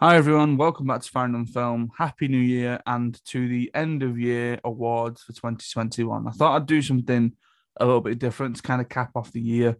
Hi 0.00 0.16
everyone, 0.16 0.56
welcome 0.56 0.88
back 0.88 1.02
to 1.02 1.10
Found 1.10 1.36
on 1.36 1.46
Film. 1.46 1.92
Happy 1.96 2.26
New 2.26 2.36
Year 2.36 2.80
and 2.84 3.24
to 3.26 3.46
the 3.46 3.70
end 3.74 4.02
of 4.02 4.18
year 4.18 4.58
awards 4.64 5.22
for 5.22 5.32
2021. 5.32 6.26
I 6.26 6.30
thought 6.32 6.56
I'd 6.56 6.66
do 6.66 6.82
something 6.82 7.32
a 7.76 7.84
little 7.86 8.00
bit 8.00 8.18
different 8.18 8.56
to 8.56 8.62
kind 8.62 8.80
of 8.80 8.88
cap 8.88 9.12
off 9.14 9.30
the 9.30 9.40
year. 9.40 9.76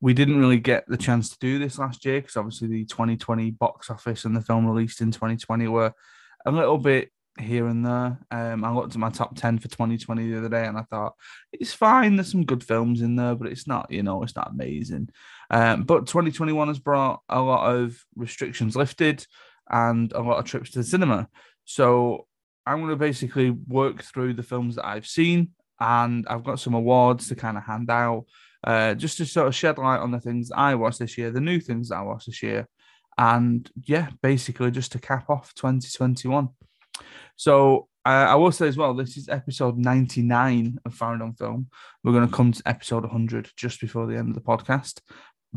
We 0.00 0.14
didn't 0.14 0.40
really 0.40 0.58
get 0.58 0.84
the 0.88 0.96
chance 0.96 1.28
to 1.28 1.38
do 1.38 1.58
this 1.58 1.78
last 1.78 2.06
year 2.06 2.22
because 2.22 2.38
obviously 2.38 2.68
the 2.68 2.86
2020 2.86 3.50
box 3.50 3.90
office 3.90 4.24
and 4.24 4.34
the 4.34 4.40
film 4.40 4.66
released 4.66 5.02
in 5.02 5.10
2020 5.10 5.68
were 5.68 5.92
a 6.46 6.50
little 6.50 6.78
bit 6.78 7.10
here 7.38 7.66
and 7.66 7.84
there. 7.84 8.18
Um, 8.30 8.64
I 8.64 8.72
looked 8.72 8.94
at 8.94 8.98
my 8.98 9.10
top 9.10 9.36
10 9.36 9.58
for 9.58 9.68
2020 9.68 10.30
the 10.30 10.38
other 10.38 10.48
day 10.48 10.64
and 10.64 10.78
I 10.78 10.82
thought 10.84 11.12
it's 11.52 11.74
fine. 11.74 12.16
There's 12.16 12.32
some 12.32 12.46
good 12.46 12.64
films 12.64 13.02
in 13.02 13.16
there, 13.16 13.34
but 13.34 13.52
it's 13.52 13.66
not, 13.66 13.90
you 13.90 14.02
know, 14.02 14.22
it's 14.22 14.34
not 14.34 14.50
amazing. 14.50 15.10
Um, 15.50 15.82
but 15.82 16.06
2021 16.06 16.68
has 16.68 16.78
brought 16.78 17.20
a 17.28 17.40
lot 17.42 17.74
of 17.74 18.02
restrictions 18.16 18.74
lifted 18.74 19.26
and 19.70 20.12
a 20.12 20.20
lot 20.20 20.38
of 20.38 20.44
trips 20.44 20.70
to 20.70 20.78
the 20.78 20.84
cinema. 20.84 21.28
So 21.64 22.26
I'm 22.66 22.78
going 22.78 22.90
to 22.90 22.96
basically 22.96 23.50
work 23.50 24.02
through 24.02 24.34
the 24.34 24.42
films 24.42 24.76
that 24.76 24.86
I've 24.86 25.06
seen, 25.06 25.50
and 25.80 26.26
I've 26.28 26.44
got 26.44 26.60
some 26.60 26.74
awards 26.74 27.28
to 27.28 27.34
kind 27.34 27.56
of 27.56 27.64
hand 27.64 27.90
out, 27.90 28.26
uh, 28.64 28.94
just 28.94 29.18
to 29.18 29.26
sort 29.26 29.48
of 29.48 29.54
shed 29.54 29.78
light 29.78 30.00
on 30.00 30.10
the 30.10 30.20
things 30.20 30.50
I 30.54 30.74
watched 30.74 30.98
this 30.98 31.16
year, 31.16 31.30
the 31.30 31.40
new 31.40 31.60
things 31.60 31.90
I 31.90 32.02
watched 32.02 32.26
this 32.26 32.42
year, 32.42 32.68
and 33.16 33.70
yeah, 33.84 34.08
basically 34.22 34.70
just 34.70 34.92
to 34.92 34.98
cap 34.98 35.30
off 35.30 35.54
2021. 35.54 36.48
So 37.36 37.88
uh, 38.04 38.26
I 38.28 38.34
will 38.36 38.52
say 38.52 38.68
as 38.68 38.76
well, 38.76 38.94
this 38.94 39.16
is 39.16 39.28
episode 39.28 39.76
99 39.76 40.78
of 40.84 40.94
Found 40.94 41.22
on 41.22 41.34
Film. 41.34 41.68
We're 42.02 42.12
going 42.12 42.26
to 42.26 42.34
come 42.34 42.52
to 42.52 42.62
episode 42.64 43.02
100 43.02 43.50
just 43.56 43.80
before 43.80 44.06
the 44.06 44.16
end 44.16 44.30
of 44.30 44.34
the 44.34 44.40
podcast. 44.40 45.00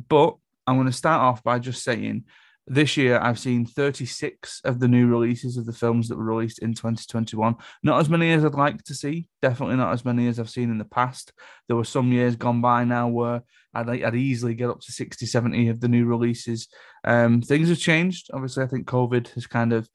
But 0.10 0.36
I'm 0.68 0.76
going 0.76 0.88
to 0.88 0.94
start 0.94 1.22
off 1.22 1.44
by 1.44 1.60
just 1.60 1.84
saying 1.84 2.26
this 2.72 2.96
year 2.96 3.20
I've 3.20 3.38
seen 3.38 3.66
36 3.66 4.62
of 4.64 4.80
the 4.80 4.88
new 4.88 5.06
releases 5.06 5.58
of 5.58 5.66
the 5.66 5.74
films 5.74 6.08
that 6.08 6.18
were 6.18 6.24
released 6.24 6.60
in 6.60 6.74
2021. 6.74 7.56
Not 7.84 8.00
as 8.00 8.10
many 8.10 8.32
as 8.32 8.46
I'd 8.46 8.54
like 8.56 8.82
to 8.84 8.96
see, 8.96 9.28
definitely 9.42 9.76
not 9.76 9.92
as 9.92 10.06
many 10.06 10.28
as 10.30 10.40
I've 10.40 10.50
seen 10.50 10.72
in 10.72 10.78
the 10.78 10.86
past. 10.86 11.34
There 11.68 11.76
were 11.76 11.84
some 11.84 12.14
years 12.14 12.38
gone 12.38 12.62
by 12.62 12.86
now 12.86 13.10
where 13.10 13.44
I'd, 13.74 13.90
I'd 13.90 14.16
easily 14.16 14.56
get 14.56 14.70
up 14.70 14.80
to 14.80 14.92
60, 14.92 15.26
70 15.26 15.68
of 15.68 15.82
the 15.82 15.90
new 15.90 16.06
releases. 16.06 16.70
Um, 17.04 17.42
things 17.42 17.68
have 17.68 17.78
changed. 17.78 18.30
Obviously, 18.34 18.64
I 18.64 18.68
think 18.68 18.88
COVID 18.88 19.28
has 19.34 19.48
kind 19.48 19.74
of 19.74 19.90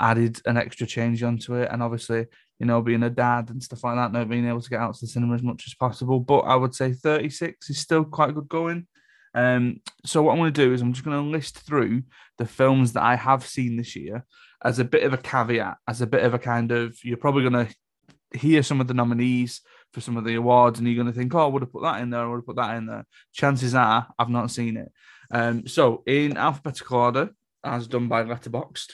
added 0.00 0.40
an 0.46 0.56
extra 0.56 0.86
change 0.86 1.24
onto 1.24 1.54
it. 1.54 1.68
And 1.72 1.82
obviously, 1.82 2.26
you 2.60 2.66
know, 2.66 2.80
being 2.80 3.02
a 3.02 3.10
dad 3.10 3.50
and 3.50 3.60
stuff 3.60 3.82
like 3.82 3.96
that, 3.96 4.12
not 4.12 4.28
being 4.28 4.46
able 4.46 4.60
to 4.60 4.70
get 4.70 4.78
out 4.78 4.94
to 4.94 5.00
the 5.00 5.08
cinema 5.08 5.34
as 5.34 5.42
much 5.42 5.64
as 5.66 5.74
possible. 5.74 6.20
But 6.20 6.40
I 6.40 6.54
would 6.54 6.76
say 6.76 6.92
36 6.92 7.70
is 7.70 7.78
still 7.78 8.04
quite 8.04 8.34
good 8.34 8.48
going. 8.48 8.86
Um, 9.34 9.80
so 10.04 10.22
what 10.22 10.32
I'm 10.32 10.38
going 10.38 10.52
to 10.52 10.64
do 10.64 10.72
is 10.72 10.82
I'm 10.82 10.92
just 10.92 11.04
going 11.04 11.16
to 11.16 11.30
list 11.30 11.58
through 11.58 12.02
the 12.38 12.46
films 12.46 12.92
that 12.94 13.02
I 13.02 13.16
have 13.16 13.46
seen 13.46 13.76
this 13.76 13.94
year 13.94 14.24
as 14.64 14.78
a 14.78 14.84
bit 14.84 15.04
of 15.04 15.12
a 15.12 15.18
caveat, 15.18 15.76
as 15.88 16.00
a 16.00 16.06
bit 16.06 16.24
of 16.24 16.34
a 16.34 16.38
kind 16.38 16.72
of 16.72 16.96
you're 17.02 17.16
probably 17.16 17.48
going 17.48 17.66
to 17.66 18.38
hear 18.38 18.62
some 18.62 18.80
of 18.80 18.88
the 18.88 18.94
nominees 18.94 19.60
for 19.92 20.00
some 20.00 20.16
of 20.16 20.24
the 20.24 20.36
awards, 20.36 20.78
and 20.78 20.86
you're 20.86 21.02
going 21.02 21.12
to 21.12 21.18
think, 21.18 21.34
"Oh, 21.34 21.44
I 21.44 21.46
would 21.46 21.62
have 21.62 21.72
put 21.72 21.82
that 21.82 22.00
in 22.00 22.10
there. 22.10 22.20
I 22.20 22.26
would 22.26 22.36
have 22.36 22.46
put 22.46 22.56
that 22.56 22.76
in 22.76 22.86
there." 22.86 23.06
Chances 23.32 23.74
are, 23.74 24.06
I've 24.18 24.28
not 24.28 24.50
seen 24.50 24.76
it. 24.76 24.92
Um, 25.30 25.66
so 25.66 26.02
in 26.06 26.36
alphabetical 26.36 26.98
order, 26.98 27.30
as 27.64 27.86
done 27.86 28.08
by 28.08 28.22
Letterboxd, 28.24 28.92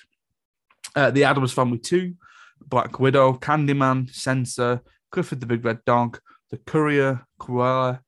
uh, 0.94 1.10
The 1.10 1.24
Addams 1.24 1.52
Family 1.52 1.78
Two, 1.78 2.14
Black 2.64 2.98
Widow, 2.98 3.34
Candyman, 3.34 4.12
Censor, 4.14 4.80
Clifford 5.10 5.40
the 5.40 5.46
Big 5.46 5.64
Red 5.64 5.84
Dog, 5.84 6.18
The 6.50 6.58
Courier, 6.58 7.26
Cruella, 7.40 8.00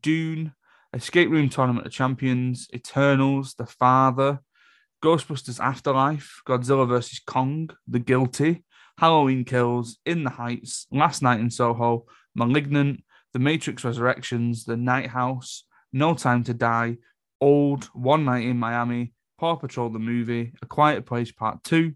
Dune, 0.00 0.52
Escape 0.94 1.30
Room 1.30 1.48
Tournament 1.48 1.86
of 1.86 1.92
Champions, 1.92 2.68
Eternals, 2.74 3.54
The 3.54 3.66
Father, 3.66 4.40
Ghostbusters 5.02 5.60
Afterlife, 5.60 6.40
Godzilla 6.46 6.88
vs. 6.88 7.20
Kong, 7.26 7.70
The 7.86 7.98
Guilty, 7.98 8.64
Halloween 8.98 9.44
Kills, 9.44 9.98
In 10.06 10.24
the 10.24 10.30
Heights, 10.30 10.86
Last 10.90 11.22
Night 11.22 11.40
in 11.40 11.50
Soho, 11.50 12.06
Malignant, 12.34 13.04
The 13.32 13.38
Matrix 13.38 13.84
Resurrections, 13.84 14.64
The 14.64 14.76
Night 14.76 15.08
House, 15.08 15.64
No 15.92 16.14
Time 16.14 16.44
to 16.44 16.54
Die, 16.54 16.96
Old, 17.40 17.84
One 17.92 18.24
Night 18.24 18.44
in 18.44 18.58
Miami, 18.58 19.12
Paw 19.38 19.56
Patrol 19.56 19.90
the 19.90 19.98
Movie, 19.98 20.54
A 20.62 20.66
Quiet 20.66 21.04
Place 21.04 21.30
Part 21.30 21.62
2, 21.64 21.92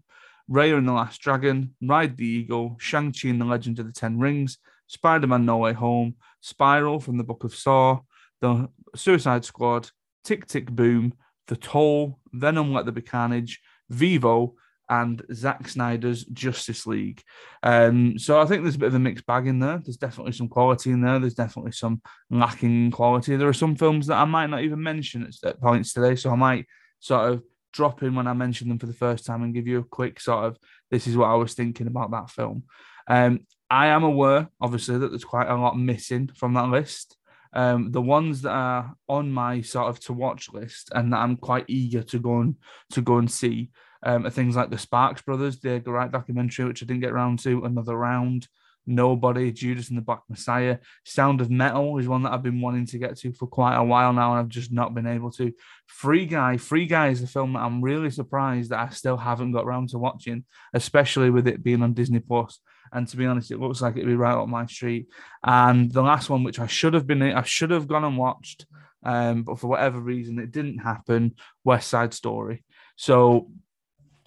Raya 0.49 0.77
and 0.77 0.87
the 0.87 0.93
Last 0.93 1.21
Dragon, 1.21 1.75
Ride 1.81 2.17
the 2.17 2.25
Eagle, 2.25 2.75
Shang-Chi 2.79 3.29
and 3.29 3.41
the 3.41 3.45
Legend 3.45 3.79
of 3.79 3.87
the 3.87 3.93
Ten 3.93 4.19
Rings, 4.19 4.57
Spider-Man 4.87 5.45
No 5.45 5.57
Way 5.57 5.73
Home, 5.73 6.15
Spiral 6.41 6.99
from 6.99 7.17
the 7.17 7.23
Book 7.23 7.43
of 7.43 7.55
Saw, 7.55 8.01
The 8.41 8.69
Suicide 8.95 9.45
Squad, 9.45 9.89
Tick 10.23 10.45
Tick 10.47 10.71
Boom, 10.71 11.13
The 11.47 11.55
Toll, 11.55 12.19
Venom 12.33 12.73
Let 12.73 12.85
There 12.85 12.93
Be 12.93 13.01
Carnage, 13.01 13.61
Vivo, 13.89 14.55
and 14.89 15.21
Zack 15.33 15.69
Snyder's 15.69 16.25
Justice 16.25 16.85
League. 16.85 17.23
Um, 17.63 18.19
so 18.19 18.41
I 18.41 18.45
think 18.45 18.63
there's 18.63 18.75
a 18.75 18.79
bit 18.79 18.87
of 18.87 18.95
a 18.95 18.99
mixed 18.99 19.25
bag 19.25 19.47
in 19.47 19.59
there. 19.59 19.81
There's 19.83 19.97
definitely 19.97 20.33
some 20.33 20.49
quality 20.49 20.91
in 20.91 21.01
there. 21.01 21.17
There's 21.17 21.33
definitely 21.33 21.71
some 21.71 22.01
lacking 22.29 22.91
quality. 22.91 23.37
There 23.37 23.47
are 23.47 23.53
some 23.53 23.77
films 23.77 24.07
that 24.07 24.17
I 24.17 24.25
might 24.25 24.47
not 24.47 24.63
even 24.63 24.83
mention 24.83 25.23
at, 25.23 25.49
at 25.49 25.61
points 25.61 25.93
today, 25.93 26.15
so 26.15 26.29
I 26.29 26.35
might 26.35 26.65
sort 26.99 27.31
of 27.31 27.43
drop 27.71 28.03
in 28.03 28.15
when 28.15 28.27
I 28.27 28.33
mention 28.33 28.67
them 28.67 28.79
for 28.79 28.85
the 28.85 28.93
first 28.93 29.25
time 29.25 29.43
and 29.43 29.53
give 29.53 29.65
you 29.65 29.79
a 29.79 29.83
quick 29.83 30.19
sort 30.19 30.43
of 30.43 30.57
this 30.89 31.07
is 31.07 31.15
what 31.15 31.29
I 31.29 31.35
was 31.35 31.53
thinking 31.53 31.87
about 31.87 32.11
that 32.11 32.29
film. 32.29 32.63
Um, 33.07 33.47
I 33.69 33.87
am 33.87 34.03
aware, 34.03 34.49
obviously, 34.59 34.97
that 34.97 35.07
there's 35.07 35.23
quite 35.23 35.47
a 35.47 35.55
lot 35.55 35.77
missing 35.77 36.29
from 36.35 36.53
that 36.55 36.69
list. 36.69 37.15
Um, 37.53 37.91
the 37.91 38.01
ones 38.01 38.43
that 38.43 38.51
are 38.51 38.95
on 39.09 39.31
my 39.31 39.61
sort 39.61 39.89
of 39.89 39.99
to 40.01 40.13
watch 40.13 40.51
list 40.53 40.89
and 40.95 41.11
that 41.11 41.17
I'm 41.17 41.35
quite 41.35 41.65
eager 41.67 42.01
to 42.03 42.19
go 42.19 42.39
and 42.39 42.55
to 42.91 43.01
go 43.01 43.17
and 43.17 43.29
see 43.29 43.71
um, 44.03 44.25
are 44.25 44.31
things 44.31 44.55
like 44.55 44.69
the 44.69 44.77
Sparks 44.77 45.21
Brothers, 45.21 45.59
the 45.59 45.71
Edgar 45.71 46.09
documentary, 46.11 46.65
which 46.65 46.81
I 46.81 46.85
didn't 46.85 47.01
get 47.01 47.11
around 47.11 47.39
to, 47.39 47.65
another 47.65 47.95
round. 47.95 48.47
Nobody, 48.87 49.51
Judas 49.51 49.89
and 49.89 49.97
the 49.97 50.01
Black 50.01 50.21
Messiah, 50.27 50.79
Sound 51.05 51.39
of 51.39 51.51
Metal 51.51 51.99
is 51.99 52.07
one 52.07 52.23
that 52.23 52.33
I've 52.33 52.41
been 52.41 52.61
wanting 52.61 52.87
to 52.87 52.97
get 52.97 53.15
to 53.17 53.31
for 53.31 53.45
quite 53.45 53.75
a 53.75 53.83
while 53.83 54.11
now, 54.11 54.31
and 54.31 54.39
I've 54.39 54.49
just 54.49 54.71
not 54.71 54.95
been 54.95 55.05
able 55.05 55.31
to. 55.33 55.53
Free 55.85 56.25
Guy, 56.25 56.57
Free 56.57 56.87
Guy 56.87 57.09
is 57.09 57.21
a 57.21 57.27
film 57.27 57.53
that 57.53 57.59
I'm 57.59 57.83
really 57.83 58.09
surprised 58.09 58.71
that 58.71 58.79
I 58.79 58.89
still 58.89 59.17
haven't 59.17 59.51
got 59.51 59.65
around 59.65 59.89
to 59.89 59.99
watching, 59.99 60.45
especially 60.73 61.29
with 61.29 61.47
it 61.47 61.63
being 61.63 61.83
on 61.83 61.93
Disney 61.93 62.19
Plus. 62.19 62.59
And 62.91 63.07
to 63.07 63.17
be 63.17 63.25
honest, 63.25 63.51
it 63.51 63.59
looks 63.59 63.81
like 63.81 63.95
it'd 63.95 64.05
be 64.05 64.15
right 64.15 64.35
up 64.35 64.47
my 64.47 64.65
street. 64.65 65.07
And 65.43 65.91
the 65.91 66.01
last 66.01 66.29
one, 66.29 66.43
which 66.43 66.59
I 66.59 66.67
should 66.67 66.93
have 66.93 67.07
been, 67.07 67.21
I 67.21 67.43
should 67.43 67.71
have 67.71 67.87
gone 67.87 68.03
and 68.03 68.17
watched, 68.17 68.65
um, 69.03 69.43
but 69.43 69.59
for 69.59 69.67
whatever 69.67 69.99
reason, 69.99 70.39
it 70.39 70.51
didn't 70.51 70.79
happen. 70.79 71.35
West 71.63 71.89
Side 71.89 72.13
Story. 72.13 72.63
So 72.95 73.49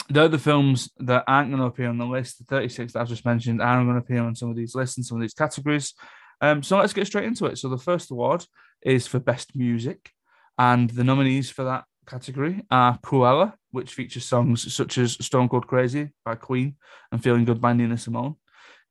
they're 0.09 0.29
the 0.29 0.39
films 0.39 0.91
that 0.99 1.25
aren't 1.27 1.51
going 1.51 1.61
to 1.61 1.67
appear 1.67 1.89
on 1.89 1.99
the 1.99 2.07
list. 2.07 2.39
The 2.39 2.45
36 2.45 2.93
that 2.93 3.01
I've 3.01 3.09
just 3.09 3.25
mentioned 3.25 3.63
aren't 3.63 3.87
going 3.87 4.01
to 4.01 4.05
appear 4.05 4.23
on 4.23 4.35
some 4.35 4.51
of 4.51 4.57
these 4.57 4.75
lists 4.75 4.97
and 4.97 5.07
some 5.07 5.17
of 5.17 5.23
these 5.23 5.35
categories. 5.35 5.95
Um, 6.41 6.63
so 6.63 6.79
let's 6.79 6.93
get 6.93 7.07
straight 7.07 7.25
into 7.25 7.47
it. 7.47 7.59
So 7.59 7.69
the 7.69 7.79
first 7.79 8.11
award 8.11 8.45
is 8.83 9.07
for 9.07 9.19
best 9.19 9.57
music, 9.57 10.11
and 10.59 10.91
the 10.91 11.05
nominees 11.05 11.51
for 11.51 11.65
that 11.65 11.85
category 12.07 12.63
are 12.71 12.99
Cruella, 12.99 13.55
which 13.71 13.95
features 13.95 14.27
songs 14.27 14.73
such 14.75 14.99
as 14.99 15.13
Stone 15.25 15.49
Cold 15.49 15.67
Crazy 15.67 16.11
by 16.25 16.35
Queen 16.35 16.77
and 17.11 17.23
Feeling 17.23 17.45
Good 17.45 17.61
by 17.61 17.73
Nina 17.73 17.97
Simone. 17.97 18.37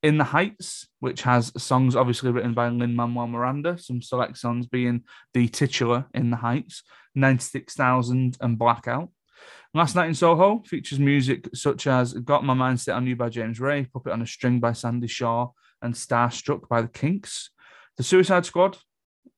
In 0.03 0.17
the 0.17 0.25
Heights, 0.25 0.89
which 0.99 1.21
has 1.21 1.53
songs 1.57 1.95
obviously 1.95 2.29
written 2.29 2.53
by 2.53 2.67
Lin 2.67 2.93
Manuel 2.93 3.27
Miranda, 3.27 3.77
some 3.77 4.01
select 4.01 4.37
songs 4.37 4.67
being 4.67 5.03
the 5.33 5.47
titular 5.47 6.05
In 6.13 6.29
the 6.29 6.35
Heights, 6.35 6.83
96,000 7.15 8.37
and 8.41 8.59
Blackout. 8.59 9.09
Last 9.73 9.95
Night 9.95 10.09
in 10.09 10.13
Soho 10.13 10.61
features 10.67 10.99
music 10.99 11.47
such 11.53 11.87
as 11.87 12.13
Got 12.13 12.43
My 12.43 12.53
Mind 12.53 12.81
Set 12.81 12.95
on 12.95 13.07
You 13.07 13.15
by 13.15 13.29
James 13.29 13.61
Ray, 13.61 13.85
Puppet 13.85 14.11
on 14.11 14.21
a 14.21 14.27
String 14.27 14.59
by 14.59 14.73
Sandie 14.73 15.07
Shaw, 15.07 15.51
and 15.81 15.93
Starstruck 15.93 16.67
by 16.67 16.81
the 16.81 16.89
Kinks. 16.89 17.51
The 17.95 18.03
Suicide 18.03 18.45
Squad, 18.45 18.77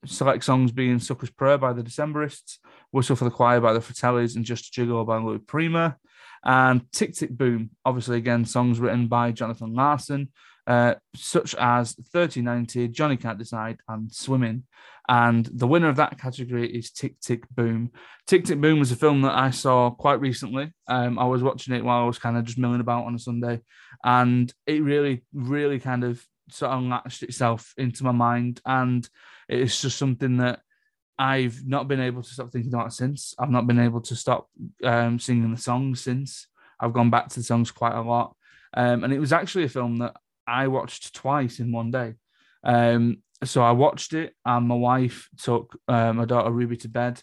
select 0.04 0.44
songs 0.44 0.72
being 0.72 0.98
Sucker's 0.98 1.30
Prayer 1.30 1.60
by 1.60 1.74
the 1.74 1.84
Decemberists, 1.84 2.58
Whistle 2.90 3.16
for 3.16 3.26
the 3.26 3.32
Choir 3.32 3.62
by 3.62 3.74
the 3.74 3.80
Fratellis, 3.80 4.36
and 4.36 4.44
Just 4.44 4.76
a 4.76 4.82
Gigolo 4.82 5.06
by 5.06 5.20
Louis 5.20 5.40
Prima. 5.40 5.98
And 6.44 6.92
Tick 6.92 7.14
Tick 7.14 7.32
Boom, 7.32 7.70
obviously, 7.86 8.18
again, 8.18 8.46
songs 8.46 8.80
written 8.80 9.08
by 9.08 9.32
Jonathan 9.32 9.74
Larson, 9.74 10.32
uh, 10.68 10.96
such 11.16 11.56
as 11.56 11.94
3090, 12.12 12.88
Johnny 12.90 13.18
Can't 13.18 13.38
Decide, 13.38 13.78
and 13.88 14.12
Swimming. 14.12 14.64
And 15.08 15.46
the 15.46 15.68
winner 15.68 15.90
of 15.90 15.98
that 15.98 16.20
category 16.20 16.68
is 16.68 16.92
Tick 16.92 17.20
Tick 17.20 17.44
Boom. 17.50 17.92
Tick 18.26 18.46
Tick 18.46 18.60
Boom 18.60 18.80
was 18.80 18.92
a 18.92 18.96
film 18.96 19.22
that 19.22 19.36
I 19.36 19.52
saw 19.52 19.92
quite 19.92 20.20
recently. 20.20 20.74
Um, 20.88 21.20
I 21.20 21.26
was 21.26 21.44
watching 21.44 21.76
it 21.76 21.84
while 21.84 22.04
I 22.04 22.08
was 22.08 22.18
kind 22.18 22.38
of 22.38 22.46
just 22.46 22.58
milling 22.58 22.82
about 22.82 23.06
on 23.06 23.14
a 23.16 23.20
Sunday, 23.20 23.62
and 24.04 24.52
it 24.66 24.82
really, 24.82 25.24
really 25.34 25.80
kind 25.80 26.04
of 26.04 26.26
sort 26.50 26.72
of 26.72 26.84
latched 26.84 27.24
itself 27.24 27.74
into 27.78 28.04
my 28.04 28.12
mind. 28.12 28.62
And 28.66 29.08
it's 29.48 29.82
just 29.82 29.98
something 29.98 30.38
that 30.38 30.62
I've 31.18 31.66
not 31.66 31.88
been 31.88 32.02
able 32.02 32.24
to 32.24 32.30
stop 32.30 32.52
thinking 32.52 32.74
about 32.74 32.94
since. 32.94 33.36
I've 33.38 33.52
not 33.52 33.68
been 33.68 33.80
able 33.80 34.02
to 34.02 34.16
stop 34.16 34.50
um, 34.84 35.20
singing 35.20 35.52
the 35.52 35.62
songs 35.62 36.02
since. 36.02 36.48
I've 36.80 36.94
gone 36.94 37.10
back 37.10 37.30
to 37.30 37.40
the 37.40 37.44
songs 37.44 37.72
quite 37.72 37.96
a 37.96 38.02
lot. 38.02 38.36
Um, 38.74 39.04
and 39.04 39.14
it 39.14 39.20
was 39.20 39.32
actually 39.32 39.64
a 39.64 39.70
film 39.70 39.98
that 39.98 40.16
I 40.48 40.68
watched 40.68 41.16
twice 41.16 41.60
in 41.60 41.72
one 41.72 41.92
day. 41.92 42.16
Um, 42.64 43.18
so 43.44 43.62
I 43.62 43.72
watched 43.72 44.14
it, 44.14 44.34
and 44.46 44.68
my 44.68 44.76
wife 44.76 45.30
took 45.38 45.78
uh, 45.88 46.14
my 46.14 46.26
daughter 46.26 46.52
Ruby 46.52 46.78
to 46.78 46.90
bed, 46.90 47.22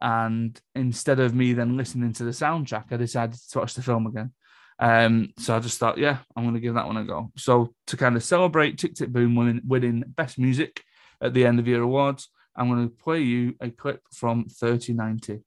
And 0.00 0.60
instead 0.74 1.20
of 1.20 1.34
me 1.34 1.52
then 1.52 1.76
listening 1.76 2.12
to 2.14 2.24
the 2.24 2.30
soundtrack, 2.30 2.92
I 2.92 2.96
decided 2.96 3.38
to 3.50 3.58
watch 3.58 3.74
the 3.74 3.82
film 3.82 4.06
again. 4.06 4.32
Um, 4.78 5.32
so 5.38 5.56
I 5.56 5.60
just 5.60 5.78
thought, 5.78 5.98
yeah, 5.98 6.18
I'm 6.36 6.44
going 6.44 6.54
to 6.54 6.60
give 6.60 6.74
that 6.74 6.86
one 6.86 6.96
a 6.96 7.04
go. 7.04 7.30
So 7.36 7.74
to 7.86 7.96
kind 7.96 8.16
of 8.16 8.24
celebrate 8.24 8.78
Tick 8.78 8.94
Tick 8.94 9.10
Boom 9.10 9.34
winning, 9.36 9.62
winning 9.66 10.04
Best 10.06 10.38
Music 10.38 10.82
at 11.20 11.32
the 11.32 11.46
end 11.46 11.58
of 11.58 11.68
year 11.68 11.82
awards, 11.82 12.28
I'm 12.56 12.68
going 12.68 12.88
to 12.88 12.94
play 12.94 13.20
you 13.20 13.54
a 13.60 13.70
clip 13.70 14.02
from 14.12 14.46
3090. 14.48 15.42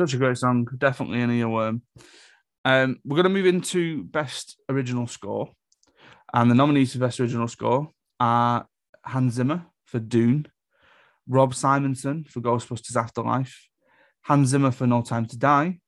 Such 0.00 0.14
a 0.14 0.16
great 0.16 0.38
song, 0.38 0.66
definitely 0.78 1.20
an 1.20 1.28
earworm. 1.28 1.82
Um, 2.64 3.00
we're 3.04 3.16
going 3.16 3.24
to 3.24 3.28
move 3.28 3.44
into 3.44 4.02
best 4.04 4.58
original 4.70 5.06
score, 5.06 5.50
and 6.32 6.50
the 6.50 6.54
nominees 6.54 6.94
for 6.94 7.00
best 7.00 7.20
original 7.20 7.48
score 7.48 7.90
are 8.18 8.66
Hans 9.04 9.34
Zimmer 9.34 9.66
for 9.84 9.98
Dune, 9.98 10.46
Rob 11.28 11.52
Simonsen 11.52 12.26
for 12.26 12.40
Ghostbusters 12.40 12.96
Afterlife, 12.96 13.68
Hans 14.22 14.48
Zimmer 14.48 14.70
for 14.70 14.86
No 14.86 15.02
Time 15.02 15.26
to 15.26 15.38
Die, 15.38 15.78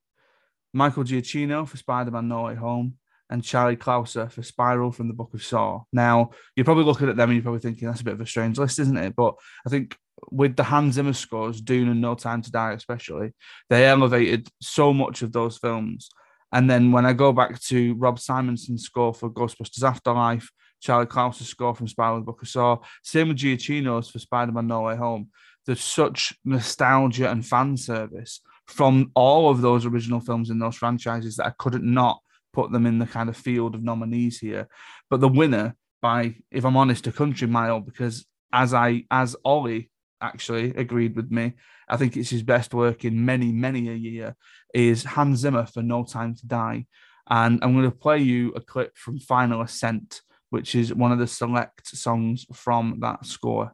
Michael 0.75 1.05
Giacchino 1.05 1.67
for 1.67 1.79
Spider-Man 1.79 2.29
No 2.29 2.43
Way 2.43 2.56
Home, 2.56 2.99
and 3.31 3.43
Charlie 3.43 3.79
Clouser 3.79 4.31
for 4.31 4.43
Spiral 4.43 4.93
from 4.93 5.08
the 5.08 5.15
Book 5.15 5.32
of 5.32 5.43
Saw. 5.43 5.85
Now, 5.91 6.32
you're 6.55 6.67
probably 6.67 6.85
looking 6.85 7.08
at 7.08 7.17
them 7.17 7.31
and 7.31 7.37
you're 7.37 7.44
probably 7.44 7.61
thinking 7.61 7.88
that's 7.88 8.03
a 8.03 8.05
bit 8.05 8.12
of 8.12 8.20
a 8.20 8.26
strange 8.26 8.58
list, 8.58 8.79
isn't 8.79 8.99
it? 8.99 9.17
But 9.17 9.37
I 9.67 9.70
think 9.70 9.97
with 10.31 10.57
the 10.57 10.65
Hans 10.65 10.95
Zimmer 10.95 11.13
scores, 11.13 11.61
Dune 11.61 11.89
and 11.89 12.01
No 12.01 12.15
Time 12.15 12.43
to 12.43 12.51
Die 12.51 12.73
especially, 12.73 13.33
they 13.69 13.87
elevated 13.87 14.49
so 14.61 14.93
much 14.93 15.23
of 15.23 15.33
those 15.33 15.59
films. 15.59 16.11
And 16.53 16.71
then 16.71 16.93
when 16.93 17.07
I 17.07 17.13
go 17.13 17.33
back 17.33 17.61
to 17.63 17.95
Rob 17.95 18.19
Simonsen's 18.19 18.85
score 18.85 19.15
for 19.15 19.31
Ghostbusters 19.31 19.83
Afterlife, 19.83 20.51
Charlie 20.81 21.07
Clouser's 21.07 21.49
score 21.49 21.75
from 21.75 21.89
Spiral 21.89 22.19
the 22.19 22.25
Book 22.25 22.43
of 22.43 22.49
Saw, 22.49 22.79
same 23.03 23.29
with 23.29 23.39
Giacchino's 23.39 24.11
for 24.11 24.19
Spider-Man 24.19 24.67
No 24.67 24.83
Way 24.83 24.97
Home, 24.97 25.31
there's 25.65 25.81
such 25.81 26.35
nostalgia 26.45 27.31
and 27.31 27.47
fan 27.47 27.77
service 27.77 28.41
from 28.67 29.11
all 29.15 29.51
of 29.51 29.61
those 29.61 29.87
original 29.87 30.21
films 30.21 30.51
in 30.51 30.59
those 30.59 30.77
franchises 30.77 31.37
that 31.37 31.47
I 31.47 31.53
couldn't 31.59 31.85
not 31.85 32.21
put 32.53 32.71
them 32.73 32.87
in 32.87 32.99
the 32.99 33.07
kind 33.07 33.29
of 33.29 33.37
field 33.37 33.75
of 33.75 33.83
nominees 33.83 34.39
here. 34.39 34.69
But 35.09 35.21
the 35.21 35.29
winner 35.29 35.77
by, 36.01 36.37
if 36.51 36.65
I'm 36.65 36.77
honest, 36.77 37.07
a 37.07 37.13
country 37.13 37.47
mile, 37.47 37.81
because 37.81 38.27
as 38.53 38.75
I 38.75 39.05
as 39.11 39.37
Ollie 39.45 39.91
actually 40.23 40.71
agreed 40.75 41.17
with 41.17 41.31
me, 41.31 41.55
I 41.89 41.97
think 41.97 42.17
it's 42.17 42.31
his 42.31 42.43
best 42.43 42.73
work 42.73 43.05
in 43.05 43.25
many, 43.25 43.53
many 43.53 43.89
a 43.89 43.95
year, 43.95 44.37
is 44.73 45.05
Hans 45.05 45.41
Zimmer 45.41 45.67
for 45.67 45.83
No 45.83 46.05
Time 46.05 46.35
to 46.37 46.47
Die. 46.47 46.87
And 47.29 47.63
I'm 47.63 47.73
going 47.75 47.91
to 47.91 47.97
play 47.97 48.19
you 48.19 48.53
a 48.55 48.61
clip 48.61 48.97
from 48.97 49.19
Final 49.19 49.61
Ascent, 49.63 50.23
which 50.51 50.75
is 50.75 50.95
one 50.95 51.13
of 51.13 51.19
the 51.19 51.27
select 51.27 51.87
songs 51.87 52.47
from 52.53 52.99
that 53.01 53.27
score. 53.27 53.73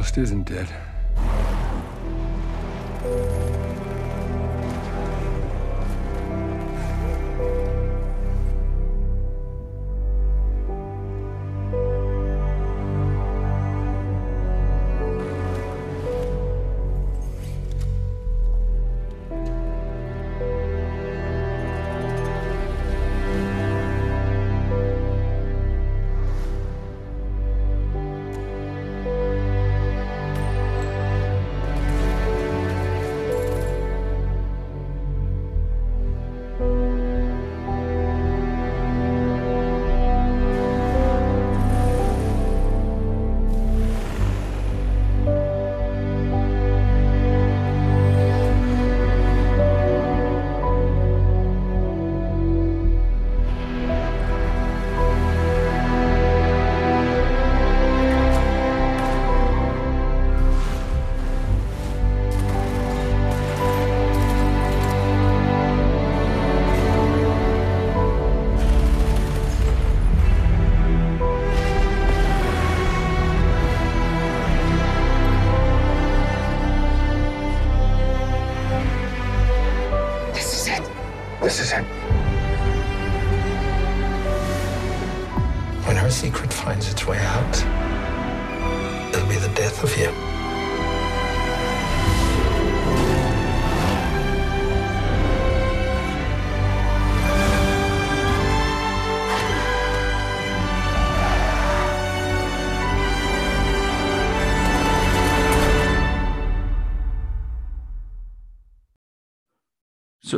Past 0.00 0.16
isn't 0.16 0.44
dead. 0.44 0.99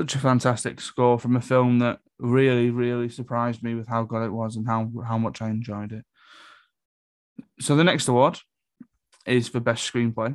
Such 0.02 0.16
a 0.16 0.18
fantastic 0.18 0.80
score 0.80 1.16
from 1.16 1.36
a 1.36 1.40
film 1.40 1.78
that 1.78 2.00
really, 2.18 2.70
really 2.70 3.08
surprised 3.08 3.62
me 3.62 3.76
with 3.76 3.86
how 3.86 4.02
good 4.02 4.24
it 4.24 4.32
was 4.32 4.56
and 4.56 4.66
how 4.66 4.90
how 5.06 5.16
much 5.16 5.40
I 5.40 5.48
enjoyed 5.48 5.92
it. 5.92 6.04
So 7.60 7.76
the 7.76 7.84
next 7.84 8.08
award 8.08 8.40
is 9.26 9.46
for 9.46 9.60
best 9.60 9.88
screenplay. 9.92 10.34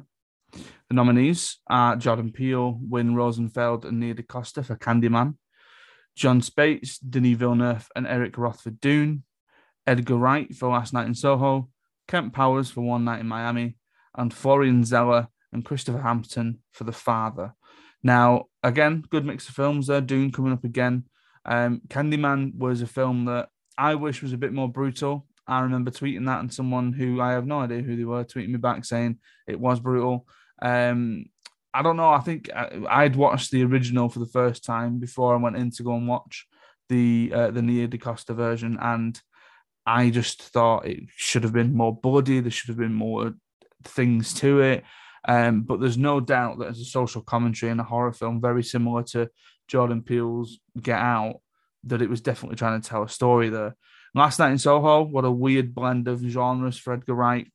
The 0.54 0.94
nominees 0.94 1.58
are 1.70 1.98
Jordan 1.98 2.32
Peele, 2.32 2.80
Win 2.82 3.14
Rosenfeld, 3.14 3.84
and 3.84 4.00
Nia 4.00 4.14
DaCosta 4.14 4.64
for 4.64 4.78
Candyman, 4.78 5.36
Jon 6.16 6.40
Spaihts, 6.40 6.98
Denis 7.02 7.38
Villeneuve, 7.38 7.90
and 7.94 8.08
Eric 8.08 8.38
Roth 8.38 8.62
for 8.62 8.70
Dune, 8.70 9.24
Edgar 9.86 10.16
Wright 10.16 10.56
for 10.56 10.70
Last 10.70 10.94
Night 10.94 11.08
in 11.08 11.14
Soho, 11.14 11.68
Kemp 12.08 12.34
Powers 12.34 12.72
for 12.72 12.80
One 12.80 13.04
Night 13.04 13.20
in 13.20 13.28
Miami, 13.28 13.76
and 14.16 14.34
Florian 14.34 14.86
Zeller 14.86 15.28
and 15.52 15.66
Christopher 15.66 16.00
Hampton 16.00 16.60
for 16.72 16.86
The 16.86 16.94
Father. 16.94 17.54
Now, 18.02 18.46
again, 18.68 19.04
good 19.10 19.26
mix 19.26 19.48
of 19.50 19.56
films 19.56 19.88
there. 19.88 20.02
Dune 20.02 20.32
coming 20.32 20.54
up 20.54 20.64
again. 20.64 21.06
Um, 21.46 21.82
Candyman 21.88 22.56
was 22.56 22.82
a 22.82 22.88
film 22.88 23.26
that 23.26 23.50
I 23.78 23.96
wish 23.96 24.22
was 24.22 24.34
a 24.34 24.38
bit 24.38 24.54
more 24.54 24.70
brutal. 24.70 25.26
I 25.48 25.62
remember 25.62 25.92
tweeting 25.92 26.26
that, 26.26 26.42
and 26.42 26.54
someone 26.54 26.92
who 26.92 27.22
I 27.22 27.32
have 27.32 27.48
no 27.48 27.62
idea 27.62 27.82
who 27.82 27.96
they 27.96 28.04
were 28.04 28.26
tweeting 28.26 28.50
me 28.50 28.58
back 28.58 28.84
saying 28.84 29.20
it 29.48 29.60
was 29.60 29.80
brutal. 29.80 30.28
Um, 30.62 31.28
I 31.74 31.82
don't 31.82 31.96
know. 31.96 32.10
I 32.10 32.20
think 32.20 32.50
I, 32.54 33.04
would 33.04 33.16
watched 33.16 33.52
the 33.52 33.64
original 33.64 34.10
for 34.10 34.20
the 34.20 34.26
first 34.26 34.66
time 34.66 35.00
before 35.00 35.34
I 35.34 35.38
went 35.38 35.56
in 35.56 35.72
to 35.72 35.84
go 35.84 35.96
and 35.96 36.08
watch 36.08 36.48
the 36.90 37.32
uh, 37.34 37.52
the 37.52 37.62
Nia 37.62 37.88
DaCosta 37.88 38.34
version, 38.34 38.78
and 38.82 39.20
I 39.86 40.10
just 40.10 40.42
thought 40.42 40.86
it 40.86 41.04
should 41.16 41.44
have 41.44 41.54
been 41.54 41.74
more 41.74 41.96
bloody. 41.96 42.42
There 42.42 42.52
should 42.52 42.70
have 42.70 42.78
been 42.78 42.94
more 42.94 43.34
things 43.84 44.34
to 44.36 44.60
it. 44.60 44.84
Um, 45.28 45.62
but 45.62 45.82
there's 45.82 45.98
no 45.98 46.20
doubt 46.22 46.60
that 46.60 46.70
as 46.70 46.80
a 46.80 46.86
social 46.86 47.22
commentary 47.22 47.72
and 47.72 47.82
a 47.82 47.84
horror 47.84 48.14
film, 48.14 48.40
very 48.40 48.64
similar 48.64 49.04
to 49.04 49.30
Jordan 49.68 50.02
Peele's 50.02 50.60
Get 50.82 51.00
Out, 51.00 51.42
that 51.84 52.02
it 52.02 52.10
was 52.10 52.22
definitely 52.22 52.56
trying 52.56 52.82
to 52.82 52.88
tell 52.88 53.04
a 53.04 53.10
story 53.10 53.50
there. 53.50 53.76
Last 54.16 54.40
Night 54.40 54.52
in 54.52 54.58
Soho, 54.58 55.04
what 55.04 55.26
a 55.26 55.32
weird 55.32 55.76
blend 55.76 56.08
of 56.08 56.22
genres 56.22 56.78
for 56.78 56.94
Edgar 56.94 57.14
Wright. 57.14 57.52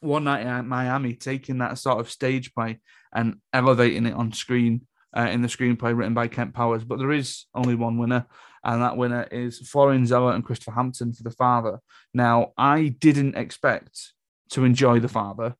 One 0.00 0.24
Night 0.24 0.46
in 0.46 0.68
Miami, 0.68 1.14
taking 1.14 1.58
that 1.58 1.78
sort 1.78 2.00
of 2.00 2.10
stage 2.10 2.54
play 2.54 2.80
and 3.12 3.36
elevating 3.52 4.06
it 4.06 4.14
on 4.14 4.32
screen 4.32 4.86
uh, 5.16 5.28
in 5.30 5.42
the 5.42 5.48
screenplay 5.48 5.96
written 5.96 6.14
by 6.14 6.28
Kemp 6.28 6.54
Powers. 6.54 6.84
But 6.84 6.98
there 6.98 7.12
is 7.12 7.44
only 7.54 7.74
one 7.74 7.98
winner, 7.98 8.26
and 8.64 8.82
that 8.82 8.96
winner 8.96 9.24
is 9.30 9.68
Florian 9.68 10.06
Zeller 10.06 10.32
and 10.32 10.44
Christopher 10.44 10.72
Hampton 10.72 11.12
for 11.12 11.22
The 11.22 11.30
Father. 11.30 11.78
Now, 12.12 12.52
I 12.56 12.88
didn't 12.88 13.36
expect 13.36 14.12
to 14.50 14.64
enjoy 14.64 15.00
The 15.00 15.08
Father. 15.08 15.56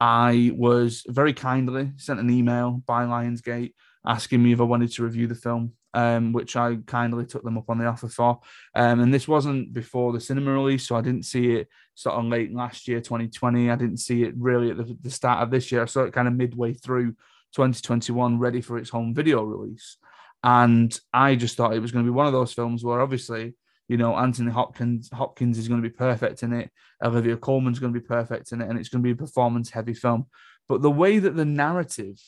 I 0.00 0.52
was 0.54 1.04
very 1.06 1.34
kindly 1.34 1.92
sent 1.96 2.20
an 2.20 2.30
email 2.30 2.82
by 2.86 3.04
Lionsgate 3.04 3.74
asking 4.06 4.42
me 4.42 4.52
if 4.52 4.60
I 4.60 4.64
wanted 4.64 4.90
to 4.92 5.04
review 5.04 5.26
the 5.26 5.34
film, 5.34 5.72
um, 5.92 6.32
which 6.32 6.56
I 6.56 6.76
kindly 6.86 7.26
took 7.26 7.44
them 7.44 7.58
up 7.58 7.68
on 7.68 7.78
the 7.78 7.84
offer 7.84 8.08
for. 8.08 8.40
Um, 8.74 9.00
and 9.00 9.12
this 9.12 9.28
wasn't 9.28 9.74
before 9.74 10.12
the 10.12 10.20
cinema 10.20 10.52
release, 10.52 10.86
so 10.86 10.96
I 10.96 11.02
didn't 11.02 11.24
see 11.24 11.52
it 11.52 11.68
sort 11.94 12.16
of 12.16 12.24
late 12.24 12.52
last 12.54 12.88
year, 12.88 13.00
2020. 13.00 13.70
I 13.70 13.76
didn't 13.76 13.98
see 13.98 14.22
it 14.22 14.34
really 14.38 14.70
at 14.70 14.78
the, 14.78 14.96
the 15.02 15.10
start 15.10 15.42
of 15.42 15.50
this 15.50 15.70
year. 15.70 15.82
I 15.82 15.86
saw 15.86 16.04
it 16.04 16.14
kind 16.14 16.28
of 16.28 16.34
midway 16.34 16.72
through 16.72 17.12
2021, 17.54 18.38
ready 18.38 18.62
for 18.62 18.78
its 18.78 18.90
home 18.90 19.14
video 19.14 19.42
release. 19.42 19.98
And 20.42 20.98
I 21.12 21.34
just 21.34 21.56
thought 21.56 21.74
it 21.74 21.80
was 21.80 21.92
going 21.92 22.04
to 22.04 22.10
be 22.10 22.14
one 22.14 22.26
of 22.26 22.32
those 22.32 22.54
films 22.54 22.82
where 22.82 23.02
obviously 23.02 23.54
you 23.90 23.96
know, 23.96 24.16
Anthony 24.16 24.52
Hopkins 24.52 25.10
Hopkins 25.12 25.58
is 25.58 25.66
going 25.66 25.82
to 25.82 25.88
be 25.88 25.92
perfect 25.92 26.44
in 26.44 26.52
it. 26.52 26.70
Olivia 27.02 27.36
Colman's 27.36 27.80
going 27.80 27.92
to 27.92 27.98
be 27.98 28.06
perfect 28.06 28.52
in 28.52 28.60
it, 28.60 28.68
and 28.68 28.78
it's 28.78 28.88
going 28.88 29.02
to 29.02 29.04
be 29.06 29.10
a 29.10 29.26
performance-heavy 29.26 29.94
film. 29.94 30.26
But 30.68 30.80
the 30.80 30.92
way 30.92 31.18
that 31.18 31.34
the 31.34 31.44
narrative 31.44 32.22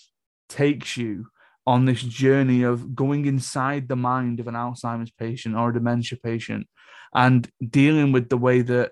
takes 0.49 0.97
you 0.97 1.28
on 1.64 1.85
this 1.85 2.02
journey 2.02 2.64
of 2.64 2.97
going 2.97 3.26
inside 3.26 3.87
the 3.87 3.95
mind 3.95 4.40
of 4.40 4.49
an 4.49 4.54
Alzheimer's 4.54 5.12
patient 5.12 5.54
or 5.54 5.71
a 5.71 5.73
dementia 5.73 6.19
patient 6.21 6.66
and 7.14 7.49
dealing 7.64 8.11
with 8.11 8.28
the 8.28 8.37
way 8.37 8.62
that 8.62 8.90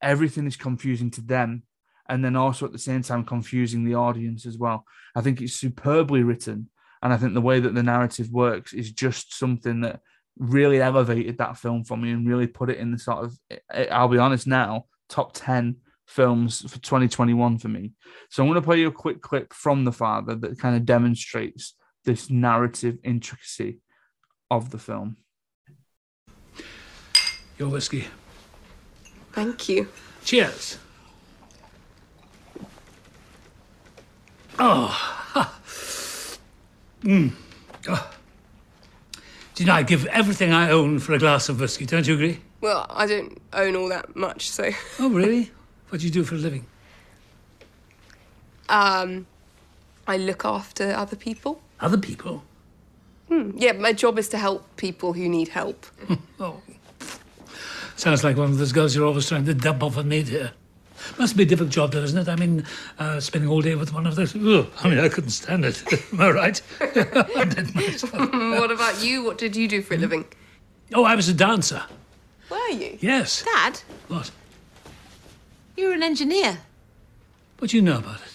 everything 0.00 0.46
is 0.46 0.56
confusing 0.56 1.10
to 1.10 1.20
them 1.20 1.64
and 2.08 2.24
then 2.24 2.36
also 2.36 2.64
at 2.64 2.72
the 2.72 2.78
same 2.78 3.02
time 3.02 3.22
confusing 3.22 3.84
the 3.84 3.96
audience 3.96 4.46
as 4.46 4.56
well. 4.56 4.86
I 5.14 5.20
think 5.20 5.42
it's 5.42 5.52
superbly 5.52 6.22
written. 6.22 6.70
And 7.02 7.12
I 7.12 7.18
think 7.18 7.34
the 7.34 7.42
way 7.42 7.60
that 7.60 7.74
the 7.74 7.82
narrative 7.82 8.30
works 8.30 8.72
is 8.72 8.90
just 8.90 9.36
something 9.36 9.82
that 9.82 10.00
really 10.38 10.80
elevated 10.80 11.38
that 11.38 11.56
film 11.56 11.84
for 11.84 11.96
me 11.96 12.10
and 12.10 12.28
really 12.28 12.46
put 12.46 12.70
it 12.70 12.78
in 12.78 12.92
the 12.92 12.98
sort 12.98 13.24
of 13.24 13.38
I'll 13.90 14.08
be 14.08 14.18
honest 14.18 14.46
now 14.46 14.84
top 15.08 15.32
10 15.34 15.76
films 16.06 16.62
for 16.62 16.78
2021 16.80 17.58
for 17.58 17.68
me. 17.68 17.92
So 18.30 18.42
I'm 18.42 18.48
going 18.48 18.60
to 18.60 18.64
play 18.64 18.80
you 18.80 18.88
a 18.88 18.92
quick 18.92 19.20
clip 19.20 19.52
from 19.52 19.84
The 19.84 19.92
Father 19.92 20.34
that 20.36 20.58
kind 20.58 20.76
of 20.76 20.84
demonstrates 20.84 21.74
this 22.04 22.30
narrative 22.30 22.98
intricacy 23.02 23.80
of 24.50 24.70
the 24.70 24.78
film. 24.78 25.16
Your 27.58 27.68
whiskey. 27.68 28.06
Thank 29.32 29.68
you. 29.68 29.88
Cheers. 30.24 30.78
Oh. 34.58 35.28
mm. 37.02 37.32
oh. 37.88 38.10
Do 39.56 39.62
you 39.64 39.68
know, 39.68 39.74
I'd 39.76 39.86
give 39.86 40.04
everything 40.08 40.52
I 40.52 40.70
own 40.70 40.98
for 40.98 41.14
a 41.14 41.18
glass 41.18 41.48
of 41.48 41.60
whiskey. 41.60 41.86
Don't 41.86 42.06
you 42.06 42.12
agree? 42.12 42.40
Well, 42.60 42.84
I 42.90 43.06
don't 43.06 43.40
own 43.54 43.74
all 43.74 43.88
that 43.88 44.14
much, 44.14 44.50
so. 44.50 44.70
oh, 44.98 45.08
really? 45.10 45.50
What 45.88 46.02
do 46.02 46.06
you 46.06 46.12
do 46.12 46.24
for 46.24 46.34
a 46.34 46.38
living? 46.38 46.66
Um, 48.68 49.26
I 50.06 50.18
look 50.18 50.44
after 50.44 50.92
other 50.92 51.16
people. 51.16 51.62
Other 51.80 51.96
people? 51.96 52.44
Hmm. 53.28 53.52
Yeah, 53.56 53.72
my 53.72 53.94
job 53.94 54.18
is 54.18 54.28
to 54.28 54.38
help 54.38 54.76
people 54.76 55.14
who 55.14 55.26
need 55.26 55.48
help. 55.48 55.86
oh. 56.40 56.60
Sounds 57.96 58.22
like 58.22 58.36
one 58.36 58.50
of 58.50 58.58
those 58.58 58.72
girls 58.72 58.94
you're 58.94 59.06
always 59.06 59.26
trying 59.26 59.46
to 59.46 59.54
dump 59.54 59.82
off 59.82 59.96
a 59.96 60.04
maid 60.04 60.28
here. 60.28 60.52
Must 61.18 61.36
be 61.36 61.42
a 61.42 61.46
difficult 61.46 61.70
job, 61.72 61.92
though, 61.92 62.02
isn't 62.02 62.18
it? 62.18 62.28
I 62.28 62.36
mean, 62.36 62.64
uh, 62.98 63.20
spending 63.20 63.50
all 63.50 63.60
day 63.60 63.74
with 63.74 63.92
one 63.92 64.06
of 64.06 64.16
those. 64.16 64.34
Ugh, 64.34 64.66
I 64.82 64.88
mean, 64.88 64.98
I 64.98 65.08
couldn't 65.08 65.30
stand 65.30 65.64
it. 65.64 65.82
Am 66.12 66.20
I 66.20 66.30
right? 66.30 66.58
what 66.80 68.70
about 68.70 69.02
you? 69.02 69.24
What 69.24 69.38
did 69.38 69.56
you 69.56 69.68
do 69.68 69.82
for 69.82 69.94
a 69.94 69.98
living? 69.98 70.24
Oh, 70.94 71.04
I 71.04 71.14
was 71.14 71.28
a 71.28 71.34
dancer. 71.34 71.82
Were 72.50 72.68
you? 72.68 72.98
Yes. 73.00 73.44
Dad? 73.44 73.80
What? 74.08 74.30
You're 75.76 75.92
an 75.92 76.02
engineer. 76.02 76.58
What 77.58 77.70
do 77.70 77.76
you 77.76 77.82
know 77.82 77.98
about 77.98 78.20
it? 78.20 78.32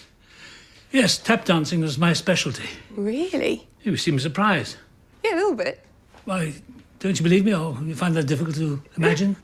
Yes, 0.92 1.16
tap 1.16 1.44
dancing 1.46 1.80
was 1.80 1.96
my 1.96 2.12
specialty. 2.12 2.68
Really? 2.90 3.66
You 3.82 3.96
seem 3.96 4.18
surprised. 4.18 4.76
Yeah, 5.24 5.34
a 5.34 5.36
little 5.36 5.54
bit. 5.54 5.82
Why, 6.24 6.52
don't 6.98 7.18
you 7.18 7.22
believe 7.22 7.44
me, 7.44 7.54
or 7.54 7.76
you 7.82 7.94
find 7.94 8.14
that 8.16 8.26
difficult 8.26 8.56
to 8.56 8.82
imagine? 8.96 9.36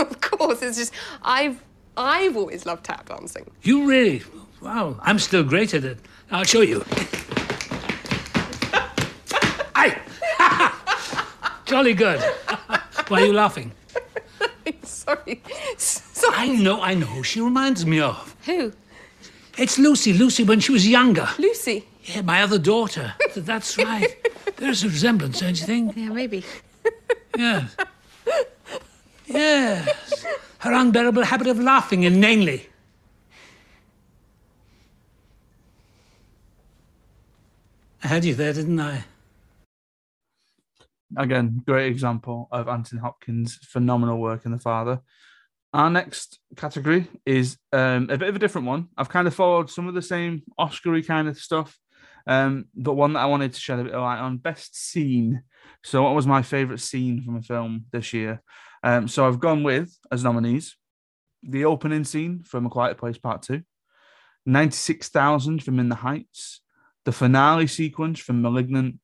of 0.00 0.20
course, 0.20 0.62
it's 0.62 0.78
just 0.78 0.92
I've 1.22 1.62
I've 1.98 2.36
always 2.36 2.64
loved 2.64 2.84
tap 2.84 3.08
dancing. 3.08 3.50
You 3.62 3.84
really? 3.88 4.22
Wow, 4.62 5.00
I'm 5.02 5.18
still 5.18 5.42
great 5.42 5.74
at 5.74 5.84
it. 5.84 5.98
I'll 6.30 6.44
show 6.44 6.60
you. 6.60 6.84
Aye! 9.74 9.98
Jolly 11.66 11.94
good. 11.94 12.20
Why 13.08 13.22
are 13.22 13.26
you 13.26 13.32
laughing? 13.32 13.72
Sorry. 14.84 15.42
Sorry. 15.76 16.34
I 16.36 16.46
know, 16.48 16.80
I 16.80 16.94
know 16.94 17.06
who 17.06 17.24
she 17.24 17.40
reminds 17.40 17.84
me 17.84 17.98
of. 18.00 18.36
Who? 18.44 18.72
It's 19.56 19.76
Lucy. 19.78 20.12
Lucy 20.12 20.44
when 20.44 20.60
she 20.60 20.70
was 20.70 20.86
younger. 20.86 21.28
Lucy? 21.38 21.88
Yeah, 22.04 22.22
my 22.22 22.42
other 22.42 22.58
daughter. 22.58 23.14
That's 23.34 23.76
right. 23.76 24.16
There's 24.56 24.84
a 24.84 24.88
resemblance, 24.88 25.40
don't 25.40 25.58
you 25.58 25.66
think? 25.66 25.96
Yeah, 25.96 26.10
maybe. 26.10 26.44
Yes. 27.36 27.76
Yes 29.26 30.24
her 30.58 30.72
unbearable 30.72 31.24
habit 31.24 31.46
of 31.46 31.58
laughing 31.58 32.02
inanely. 32.02 32.68
I 38.02 38.08
had 38.08 38.24
you 38.24 38.34
there, 38.34 38.52
didn't 38.52 38.80
I? 38.80 39.04
Again, 41.16 41.62
great 41.66 41.90
example 41.90 42.48
of 42.52 42.68
Anthony 42.68 43.00
Hopkins' 43.00 43.58
phenomenal 43.62 44.18
work 44.18 44.44
in 44.44 44.52
The 44.52 44.58
Father. 44.58 45.00
Our 45.72 45.90
next 45.90 46.38
category 46.56 47.08
is 47.26 47.56
um, 47.72 48.04
a 48.10 48.18
bit 48.18 48.28
of 48.28 48.36
a 48.36 48.38
different 48.38 48.66
one. 48.66 48.88
I've 48.96 49.08
kind 49.08 49.26
of 49.26 49.34
followed 49.34 49.70
some 49.70 49.88
of 49.88 49.94
the 49.94 50.02
same 50.02 50.42
Oscary 50.58 51.06
kind 51.06 51.28
of 51.28 51.38
stuff, 51.38 51.78
um, 52.26 52.66
but 52.74 52.94
one 52.94 53.14
that 53.14 53.20
I 53.20 53.26
wanted 53.26 53.52
to 53.52 53.60
shed 53.60 53.78
a 53.78 53.84
bit 53.84 53.92
of 53.92 54.02
light 54.02 54.20
on 54.20 54.38
best 54.38 54.76
scene. 54.76 55.42
So, 55.84 56.02
what 56.02 56.14
was 56.14 56.26
my 56.26 56.42
favorite 56.42 56.80
scene 56.80 57.22
from 57.22 57.36
a 57.36 57.42
film 57.42 57.86
this 57.92 58.12
year? 58.12 58.42
Um, 58.88 59.06
so 59.06 59.28
I've 59.28 59.38
gone 59.38 59.64
with 59.64 59.98
as 60.10 60.24
nominees 60.24 60.74
the 61.42 61.66
opening 61.66 62.04
scene 62.04 62.42
from 62.42 62.64
A 62.64 62.70
Quiet 62.70 62.96
Place 62.96 63.18
Part 63.18 63.42
Two, 63.42 63.60
96,000 64.46 65.62
from 65.62 65.78
In 65.78 65.90
the 65.90 65.94
Heights, 65.94 66.62
the 67.04 67.12
finale 67.12 67.66
sequence 67.66 68.18
from 68.18 68.40
Malignant, 68.40 68.98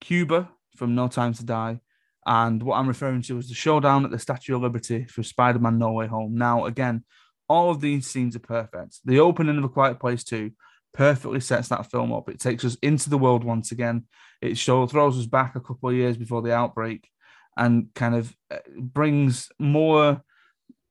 Cuba 0.00 0.48
from 0.76 0.94
No 0.94 1.08
Time 1.08 1.34
to 1.34 1.44
Die, 1.44 1.80
and 2.24 2.62
what 2.62 2.76
I'm 2.76 2.86
referring 2.86 3.22
to 3.22 3.38
is 3.38 3.48
the 3.48 3.54
showdown 3.56 4.04
at 4.04 4.12
the 4.12 4.20
Statue 4.20 4.54
of 4.54 4.62
Liberty 4.62 5.06
for 5.06 5.24
Spider 5.24 5.58
Man 5.58 5.76
No 5.76 5.90
Way 5.90 6.06
Home. 6.06 6.38
Now, 6.38 6.66
again, 6.66 7.02
all 7.48 7.72
of 7.72 7.80
these 7.80 8.06
scenes 8.06 8.36
are 8.36 8.38
perfect. 8.38 9.00
The 9.04 9.18
opening 9.18 9.58
of 9.58 9.64
A 9.64 9.68
Quiet 9.68 9.98
Place 9.98 10.22
2, 10.22 10.52
perfectly 10.94 11.40
sets 11.40 11.66
that 11.70 11.90
film 11.90 12.12
up. 12.12 12.28
It 12.28 12.38
takes 12.38 12.64
us 12.64 12.76
into 12.80 13.10
the 13.10 13.18
world 13.18 13.42
once 13.42 13.72
again. 13.72 14.04
It 14.40 14.56
show, 14.56 14.86
throws 14.86 15.18
us 15.18 15.26
back 15.26 15.56
a 15.56 15.60
couple 15.60 15.88
of 15.88 15.96
years 15.96 16.16
before 16.16 16.42
the 16.42 16.54
outbreak 16.54 17.10
and 17.56 17.88
kind 17.94 18.14
of 18.14 18.34
uh, 18.50 18.58
brings 18.78 19.48
more 19.58 20.22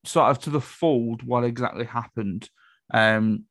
sort 0.03 0.29
of 0.29 0.39
to 0.39 0.49
the 0.49 0.61
fold 0.61 1.23
what 1.23 1.43
exactly 1.43 1.85
happened. 1.85 2.49
Um, 2.93 3.45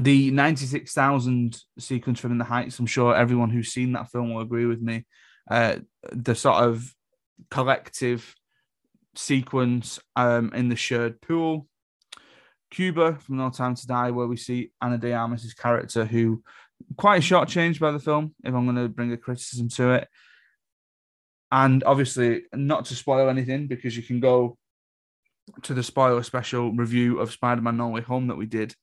the 0.00 0.30
96,000 0.30 1.58
sequence 1.78 2.20
from 2.20 2.32
In 2.32 2.38
the 2.38 2.44
Heights, 2.44 2.78
I'm 2.78 2.86
sure 2.86 3.14
everyone 3.14 3.50
who's 3.50 3.72
seen 3.72 3.92
that 3.92 4.10
film 4.10 4.32
will 4.32 4.42
agree 4.42 4.66
with 4.66 4.80
me. 4.80 5.04
Uh, 5.50 5.76
the 6.12 6.34
sort 6.34 6.62
of 6.62 6.94
collective 7.50 8.34
sequence 9.16 9.98
um, 10.14 10.52
in 10.54 10.68
the 10.68 10.76
shared 10.76 11.20
pool. 11.20 11.66
Cuba 12.70 13.16
from 13.16 13.36
No 13.36 13.50
Time 13.50 13.74
to 13.74 13.86
Die, 13.86 14.10
where 14.12 14.28
we 14.28 14.36
see 14.36 14.70
Ana 14.80 14.96
de 14.96 15.12
Armas' 15.12 15.54
character, 15.54 16.04
who 16.04 16.42
quite 16.96 17.22
shortchanged 17.22 17.80
by 17.80 17.90
the 17.90 17.98
film, 17.98 18.34
if 18.44 18.54
I'm 18.54 18.64
going 18.64 18.76
to 18.76 18.88
bring 18.88 19.12
a 19.12 19.16
criticism 19.16 19.68
to 19.70 19.90
it. 19.94 20.08
And 21.52 21.82
obviously, 21.84 22.42
not 22.54 22.84
to 22.86 22.94
spoil 22.94 23.28
anything, 23.28 23.66
because 23.66 23.96
you 23.96 24.02
can 24.02 24.20
go 24.20 24.56
to 25.62 25.74
the 25.74 25.82
spoiler 25.82 26.22
special 26.22 26.72
review 26.72 27.18
of 27.18 27.32
Spider 27.32 27.60
Man 27.60 27.76
No 27.76 27.88
Way 27.88 28.02
Home 28.02 28.28
that 28.28 28.36
we 28.36 28.46
did. 28.46 28.74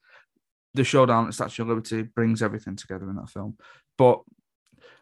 The 0.74 0.84
showdown 0.84 1.28
at 1.28 1.34
Statue 1.34 1.64
of 1.64 1.70
Liberty 1.70 2.02
brings 2.04 2.44
everything 2.44 2.76
together 2.76 3.10
in 3.10 3.16
that 3.16 3.30
film. 3.30 3.58
But 3.98 4.22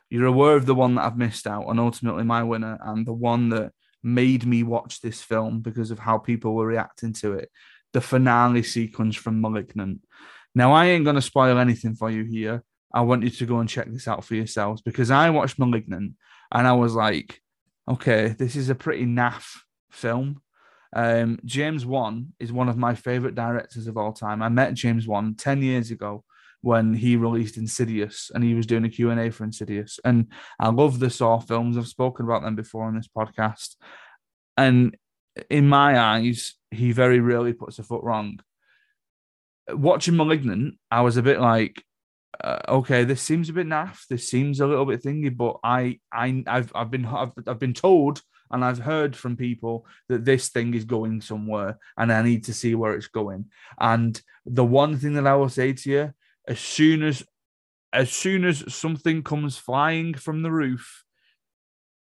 you're 0.09 0.25
aware 0.25 0.55
of 0.55 0.65
the 0.65 0.75
one 0.75 0.95
that 0.95 1.05
I've 1.05 1.17
missed 1.17 1.47
out, 1.47 1.67
and 1.67 1.79
ultimately 1.79 2.23
my 2.23 2.43
winner, 2.43 2.77
and 2.81 3.05
the 3.05 3.13
one 3.13 3.49
that 3.49 3.71
made 4.03 4.45
me 4.45 4.61
watch 4.61 5.01
this 5.01 5.21
film 5.21 5.61
because 5.61 5.89
of 5.89 5.97
how 5.97 6.19
people 6.19 6.53
were 6.53 6.67
reacting 6.67 7.13
to 7.13 7.33
it. 7.33 7.49
The 7.93 8.01
finale 8.01 8.61
sequence 8.61 9.15
from 9.15 9.41
Malignant. 9.41 10.01
Now, 10.53 10.73
I 10.73 10.85
ain't 10.87 11.03
going 11.03 11.15
to 11.15 11.21
spoil 11.21 11.57
anything 11.57 11.95
for 11.95 12.11
you 12.11 12.23
here. 12.23 12.63
I 12.93 13.01
want 13.01 13.23
you 13.23 13.29
to 13.29 13.45
go 13.45 13.59
and 13.59 13.67
check 13.67 13.91
this 13.91 14.07
out 14.07 14.23
for 14.23 14.35
yourselves 14.35 14.81
because 14.81 15.11
I 15.11 15.29
watched 15.31 15.59
Malignant 15.59 16.13
and 16.51 16.67
I 16.67 16.73
was 16.73 16.93
like, 16.93 17.41
okay, 17.89 18.29
this 18.37 18.55
is 18.55 18.69
a 18.69 18.75
pretty 18.75 19.05
naff 19.05 19.57
film. 19.91 20.41
Um, 20.95 21.39
James 21.43 21.85
Wan 21.85 22.33
is 22.39 22.51
one 22.51 22.69
of 22.69 22.77
my 22.77 22.95
favorite 22.95 23.35
directors 23.35 23.87
of 23.87 23.97
all 23.97 24.13
time. 24.13 24.41
I 24.41 24.49
met 24.49 24.73
James 24.73 25.07
Wan 25.07 25.35
10 25.35 25.61
years 25.61 25.91
ago 25.91 26.23
when 26.61 26.93
he 26.93 27.15
released 27.15 27.57
Insidious 27.57 28.31
and 28.33 28.43
he 28.43 28.53
was 28.53 28.65
doing 28.65 28.85
a 28.85 28.89
Q&A 28.89 29.29
for 29.29 29.43
Insidious. 29.43 29.99
And 30.03 30.27
I 30.59 30.69
love 30.69 30.99
the 30.99 31.09
Saw 31.09 31.39
films. 31.39 31.77
I've 31.77 31.87
spoken 31.87 32.25
about 32.25 32.41
them 32.41 32.55
before 32.55 32.85
on 32.85 32.95
this 32.95 33.09
podcast. 33.15 33.75
And 34.57 34.97
in 35.49 35.67
my 35.67 35.99
eyes, 35.99 36.55
he 36.71 36.91
very 36.91 37.19
rarely 37.19 37.53
puts 37.53 37.77
a 37.77 37.83
foot 37.83 38.03
wrong. 38.03 38.39
Watching 39.69 40.15
Malignant, 40.15 40.75
I 40.89 41.01
was 41.01 41.17
a 41.17 41.23
bit 41.23 41.39
like, 41.39 41.83
uh, 42.43 42.59
okay, 42.69 43.03
this 43.03 43.21
seems 43.21 43.49
a 43.49 43.53
bit 43.53 43.67
naff. 43.67 44.07
This 44.07 44.29
seems 44.29 44.59
a 44.59 44.67
little 44.67 44.85
bit 44.85 45.03
thingy, 45.03 45.35
but 45.35 45.57
I, 45.63 45.99
I, 46.11 46.43
I've, 46.47 46.71
I've 46.75 46.91
been, 46.91 47.05
I've, 47.05 47.33
I've 47.47 47.59
been 47.59 47.73
told 47.73 48.21
and 48.51 48.63
I've 48.63 48.79
heard 48.79 49.15
from 49.15 49.35
people 49.35 49.85
that 50.07 50.25
this 50.25 50.49
thing 50.49 50.73
is 50.73 50.85
going 50.85 51.21
somewhere, 51.21 51.79
and 51.97 52.11
I 52.11 52.21
need 52.21 52.45
to 52.45 52.53
see 52.53 52.75
where 52.75 52.93
it's 52.93 53.07
going. 53.07 53.45
And 53.79 54.19
the 54.45 54.65
one 54.65 54.97
thing 54.97 55.13
that 55.13 55.27
I 55.27 55.35
will 55.35 55.49
say 55.49 55.73
to 55.73 55.89
you, 55.89 56.13
as 56.47 56.59
soon 56.59 57.03
as, 57.03 57.23
as 57.91 58.11
soon 58.11 58.45
as 58.45 58.73
something 58.73 59.23
comes 59.23 59.57
flying 59.57 60.13
from 60.13 60.41
the 60.41 60.51
roof, 60.51 61.03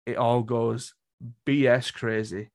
it 0.05 0.17
all 0.17 0.43
goes 0.43 0.93
BS 1.45 1.93
crazy, 1.93 2.51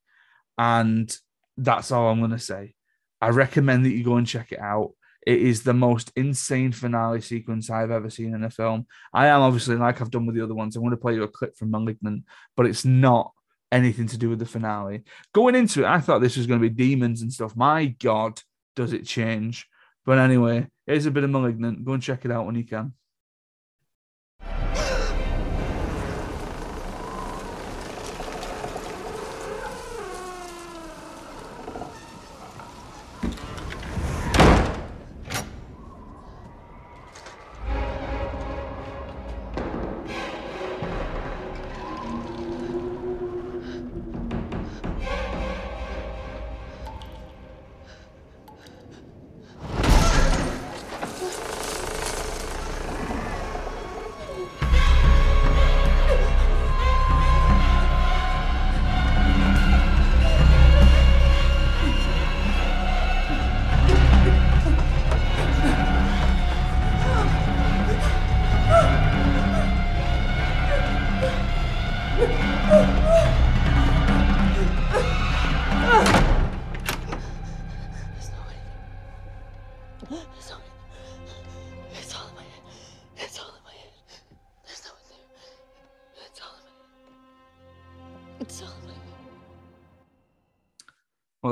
and 0.59 1.15
that's 1.57 1.91
all 1.91 2.11
I'm 2.11 2.21
gonna 2.21 2.39
say. 2.39 2.75
I 3.21 3.31
recommend 3.31 3.85
that 3.85 3.91
you 3.93 4.05
go 4.05 4.17
and 4.17 4.27
check 4.27 4.53
it 4.53 4.61
out. 4.61 4.93
It 5.29 5.43
is 5.43 5.63
the 5.63 5.75
most 5.75 6.11
insane 6.17 6.73
finale 6.73 7.21
sequence 7.21 7.69
I've 7.69 7.91
ever 7.91 8.09
seen 8.09 8.35
in 8.35 8.45
a 8.45 8.49
film. 8.51 8.87
I 9.13 9.27
am 9.27 9.43
obviously, 9.43 9.77
like 9.77 10.01
I've 10.01 10.11
done 10.11 10.25
with 10.25 10.35
the 10.35 10.43
other 10.43 10.55
ones, 10.55 10.75
I'm 10.75 10.81
going 10.81 10.93
to 10.93 10.97
play 10.97 11.17
you 11.17 11.23
a 11.23 11.29
clip 11.29 11.55
from 11.55 11.71
Malignant, 11.71 12.25
but 12.57 12.65
it's 12.65 12.87
not 12.87 13.33
anything 13.71 14.07
to 14.07 14.17
do 14.17 14.31
with 14.31 14.39
the 14.39 14.47
finale. 14.47 15.03
Going 15.35 15.55
into 15.55 15.85
it, 15.85 15.87
I 15.87 16.01
thought 16.01 16.23
this 16.23 16.39
was 16.39 16.47
going 16.47 16.63
to 16.63 16.67
be 16.67 16.75
demons 16.75 17.21
and 17.21 17.31
stuff. 17.31 17.55
My 17.55 17.85
God, 17.85 18.41
does 18.75 18.95
it 18.95 19.05
change? 19.05 19.69
But 20.07 20.17
anyway, 20.17 20.69
here's 20.87 21.05
a 21.05 21.11
bit 21.11 21.25
of 21.25 21.29
Malignant. 21.29 21.85
Go 21.85 21.93
and 21.93 22.03
check 22.03 22.25
it 22.25 22.31
out 22.31 22.47
when 22.47 22.55
you 22.55 22.65
can. 22.65 22.95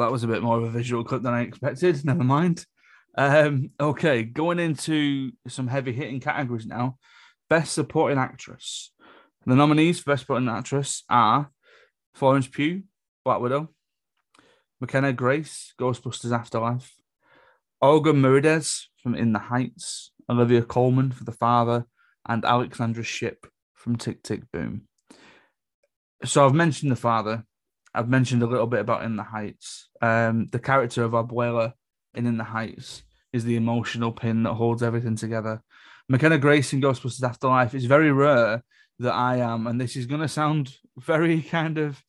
That 0.07 0.12
was 0.12 0.23
a 0.23 0.29
bit 0.29 0.40
more 0.40 0.57
of 0.57 0.62
a 0.62 0.71
visual 0.71 1.03
clip 1.03 1.23
than 1.23 1.35
I 1.35 1.40
expected. 1.40 2.05
Never 2.05 2.23
mind. 2.23 2.64
Um, 3.19 3.71
okay, 3.81 4.23
going 4.23 4.61
into 4.61 5.33
some 5.49 5.66
heavy 5.66 5.92
hitting 5.92 6.21
categories 6.21 6.64
now. 6.64 6.97
Best 7.51 7.73
supporting 7.73 8.16
actress. 8.16 8.92
The 9.47 9.57
nominees 9.57 9.99
for 9.99 10.12
best 10.12 10.21
supporting 10.21 10.49
actress 10.49 11.03
are 11.11 11.51
Florence 12.14 12.47
Pugh, 12.47 12.85
Black 13.25 13.40
Widow, 13.40 13.71
McKenna 14.81 15.12
Grace, 15.12 15.75
Ghostbusters 15.77 16.31
Afterlife, 16.31 16.95
Olga 17.83 18.12
Merediz 18.12 18.85
from 19.03 19.16
In 19.16 19.33
the 19.33 19.40
Heights, 19.40 20.12
Olivia 20.31 20.62
Colman 20.62 21.11
for 21.11 21.25
The 21.25 21.33
Father, 21.33 21.85
and 22.29 22.45
Alexandra 22.45 23.03
Shipp 23.03 23.49
from 23.75 23.97
Tick 23.97 24.23
Tick 24.23 24.42
Boom. 24.53 24.83
So 26.25 26.47
I've 26.47 26.55
mentioned 26.55 26.92
The 26.92 26.97
Father. 26.97 27.45
I've 27.96 28.09
mentioned 28.09 28.42
a 28.42 28.46
little 28.46 28.66
bit 28.66 28.80
about 28.80 29.04
In 29.04 29.16
the 29.16 29.22
Heights. 29.22 29.88
Um, 30.02 30.48
the 30.52 30.59
character 30.59 31.02
of 31.02 31.12
Abuela 31.12 31.72
in 32.14 32.26
In 32.26 32.37
the 32.37 32.44
Heights 32.44 33.02
is 33.32 33.44
the 33.44 33.56
emotional 33.56 34.12
pin 34.12 34.42
that 34.42 34.54
holds 34.54 34.82
everything 34.82 35.16
together. 35.16 35.62
McKenna 36.09 36.38
Grace 36.38 36.72
in 36.72 36.80
Ghostbusters 36.82 37.26
Afterlife 37.26 37.74
is 37.74 37.87
very 37.87 38.12
rare 38.12 38.62
that 38.98 39.14
I 39.14 39.38
am, 39.38 39.66
and 39.66 39.80
this 39.80 39.96
is 39.96 40.06
going 40.06 40.20
to 40.20 40.28
sound 40.28 40.76
very 40.98 41.40
kind 41.40 41.78
of 41.78 42.02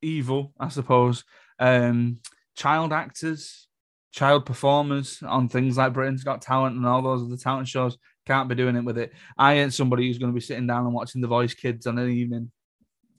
evil, 0.00 0.52
I 0.60 0.68
suppose. 0.68 1.24
Um, 1.58 2.20
child 2.56 2.92
actors, 2.92 3.66
child 4.12 4.46
performers 4.46 5.22
on 5.26 5.48
things 5.48 5.76
like 5.76 5.92
Britain's 5.92 6.24
Got 6.24 6.42
Talent 6.42 6.76
and 6.76 6.86
all 6.86 7.02
those 7.02 7.22
other 7.24 7.36
talent 7.36 7.66
shows 7.66 7.98
can't 8.26 8.48
be 8.48 8.54
doing 8.54 8.76
it 8.76 8.84
with 8.84 8.98
it. 8.98 9.12
I 9.36 9.54
ain't 9.54 9.74
somebody 9.74 10.06
who's 10.06 10.18
going 10.18 10.30
to 10.30 10.34
be 10.34 10.40
sitting 10.40 10.66
down 10.66 10.84
and 10.84 10.94
watching 10.94 11.20
The 11.20 11.28
Voice 11.28 11.54
Kids 11.54 11.86
on 11.86 11.98
an 11.98 12.10
evening. 12.10 12.52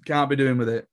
Can't 0.06 0.30
be 0.30 0.38
doing 0.38 0.58
with 0.58 0.70
it. 0.70 0.88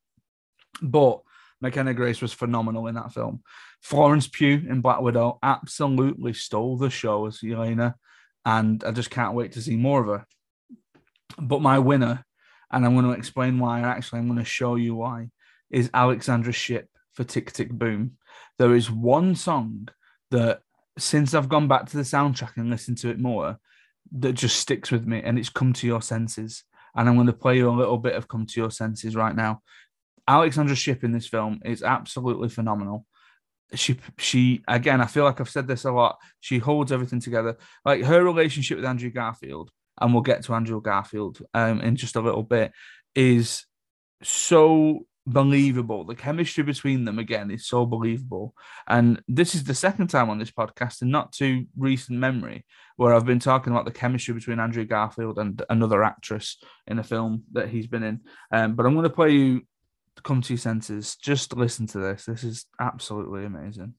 But 0.83 1.20
McKenna 1.61 1.94
Grace 1.94 2.22
was 2.22 2.33
phenomenal 2.33 2.87
in 2.87 2.94
that 2.94 3.12
film. 3.12 3.42
Florence 3.83 4.28
Pugh 4.28 4.66
in 4.68 4.80
Black 4.80 5.00
Widow 5.00 5.38
absolutely 5.42 6.33
stole 6.33 6.76
the 6.76 6.90
show 6.90 7.26
as 7.26 7.40
Elena, 7.44 7.96
and 8.44 8.83
I 8.85 8.92
just 8.92 9.11
can't 9.11 9.35
wait 9.35 9.52
to 9.52 9.62
see 9.62 9.76
more 9.76 10.00
of 10.00 10.06
her. 10.06 10.26
But 11.38 11.62
my 11.62 11.78
winner, 11.78 12.24
and 12.70 12.85
I'm 12.85 12.94
going 12.94 13.06
to 13.06 13.18
explain 13.18 13.59
why, 13.59 13.80
actually 13.80 14.20
I'm 14.20 14.26
going 14.26 14.38
to 14.38 14.44
show 14.44 14.76
you 14.76 14.94
why, 14.94 15.30
is 15.70 15.90
Alexandra 15.92 16.52
Shipp 16.52 16.88
for 17.12 17.24
Tick 17.24 17.52
Tick 17.52 17.70
Boom. 17.70 18.12
There 18.59 18.74
is 18.74 18.90
one 18.90 19.35
song 19.35 19.88
that 20.30 20.61
since 20.98 21.35
I've 21.35 21.48
gone 21.48 21.68
back 21.68 21.87
to 21.87 21.96
the 21.96 22.02
soundtrack 22.02 22.56
and 22.56 22.70
listened 22.70 22.98
to 22.98 23.11
it 23.11 23.18
more, 23.18 23.59
that 24.12 24.33
just 24.33 24.59
sticks 24.59 24.90
with 24.90 25.06
me, 25.06 25.22
and 25.22 25.38
it's 25.38 25.48
Come 25.48 25.72
to 25.74 25.87
Your 25.87 26.02
Senses. 26.02 26.64
And 26.96 27.09
I'm 27.09 27.14
going 27.14 27.28
to 27.28 27.33
play 27.33 27.56
you 27.56 27.70
a 27.70 27.70
little 27.70 27.98
bit 27.98 28.14
of 28.14 28.28
Come 28.28 28.46
to 28.46 28.61
Your 28.61 28.70
Senses 28.70 29.14
right 29.14 29.35
now. 29.35 29.62
Alexandra 30.30 30.76
Shipp 30.76 31.02
in 31.02 31.10
this 31.10 31.26
film 31.26 31.60
is 31.64 31.82
absolutely 31.82 32.48
phenomenal. 32.48 33.04
she 33.74 33.98
she 34.16 34.62
again, 34.68 35.00
I 35.00 35.06
feel 35.06 35.24
like 35.24 35.40
I've 35.40 35.50
said 35.50 35.66
this 35.66 35.84
a 35.84 35.92
lot. 35.92 36.18
She 36.38 36.58
holds 36.58 36.92
everything 36.92 37.20
together. 37.20 37.56
Like 37.84 38.04
her 38.04 38.22
relationship 38.22 38.76
with 38.76 38.84
Andrew 38.86 39.10
Garfield, 39.10 39.70
and 40.00 40.12
we'll 40.12 40.22
get 40.22 40.44
to 40.44 40.54
Andrew 40.54 40.80
Garfield 40.80 41.42
um, 41.52 41.80
in 41.80 41.96
just 41.96 42.14
a 42.14 42.20
little 42.20 42.44
bit, 42.44 42.70
is 43.14 43.66
so 44.22 45.06
believable. 45.26 46.04
The 46.04 46.14
chemistry 46.14 46.62
between 46.62 47.04
them 47.04 47.18
again 47.18 47.50
is 47.50 47.66
so 47.66 47.84
believable. 47.84 48.54
And 48.86 49.20
this 49.26 49.54
is 49.56 49.64
the 49.64 49.74
second 49.74 50.08
time 50.08 50.30
on 50.30 50.38
this 50.38 50.52
podcast, 50.52 51.02
and 51.02 51.10
not 51.10 51.32
too 51.32 51.66
recent 51.76 52.18
memory, 52.18 52.64
where 52.96 53.14
I've 53.14 53.26
been 53.26 53.40
talking 53.40 53.72
about 53.72 53.84
the 53.84 53.92
chemistry 53.92 54.34
between 54.34 54.60
Andrew 54.60 54.84
Garfield 54.84 55.38
and 55.38 55.60
another 55.68 56.04
actress 56.04 56.56
in 56.86 57.00
a 57.00 57.04
film 57.04 57.42
that 57.52 57.68
he's 57.68 57.88
been 57.88 58.04
in. 58.04 58.20
Um, 58.52 58.76
but 58.76 58.86
I'm 58.86 58.94
going 58.94 59.04
to 59.04 59.10
play 59.10 59.30
you 59.30 59.62
Come 60.22 60.42
to 60.42 60.54
Your 60.54 60.59
Senses. 60.59 61.16
Just 61.16 61.56
listen 61.56 61.87
to 61.88 61.98
this. 61.98 62.24
This 62.24 62.44
is 62.44 62.66
absolutely 62.80 63.44
amazing. 63.44 63.94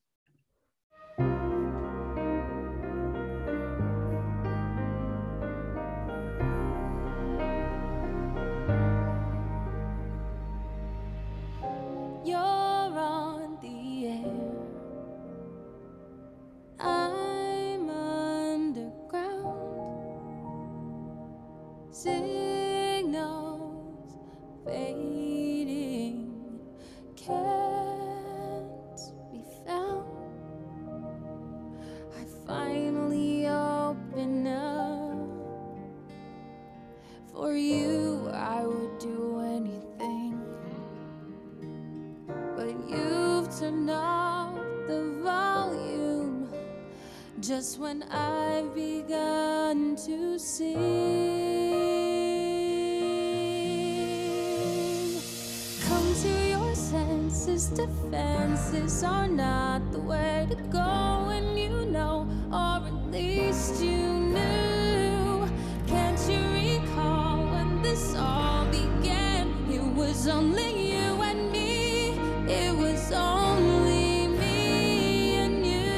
Senses, 57.62 57.78
defenses 57.78 59.04
are 59.04 59.28
not 59.28 59.92
the 59.92 60.00
way 60.00 60.48
to 60.50 60.56
go, 60.72 61.30
and 61.30 61.58
you 61.58 61.86
know, 61.86 62.28
or 62.52 62.88
at 62.88 63.12
least 63.12 63.84
you 63.84 63.98
knew. 64.36 65.48
Can't 65.88 66.20
you 66.30 66.42
recall 66.54 67.46
when 67.46 67.82
this 67.82 68.16
all 68.16 68.66
began? 68.66 69.48
It 69.70 69.84
was 69.96 70.28
only 70.28 70.92
you 70.94 71.22
and 71.22 71.52
me. 71.52 72.18
It 72.48 72.76
was 72.76 73.12
only 73.12 74.28
me 74.28 75.36
and 75.36 75.66
you. 75.66 75.92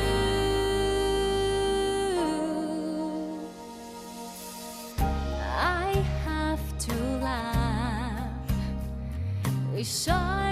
I 5.00 6.04
have 6.26 6.78
to 6.80 6.94
laugh. 7.22 8.30
Wish 9.74 10.08
I 10.08 10.43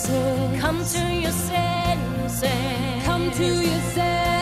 senses. 0.00 0.60
Come 0.60 0.84
to 0.84 1.14
your 1.14 1.30
senses. 1.30 3.04
Come 3.04 3.30
to 3.32 3.44
your 3.44 3.80
senses. 3.80 4.39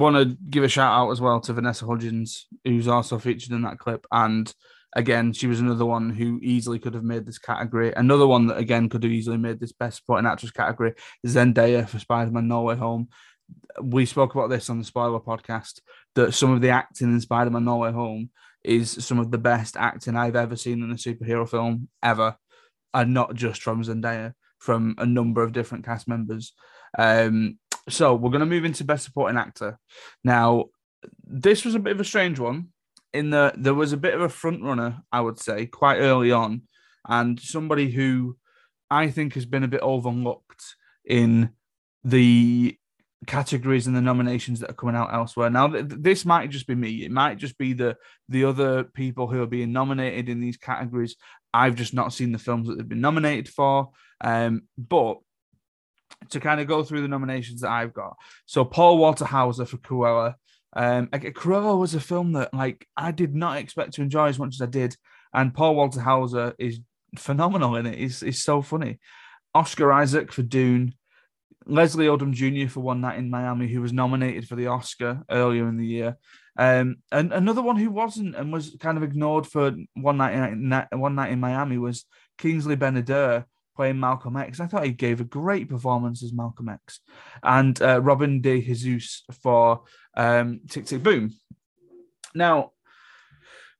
Want 0.00 0.16
to 0.16 0.36
give 0.48 0.64
a 0.64 0.68
shout 0.68 0.92
out 0.92 1.10
as 1.10 1.20
well 1.20 1.40
to 1.40 1.52
Vanessa 1.52 1.86
Hudgens, 1.86 2.46
who's 2.64 2.88
also 2.88 3.18
featured 3.18 3.52
in 3.52 3.62
that 3.62 3.78
clip. 3.78 4.06
And 4.10 4.52
again, 4.96 5.32
she 5.32 5.46
was 5.46 5.60
another 5.60 5.86
one 5.86 6.10
who 6.10 6.40
easily 6.42 6.78
could 6.78 6.94
have 6.94 7.04
made 7.04 7.26
this 7.26 7.38
category. 7.38 7.92
Another 7.94 8.26
one 8.26 8.46
that 8.48 8.58
again 8.58 8.88
could 8.88 9.02
have 9.02 9.12
easily 9.12 9.36
made 9.36 9.60
this 9.60 9.72
best 9.72 9.98
supporting 9.98 10.26
actress 10.26 10.50
category 10.50 10.94
Zendaya 11.26 11.88
for 11.88 11.98
Spider-Man 11.98 12.48
No 12.48 12.62
Way 12.62 12.76
Home. 12.76 13.08
We 13.80 14.06
spoke 14.06 14.34
about 14.34 14.50
this 14.50 14.70
on 14.70 14.78
the 14.78 14.84
spoiler 14.84 15.20
podcast 15.20 15.80
that 16.14 16.34
some 16.34 16.52
of 16.52 16.60
the 16.60 16.70
acting 16.70 17.12
in 17.12 17.20
Spider-Man 17.20 17.64
No 17.64 17.76
Way 17.76 17.92
Home 17.92 18.30
is 18.64 19.04
some 19.04 19.18
of 19.18 19.30
the 19.30 19.38
best 19.38 19.76
acting 19.76 20.16
I've 20.16 20.36
ever 20.36 20.56
seen 20.56 20.82
in 20.82 20.90
a 20.90 20.94
superhero 20.94 21.48
film 21.48 21.88
ever, 22.02 22.36
and 22.92 23.14
not 23.14 23.34
just 23.34 23.62
from 23.62 23.82
Zendaya, 23.82 24.34
from 24.58 24.94
a 24.98 25.06
number 25.06 25.42
of 25.42 25.52
different 25.52 25.84
cast 25.84 26.08
members. 26.08 26.52
Um, 26.98 27.58
so 27.90 28.14
we're 28.14 28.30
going 28.30 28.40
to 28.40 28.46
move 28.46 28.64
into 28.64 28.84
best 28.84 29.04
supporting 29.04 29.38
actor. 29.38 29.78
Now, 30.24 30.66
this 31.24 31.64
was 31.64 31.74
a 31.74 31.80
bit 31.80 31.92
of 31.92 32.00
a 32.00 32.04
strange 32.04 32.38
one 32.38 32.68
in 33.12 33.30
that 33.30 33.62
there 33.62 33.74
was 33.74 33.92
a 33.92 33.96
bit 33.98 34.14
of 34.14 34.20
a 34.20 34.28
front 34.28 34.62
runner, 34.62 35.02
I 35.10 35.20
would 35.20 35.38
say, 35.38 35.66
quite 35.66 35.98
early 35.98 36.32
on, 36.32 36.62
and 37.08 37.40
somebody 37.40 37.90
who 37.90 38.36
I 38.90 39.10
think 39.10 39.34
has 39.34 39.46
been 39.46 39.64
a 39.64 39.68
bit 39.68 39.80
overlooked 39.80 40.76
in 41.04 41.50
the 42.04 42.76
categories 43.26 43.86
and 43.86 43.94
the 43.94 44.00
nominations 44.00 44.60
that 44.60 44.70
are 44.70 44.74
coming 44.74 44.96
out 44.96 45.12
elsewhere. 45.12 45.50
Now, 45.50 45.68
th- 45.68 45.84
this 45.88 46.24
might 46.24 46.50
just 46.50 46.66
be 46.66 46.74
me. 46.74 47.04
It 47.04 47.10
might 47.10 47.38
just 47.38 47.58
be 47.58 47.72
the 47.72 47.96
the 48.28 48.44
other 48.44 48.84
people 48.84 49.26
who 49.26 49.42
are 49.42 49.46
being 49.46 49.72
nominated 49.72 50.28
in 50.28 50.40
these 50.40 50.56
categories. 50.56 51.16
I've 51.52 51.74
just 51.74 51.94
not 51.94 52.12
seen 52.12 52.32
the 52.32 52.38
films 52.38 52.68
that 52.68 52.76
they've 52.76 52.88
been 52.88 53.00
nominated 53.00 53.48
for. 53.48 53.90
Um, 54.20 54.62
but 54.78 55.18
to 56.30 56.40
kind 56.40 56.60
of 56.60 56.66
go 56.66 56.82
through 56.82 57.02
the 57.02 57.08
nominations 57.08 57.60
that 57.60 57.70
I've 57.70 57.92
got. 57.92 58.16
So 58.46 58.64
Paul 58.64 58.98
Walter 58.98 59.24
Hauser 59.24 59.64
for 59.64 59.78
Cruella. 59.78 60.34
Um, 60.74 61.08
Cruella 61.08 61.78
was 61.78 61.94
a 61.94 62.00
film 62.00 62.32
that 62.32 62.54
like 62.54 62.86
I 62.96 63.10
did 63.10 63.34
not 63.34 63.58
expect 63.58 63.94
to 63.94 64.02
enjoy 64.02 64.28
as 64.28 64.38
much 64.38 64.54
as 64.54 64.62
I 64.62 64.66
did, 64.66 64.96
and 65.34 65.54
Paul 65.54 65.74
Walter 65.74 66.00
Hauser 66.00 66.54
is 66.58 66.80
phenomenal 67.18 67.76
in 67.76 67.86
it. 67.86 67.98
He's, 67.98 68.20
he's 68.20 68.42
so 68.42 68.62
funny. 68.62 68.98
Oscar 69.54 69.92
Isaac 69.92 70.32
for 70.32 70.42
Dune. 70.42 70.94
Leslie 71.66 72.06
Odom 72.06 72.32
Jr. 72.32 72.70
for 72.70 72.80
One 72.80 73.00
Night 73.00 73.18
in 73.18 73.30
Miami, 73.30 73.68
who 73.68 73.82
was 73.82 73.92
nominated 73.92 74.48
for 74.48 74.56
the 74.56 74.68
Oscar 74.68 75.22
earlier 75.30 75.68
in 75.68 75.76
the 75.76 75.86
year. 75.86 76.16
Um, 76.56 76.96
and 77.12 77.32
another 77.32 77.62
one 77.62 77.76
who 77.76 77.90
wasn't 77.90 78.34
and 78.34 78.52
was 78.52 78.76
kind 78.80 78.96
of 78.96 79.04
ignored 79.04 79.46
for 79.46 79.72
One 79.94 80.16
Night 80.16 80.34
in, 80.34 80.98
One 80.98 81.14
Night 81.14 81.32
in 81.32 81.40
Miami 81.40 81.78
was 81.78 82.04
Kingsley 82.38 82.76
Ben-Adir 82.76 83.44
playing 83.80 83.98
Malcolm 83.98 84.36
X. 84.36 84.60
I 84.60 84.66
thought 84.66 84.84
he 84.84 84.92
gave 84.92 85.22
a 85.22 85.24
great 85.24 85.70
performance 85.70 86.22
as 86.22 86.34
Malcolm 86.34 86.68
X. 86.68 87.00
And 87.42 87.80
uh, 87.80 88.02
Robin 88.02 88.42
De 88.42 88.60
Jesus 88.60 89.22
for 89.40 89.84
um, 90.14 90.60
Tick 90.68 90.84
Tick 90.84 91.02
Boom. 91.02 91.32
Now, 92.34 92.72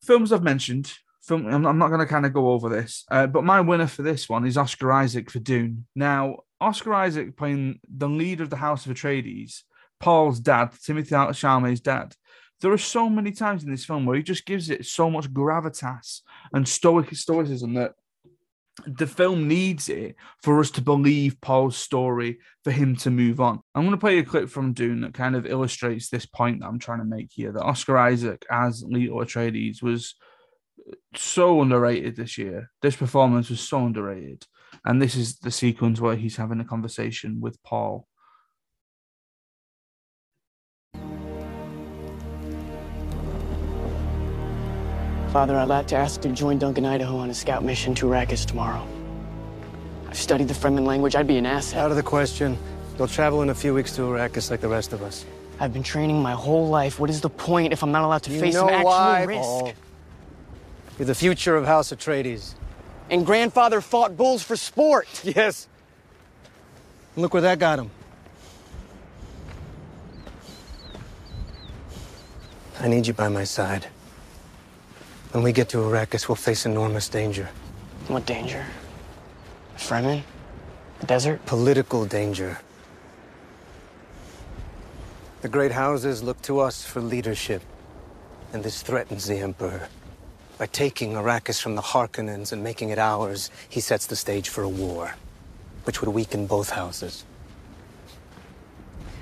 films 0.02 0.32
I've 0.32 0.42
mentioned. 0.42 0.90
Film, 1.20 1.46
I'm, 1.46 1.66
I'm 1.66 1.76
not 1.76 1.88
going 1.88 2.00
to 2.00 2.06
kind 2.06 2.24
of 2.24 2.32
go 2.32 2.52
over 2.52 2.70
this, 2.70 3.04
uh, 3.10 3.26
but 3.26 3.44
my 3.44 3.60
winner 3.60 3.86
for 3.86 4.00
this 4.00 4.26
one 4.26 4.46
is 4.46 4.56
Oscar 4.56 4.90
Isaac 4.90 5.30
for 5.30 5.38
Dune. 5.38 5.84
Now, 5.94 6.38
Oscar 6.62 6.94
Isaac 6.94 7.36
playing 7.36 7.80
the 7.86 8.08
leader 8.08 8.42
of 8.42 8.48
the 8.48 8.56
House 8.56 8.86
of 8.86 8.96
Atreides, 8.96 9.64
Paul's 10.00 10.40
dad, 10.40 10.70
Timothée 10.72 11.10
Chalamet's 11.10 11.80
dad. 11.80 12.14
There 12.62 12.72
are 12.72 12.78
so 12.78 13.10
many 13.10 13.32
times 13.32 13.64
in 13.64 13.70
this 13.70 13.84
film 13.84 14.06
where 14.06 14.16
he 14.16 14.22
just 14.22 14.46
gives 14.46 14.70
it 14.70 14.86
so 14.86 15.10
much 15.10 15.30
gravitas 15.30 16.22
and 16.54 16.66
stoic 16.66 17.14
stoicism 17.14 17.74
that 17.74 17.92
the 18.86 19.06
film 19.06 19.48
needs 19.48 19.88
it 19.88 20.16
for 20.42 20.60
us 20.60 20.70
to 20.72 20.80
believe 20.82 21.40
Paul's 21.40 21.76
story 21.76 22.38
for 22.64 22.70
him 22.70 22.96
to 22.96 23.10
move 23.10 23.40
on. 23.40 23.60
I'm 23.74 23.82
going 23.82 23.92
to 23.92 23.98
play 23.98 24.18
a 24.18 24.24
clip 24.24 24.48
from 24.48 24.72
Dune 24.72 25.00
that 25.02 25.14
kind 25.14 25.36
of 25.36 25.46
illustrates 25.46 26.08
this 26.08 26.26
point 26.26 26.60
that 26.60 26.66
I'm 26.66 26.78
trying 26.78 26.98
to 26.98 27.04
make 27.04 27.30
here 27.32 27.52
that 27.52 27.62
Oscar 27.62 27.96
Isaac 27.98 28.44
as 28.50 28.84
Leto 28.86 29.22
Atreides 29.22 29.82
was 29.82 30.14
so 31.14 31.60
underrated 31.62 32.16
this 32.16 32.38
year. 32.38 32.70
This 32.82 32.96
performance 32.96 33.50
was 33.50 33.60
so 33.60 33.84
underrated. 33.86 34.46
And 34.84 35.00
this 35.00 35.14
is 35.14 35.38
the 35.38 35.50
sequence 35.50 36.00
where 36.00 36.16
he's 36.16 36.36
having 36.36 36.60
a 36.60 36.64
conversation 36.64 37.40
with 37.40 37.62
Paul. 37.62 38.06
Father, 45.32 45.56
I'd 45.56 45.68
like 45.68 45.86
to 45.88 45.96
ask 45.96 46.20
to 46.22 46.28
join 46.30 46.58
Duncan 46.58 46.84
Idaho 46.84 47.16
on 47.18 47.30
a 47.30 47.34
scout 47.34 47.62
mission 47.62 47.94
to 47.94 48.06
Arrakis 48.06 48.44
tomorrow. 48.44 48.84
I've 50.08 50.16
studied 50.16 50.48
the 50.48 50.54
Fremen 50.54 50.84
language. 50.84 51.14
I'd 51.14 51.28
be 51.28 51.36
an 51.36 51.46
asset. 51.46 51.78
Out 51.78 51.92
of 51.92 51.96
the 51.96 52.02
question. 52.02 52.58
They'll 52.96 53.06
travel 53.06 53.40
in 53.42 53.50
a 53.50 53.54
few 53.54 53.72
weeks 53.72 53.94
to 53.94 54.02
Arrakis 54.02 54.50
like 54.50 54.60
the 54.60 54.68
rest 54.68 54.92
of 54.92 55.02
us. 55.02 55.24
I've 55.60 55.72
been 55.72 55.84
training 55.84 56.20
my 56.20 56.32
whole 56.32 56.68
life. 56.68 56.98
What 56.98 57.10
is 57.10 57.20
the 57.20 57.30
point 57.30 57.72
if 57.72 57.84
I'm 57.84 57.92
not 57.92 58.02
allowed 58.02 58.24
to 58.24 58.32
you 58.32 58.40
face 58.40 58.54
some 58.56 58.68
actual 58.68 58.86
why, 58.86 59.22
risk? 59.22 59.40
Paul. 59.40 59.72
You're 60.98 61.06
the 61.06 61.14
future 61.14 61.54
of 61.54 61.64
House 61.64 61.92
Atreides. 61.92 62.54
And 63.08 63.24
grandfather 63.24 63.80
fought 63.80 64.16
bulls 64.16 64.42
for 64.42 64.56
sport. 64.56 65.06
Yes. 65.36 65.68
And 67.14 67.22
look 67.22 67.34
where 67.34 67.42
that 67.42 67.60
got 67.60 67.78
him. 67.78 67.90
I 72.80 72.88
need 72.88 73.06
you 73.06 73.12
by 73.12 73.28
my 73.28 73.44
side. 73.44 73.86
When 75.32 75.44
we 75.44 75.52
get 75.52 75.68
to 75.68 75.78
Arrakis, 75.78 76.28
we'll 76.28 76.34
face 76.34 76.66
enormous 76.66 77.08
danger. 77.08 77.48
What 78.08 78.26
danger? 78.26 78.66
Fremen? 79.76 80.24
The 80.98 81.06
desert? 81.06 81.46
Political 81.46 82.06
danger. 82.06 82.58
The 85.42 85.48
great 85.48 85.70
houses 85.70 86.24
look 86.24 86.42
to 86.42 86.58
us 86.58 86.84
for 86.84 87.00
leadership, 87.00 87.62
and 88.52 88.64
this 88.64 88.82
threatens 88.82 89.28
the 89.28 89.38
Emperor. 89.38 89.88
By 90.58 90.66
taking 90.66 91.12
Arrakis 91.12 91.62
from 91.62 91.76
the 91.76 91.82
Harkonnens 91.82 92.50
and 92.52 92.64
making 92.64 92.90
it 92.90 92.98
ours, 92.98 93.50
he 93.68 93.80
sets 93.80 94.06
the 94.06 94.16
stage 94.16 94.48
for 94.48 94.64
a 94.64 94.68
war, 94.68 95.14
which 95.84 96.00
would 96.00 96.10
weaken 96.10 96.48
both 96.48 96.70
houses. 96.70 97.24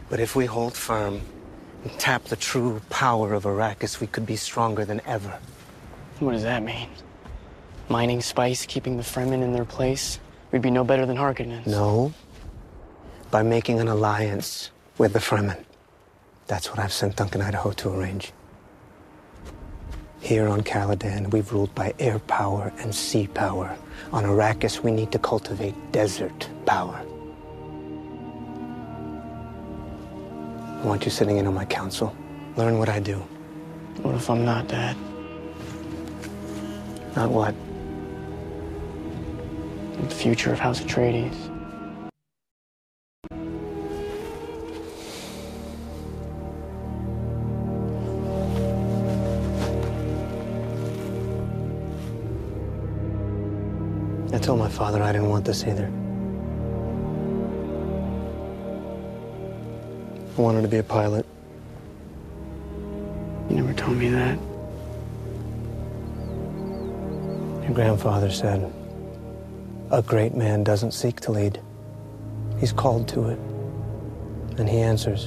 But 0.09 0.21
if 0.21 0.35
we 0.35 0.47
hold 0.47 0.73
firm 0.73 1.21
and 1.85 1.93
tap 2.01 2.25
the 2.25 2.37
true 2.37 2.81
power 2.89 3.35
of 3.35 3.45
Arrakis, 3.45 4.01
we 4.01 4.07
could 4.07 4.25
be 4.25 4.37
stronger 4.37 4.87
than 4.87 5.03
ever. 5.05 5.39
What 6.21 6.33
does 6.33 6.43
that 6.43 6.65
mean? 6.65 6.89
Mining 7.89 8.21
spice, 8.21 8.67
keeping 8.67 8.97
the 8.97 9.05
Fremen 9.05 9.43
in 9.43 9.53
their 9.53 9.65
place? 9.65 10.19
We'd 10.51 10.63
be 10.63 10.71
no 10.71 10.83
better 10.83 11.07
than 11.07 11.17
Harkonnens. 11.17 11.67
No. 11.67 12.13
By 13.31 13.43
making 13.43 13.79
an 13.79 13.89
alliance 13.89 14.71
with 14.99 15.13
the 15.13 15.21
Fremen. 15.21 15.65
That's 16.49 16.71
what 16.71 16.81
I've 16.81 16.93
sent 16.93 17.17
Duncan 17.17 17.41
Idaho 17.41 17.71
to 17.73 17.91
arrange. 17.91 18.33
Here 20.21 20.49
on 20.49 20.63
Caladan, 20.63 21.31
we've 21.31 21.53
ruled 21.53 21.73
by 21.77 21.95
air 22.01 22.19
power 22.19 22.73
and 22.79 22.93
sea 22.93 23.29
power. 23.29 23.77
On 24.13 24.25
Arrakis, 24.25 24.83
we 24.83 24.91
need 24.91 25.13
to 25.13 25.19
cultivate 25.19 25.75
desert 25.93 26.49
power. 26.67 27.01
I 30.83 30.85
want 30.85 31.05
you 31.05 31.11
sitting 31.11 31.37
in 31.37 31.47
on 31.47 31.55
my 31.55 31.65
council. 31.65 32.15
Learn 32.57 32.79
what 32.79 32.89
I 32.89 32.99
do. 32.99 33.19
What 34.03 34.17
if 34.17 34.29
I'm 34.29 34.45
not, 34.45 34.67
Dad? 34.67 34.97
Not 37.19 37.31
what? 37.33 37.55
The 40.09 40.15
future 40.15 40.53
of 40.53 40.61
House 40.61 40.81
Atreides. 40.81 41.35
I 54.33 54.39
told 54.39 54.61
my 54.61 54.69
father 54.69 55.03
I 55.03 55.11
didn't 55.11 55.29
want 55.29 55.45
this 55.45 55.65
either. 55.65 55.87
I 60.37 60.41
wanted 60.41 60.63
to 60.63 60.69
be 60.69 60.77
a 60.77 60.85
pilot. 60.85 61.27
You 63.51 63.57
never 63.57 63.75
told 63.75 63.97
me 63.97 64.09
that. 64.11 64.39
Your 67.69 67.75
grandfather 67.75 68.31
said, 68.31 68.73
a 69.91 70.01
great 70.01 70.35
man 70.35 70.65
doesn't 70.65 70.93
seek 70.93 71.21
to 71.21 71.33
lead. 71.33 71.61
He's 72.59 72.73
called 72.73 73.09
to 73.09 73.29
it. 73.29 73.39
And 74.59 74.67
he 74.67 74.79
answers. 74.79 75.27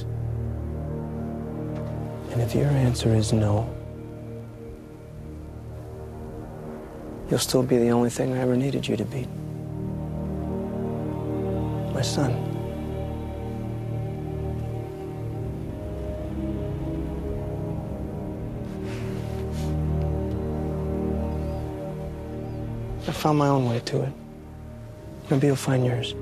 And 2.32 2.42
if 2.42 2.52
your 2.52 2.66
answer 2.66 3.14
is 3.14 3.32
no, 3.32 3.72
you'll 7.30 7.38
still 7.38 7.62
be 7.62 7.78
the 7.78 7.90
only 7.90 8.10
thing 8.10 8.32
I 8.32 8.40
ever 8.40 8.56
needed 8.56 8.88
you 8.88 8.96
to 8.96 9.04
be. 9.04 9.28
My 11.94 12.02
son. 12.02 12.51
I 23.12 23.14
found 23.14 23.36
my 23.36 23.48
own 23.48 23.68
way 23.68 23.78
to 23.78 24.04
it. 24.04 24.12
Maybe 25.30 25.48
you'll 25.48 25.56
find 25.56 25.84
yours. 25.84 26.12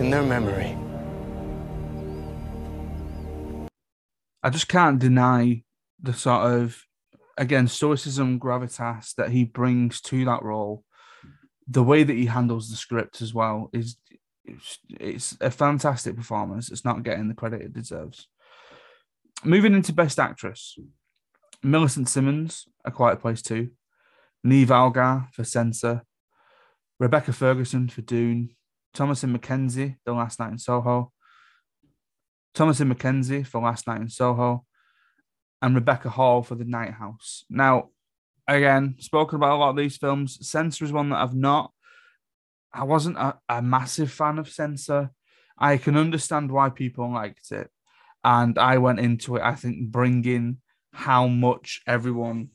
In 0.00 0.10
their 0.10 0.24
memory. 0.24 0.76
I 4.42 4.50
just 4.50 4.66
can't 4.66 4.98
deny 4.98 5.62
the 6.02 6.14
sort 6.14 6.52
of 6.52 6.82
again 7.38 7.68
stoicism, 7.68 8.40
gravitas 8.40 9.14
that 9.14 9.30
he 9.30 9.44
brings 9.44 10.00
to 10.00 10.24
that 10.24 10.42
role. 10.42 10.82
The 11.68 11.84
way 11.84 12.02
that 12.02 12.16
he 12.16 12.26
handles 12.26 12.70
the 12.70 12.76
script 12.76 13.22
as 13.22 13.32
well 13.32 13.70
is 13.72 13.98
it's, 14.44 14.80
it's 14.98 15.36
a 15.40 15.52
fantastic 15.52 16.16
performance. 16.16 16.72
It's 16.72 16.84
not 16.84 17.04
getting 17.04 17.28
the 17.28 17.34
credit 17.34 17.62
it 17.62 17.72
deserves. 17.72 18.26
Moving 19.44 19.74
into 19.74 19.92
Best 19.92 20.18
Actress, 20.18 20.76
Millicent 21.66 22.08
Simmons, 22.08 22.66
A 22.84 22.90
Quiet 22.90 23.20
Place 23.20 23.42
Two, 23.42 23.70
Niamh 24.46 24.70
Algar 24.70 25.28
for 25.32 25.42
Censor, 25.42 26.02
Rebecca 27.00 27.32
Ferguson 27.32 27.88
for 27.88 28.02
Dune, 28.02 28.50
Thomasin 28.94 29.36
McKenzie, 29.36 29.96
The 30.04 30.12
Last 30.12 30.38
Night 30.38 30.52
in 30.52 30.58
Soho, 30.58 31.12
Thomasin 32.54 32.92
McKenzie 32.92 33.46
for 33.46 33.60
Last 33.60 33.86
Night 33.86 34.00
in 34.00 34.08
Soho, 34.08 34.64
and 35.60 35.74
Rebecca 35.74 36.08
Hall 36.08 36.42
for 36.42 36.54
The 36.54 36.64
Night 36.64 36.92
House. 36.92 37.44
Now, 37.50 37.90
again, 38.46 38.94
spoken 39.00 39.36
about 39.36 39.56
a 39.56 39.58
lot 39.58 39.70
of 39.70 39.76
these 39.76 39.96
films. 39.96 40.48
Censor 40.48 40.84
is 40.84 40.92
one 40.92 41.10
that 41.10 41.18
I've 41.18 41.34
not. 41.34 41.72
I 42.72 42.84
wasn't 42.84 43.16
a, 43.16 43.38
a 43.48 43.60
massive 43.60 44.12
fan 44.12 44.38
of 44.38 44.48
Censor. 44.48 45.10
I 45.58 45.78
can 45.78 45.96
understand 45.96 46.52
why 46.52 46.70
people 46.70 47.12
liked 47.12 47.50
it. 47.50 47.70
And 48.22 48.58
I 48.58 48.78
went 48.78 49.00
into 49.00 49.36
it, 49.36 49.42
I 49.42 49.54
think, 49.54 49.90
bringing 49.90 50.58
how 50.96 51.26
much 51.26 51.82
everyone 51.86 52.50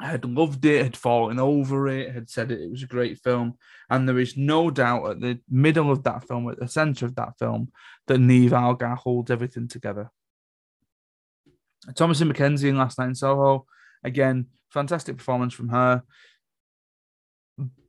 had 0.00 0.24
loved 0.24 0.64
it, 0.64 0.82
had 0.82 0.96
fallen 0.96 1.38
over 1.38 1.88
it, 1.88 2.12
had 2.12 2.30
said 2.30 2.52
it, 2.52 2.60
it 2.60 2.70
was 2.70 2.82
a 2.82 2.86
great 2.86 3.18
film. 3.18 3.54
And 3.90 4.08
there 4.08 4.18
is 4.18 4.36
no 4.36 4.70
doubt 4.70 5.10
at 5.10 5.20
the 5.20 5.40
middle 5.48 5.90
of 5.90 6.04
that 6.04 6.26
film, 6.26 6.48
at 6.48 6.58
the 6.58 6.68
center 6.68 7.06
of 7.06 7.14
that 7.16 7.38
film, 7.38 7.72
that 8.06 8.20
Niamh 8.20 8.52
Algar 8.52 8.94
holds 8.94 9.30
everything 9.30 9.66
together. 9.68 10.10
Thomasin 11.92 12.30
McKenzie 12.30 12.68
in 12.68 12.78
Last 12.78 12.98
Night 12.98 13.08
in 13.08 13.14
Soho, 13.14 13.66
Again, 14.04 14.46
fantastic 14.70 15.16
performance 15.16 15.54
from 15.54 15.70
her. 15.70 16.02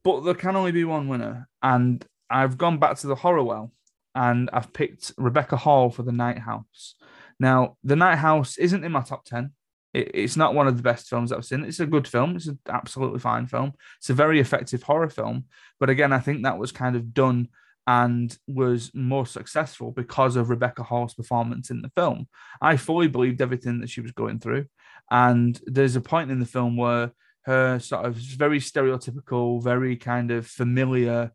But 0.03 0.21
there 0.21 0.33
can 0.33 0.55
only 0.55 0.71
be 0.71 0.85
one 0.85 1.07
winner. 1.07 1.47
And 1.61 2.05
I've 2.29 2.57
gone 2.57 2.79
back 2.79 2.97
to 2.97 3.07
the 3.07 3.15
horror 3.15 3.43
well 3.43 3.71
and 4.15 4.49
I've 4.51 4.73
picked 4.73 5.13
Rebecca 5.17 5.57
Hall 5.57 5.89
for 5.89 6.03
The 6.03 6.11
Night 6.11 6.39
House. 6.39 6.95
Now, 7.39 7.77
The 7.83 7.95
Night 7.95 8.17
House 8.17 8.57
isn't 8.57 8.83
in 8.83 8.91
my 8.91 9.01
top 9.01 9.25
10. 9.25 9.51
It, 9.93 10.11
it's 10.13 10.37
not 10.37 10.53
one 10.53 10.67
of 10.67 10.77
the 10.77 10.83
best 10.83 11.07
films 11.07 11.31
I've 11.31 11.45
seen. 11.45 11.63
It's 11.63 11.79
a 11.79 11.85
good 11.85 12.07
film. 12.07 12.35
It's 12.35 12.47
an 12.47 12.59
absolutely 12.67 13.19
fine 13.19 13.47
film. 13.47 13.73
It's 13.97 14.09
a 14.09 14.13
very 14.13 14.39
effective 14.39 14.83
horror 14.83 15.09
film. 15.09 15.45
But 15.79 15.89
again, 15.89 16.13
I 16.13 16.19
think 16.19 16.43
that 16.43 16.57
was 16.57 16.71
kind 16.71 16.95
of 16.95 17.13
done 17.13 17.49
and 17.87 18.37
was 18.47 18.91
more 18.93 19.25
successful 19.25 19.91
because 19.91 20.35
of 20.35 20.49
Rebecca 20.49 20.83
Hall's 20.83 21.15
performance 21.15 21.71
in 21.71 21.81
the 21.81 21.89
film. 21.89 22.27
I 22.61 22.77
fully 22.77 23.07
believed 23.07 23.41
everything 23.41 23.79
that 23.79 23.89
she 23.89 24.01
was 24.01 24.11
going 24.11 24.39
through. 24.39 24.65
And 25.09 25.59
there's 25.65 25.95
a 25.95 26.01
point 26.01 26.29
in 26.29 26.39
the 26.39 26.45
film 26.45 26.77
where 26.77 27.11
her 27.45 27.79
sort 27.79 28.05
of 28.05 28.15
very 28.15 28.59
stereotypical, 28.59 29.63
very 29.63 29.95
kind 29.95 30.29
of 30.29 30.45
familiar 30.45 31.31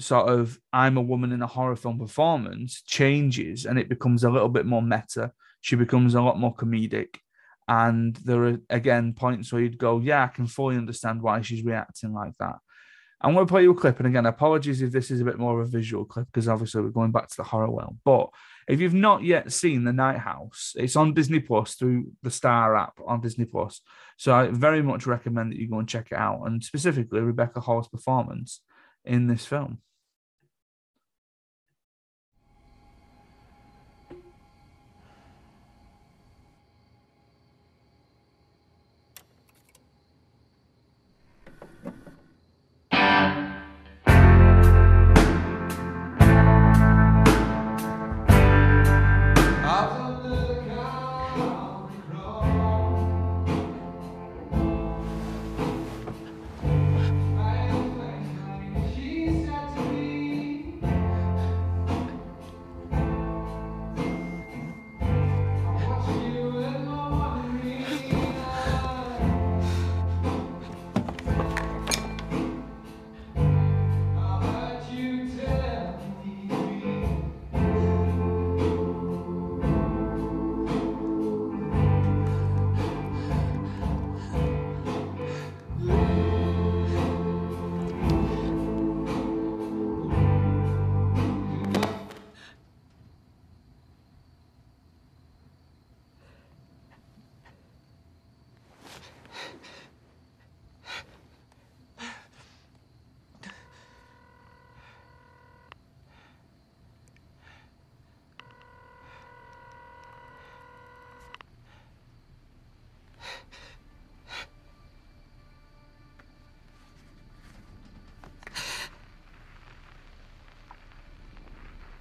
sort 0.00 0.28
of 0.28 0.58
I'm 0.72 0.96
a 0.96 1.02
woman 1.02 1.32
in 1.32 1.42
a 1.42 1.46
horror 1.46 1.76
film 1.76 1.98
performance 1.98 2.82
changes 2.82 3.66
and 3.66 3.78
it 3.78 3.88
becomes 3.88 4.24
a 4.24 4.30
little 4.30 4.48
bit 4.48 4.66
more 4.66 4.82
meta. 4.82 5.32
She 5.60 5.76
becomes 5.76 6.14
a 6.14 6.22
lot 6.22 6.38
more 6.38 6.54
comedic. 6.54 7.16
And 7.66 8.16
there 8.24 8.44
are 8.44 8.58
again 8.70 9.12
points 9.12 9.52
where 9.52 9.60
you'd 9.60 9.78
go, 9.78 10.00
Yeah, 10.00 10.24
I 10.24 10.28
can 10.28 10.46
fully 10.46 10.76
understand 10.76 11.20
why 11.20 11.42
she's 11.42 11.64
reacting 11.64 12.14
like 12.14 12.32
that. 12.38 12.56
I'm 13.20 13.34
going 13.34 13.46
to 13.46 13.50
play 13.50 13.62
you 13.62 13.72
a 13.72 13.74
clip. 13.74 13.98
And 13.98 14.06
again, 14.06 14.26
apologies 14.26 14.80
if 14.80 14.92
this 14.92 15.10
is 15.10 15.20
a 15.20 15.24
bit 15.24 15.38
more 15.38 15.60
of 15.60 15.66
a 15.66 15.70
visual 15.70 16.04
clip 16.04 16.26
because 16.26 16.48
obviously 16.48 16.82
we're 16.82 16.90
going 16.90 17.10
back 17.10 17.28
to 17.28 17.36
the 17.36 17.42
horror 17.42 17.70
well. 17.70 17.96
But 18.04 18.28
if 18.68 18.80
you've 18.80 18.94
not 18.94 19.24
yet 19.24 19.52
seen 19.52 19.84
The 19.84 19.92
Night 19.92 20.18
House, 20.18 20.74
it's 20.76 20.94
on 20.94 21.14
Disney 21.14 21.40
Plus 21.40 21.74
through 21.74 22.12
the 22.22 22.30
Star 22.30 22.76
app 22.76 22.94
on 23.06 23.20
Disney 23.20 23.44
Plus. 23.44 23.80
So 24.18 24.32
I 24.32 24.48
very 24.48 24.82
much 24.82 25.06
recommend 25.06 25.50
that 25.50 25.58
you 25.58 25.68
go 25.68 25.78
and 25.78 25.88
check 25.88 26.08
it 26.12 26.18
out. 26.18 26.42
And 26.44 26.62
specifically, 26.62 27.20
Rebecca 27.20 27.60
Hall's 27.60 27.88
performance 27.88 28.60
in 29.04 29.26
this 29.26 29.44
film. 29.44 29.80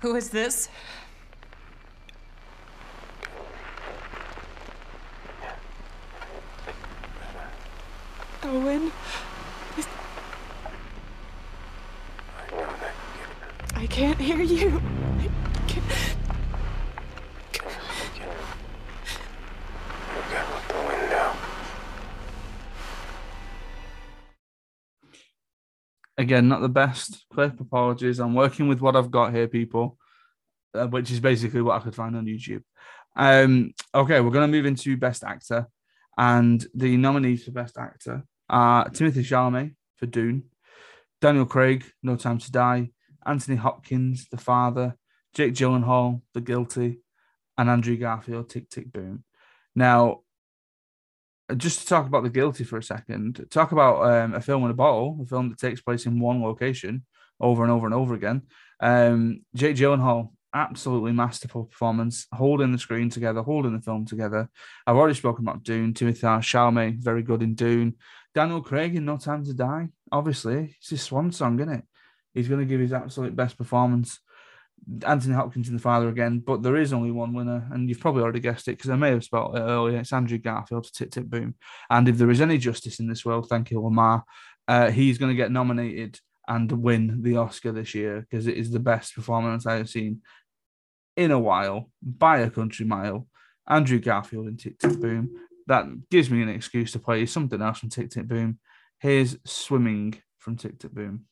Who 0.02 0.16
is 0.16 0.30
this? 0.30 0.70
Again, 26.28 26.50
not 26.50 26.60
the 26.60 26.68
best 26.68 27.26
clip. 27.34 27.58
Apologies. 27.62 28.20
I'm 28.20 28.34
working 28.34 28.68
with 28.68 28.82
what 28.82 28.98
I've 28.98 29.10
got 29.10 29.34
here, 29.34 29.48
people, 29.48 29.98
uh, 30.74 30.86
which 30.88 31.10
is 31.10 31.22
basically 31.22 31.62
what 31.62 31.80
I 31.80 31.84
could 31.86 31.96
find 31.96 32.18
on 32.18 32.26
YouTube. 32.26 32.64
Um, 33.16 33.72
okay, 33.96 34.20
we're 34.20 34.32
going 34.32 34.52
to 34.52 34.58
move 34.58 34.66
into 34.66 34.98
Best 34.98 35.24
Actor. 35.24 35.68
And 36.18 36.68
the 36.74 36.98
nominees 36.98 37.46
for 37.46 37.52
Best 37.52 37.78
Actor 37.78 38.26
are 38.50 38.90
Timothée 38.90 39.24
Chalamet 39.24 39.74
for 39.96 40.06
Dune, 40.06 40.44
Daniel 41.22 41.46
Craig, 41.46 41.86
No 42.04 42.18
Time 42.18 42.40
to 42.40 42.52
Die, 42.52 42.90
Anthony 43.26 43.56
Hopkins, 43.56 44.28
The 44.30 44.36
Father, 44.36 44.98
Jake 45.34 45.54
Gyllenhaal, 45.54 46.24
The 46.34 46.42
Guilty, 46.42 47.00
and 47.58 47.70
Andrew 47.70 47.96
Garfield, 47.96 48.50
Tick 48.50 48.70
Tick 48.70 48.92
Boom. 48.92 49.24
Now, 49.78 50.24
just 51.56 51.80
to 51.80 51.86
talk 51.86 52.08
about 52.08 52.24
The 52.24 52.30
Guilty 52.30 52.64
for 52.64 52.78
a 52.78 52.84
second, 52.84 53.46
talk 53.50 53.72
about 53.72 54.04
um, 54.04 54.34
a 54.34 54.42
film 54.42 54.66
in 54.66 54.72
a 54.72 54.76
bottle, 54.76 55.20
a 55.22 55.26
film 55.26 55.50
that 55.50 55.60
takes 55.60 55.82
place 55.82 56.06
in 56.06 56.20
one 56.20 56.44
location 56.44 57.06
over 57.40 57.64
and 57.64 57.72
over 57.72 57.86
and 57.86 57.96
over 57.96 58.14
again. 58.14 58.42
Um, 58.80 59.42
Jake 59.56 59.78
Gyllenhaal, 59.78 60.32
absolutely 60.54 61.14
masterful 61.14 61.66
performance, 61.66 62.28
holding 62.34 62.72
the 62.72 62.78
screen 62.78 63.10
together, 63.10 63.42
holding 63.42 63.74
the 63.74 63.82
film 63.82 64.06
together. 64.06 64.50
I've 64.86 64.96
already 64.96 65.16
spoken 65.16 65.46
about 65.46 65.64
Dune. 65.64 65.94
Timothée 65.94 66.40
Chalamet, 66.40 67.00
very 67.00 67.24
good 67.24 67.42
in 67.42 67.56
Dune. 67.56 67.96
Daniel 68.34 68.62
Craig 68.62 68.96
in 68.96 69.06
No 69.06 69.18
Time 69.18 69.44
to 69.46 69.54
Die. 69.54 69.88
Obviously, 70.12 70.76
it's 70.80 70.90
his 70.90 71.02
swan 71.02 71.32
song, 71.32 71.60
isn't 71.60 71.74
it? 71.74 71.84
He's 72.34 72.48
going 72.48 72.60
to 72.60 72.66
give 72.66 72.80
his 72.80 72.94
absolute 72.94 73.36
best 73.36 73.58
performance. 73.58 74.20
Anthony 75.06 75.34
Hopkins 75.34 75.68
in 75.68 75.76
the 75.76 75.82
father 75.82 76.08
again, 76.08 76.40
but 76.40 76.64
there 76.64 76.78
is 76.78 76.94
only 76.94 77.12
one 77.12 77.34
winner, 77.34 77.68
and 77.72 77.90
you've 77.90 78.00
probably 78.00 78.24
already 78.24 78.40
guessed 78.40 78.68
it 78.68 78.78
because 78.78 78.90
I 78.90 78.96
may 78.96 79.10
have 79.10 79.24
spelled 79.24 79.58
it 79.58 79.62
earlier. 79.62 80.00
It's 80.00 80.14
Andrew 80.14 80.38
Garfield, 80.38 80.90
Tit 80.94 81.12
Tit 81.12 81.30
Boom. 81.30 81.56
And 81.90 82.08
if 82.08 82.18
there 82.18 82.30
is 82.30 82.42
any 82.42 82.58
justice 82.58 83.00
in 83.00 83.08
this 83.08 83.26
world, 83.26 83.48
thank 83.50 83.72
you, 83.72 83.82
Lamar. 83.82 84.24
Uh, 84.68 84.92
he's 84.92 85.18
going 85.18 85.32
to 85.32 85.36
get 85.36 85.52
nominated 85.52 86.20
and 86.48 86.72
win 86.72 87.22
the 87.22 87.38
Oscar 87.38 87.72
this 87.72 87.94
year 87.94 88.22
because 88.22 88.48
it 88.48 88.58
is 88.58 88.72
the 88.72 88.80
best 88.80 89.14
performance 89.16 89.66
I 89.66 89.76
have 89.76 89.90
seen 89.90 90.22
in 91.18 91.32
a 91.32 91.40
while 91.40 91.90
by 92.02 92.40
a 92.40 92.50
country 92.50 92.86
mile. 92.86 93.28
Andrew 93.68 94.00
Garfield 94.00 94.48
in 94.48 94.56
Tick 94.56 94.80
Tick 94.80 95.00
Boom. 95.00 95.32
That 95.68 95.86
gives 96.10 96.30
me 96.30 96.42
an 96.42 96.50
excuse 96.50 96.94
to 96.94 97.00
play 97.00 97.26
something 97.26 97.62
else 97.62 97.80
from 97.80 97.90
Tick 97.90 98.10
Tick 98.10 98.28
Boom. 98.28 98.60
Here's 99.00 99.38
Swimming 99.46 100.16
from 100.38 100.56
Tick 100.56 100.80
Tick 100.80 100.92
Boom. 100.92 101.26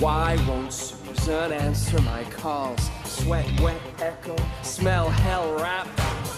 Why 0.00 0.38
won't 0.48 0.72
Susan 0.72 1.52
answer 1.52 2.00
my 2.00 2.24
calls? 2.24 2.80
Sweat, 3.04 3.46
wet, 3.60 3.78
echo, 3.98 4.34
smell, 4.62 5.10
hell, 5.10 5.52
rap. 5.56 5.86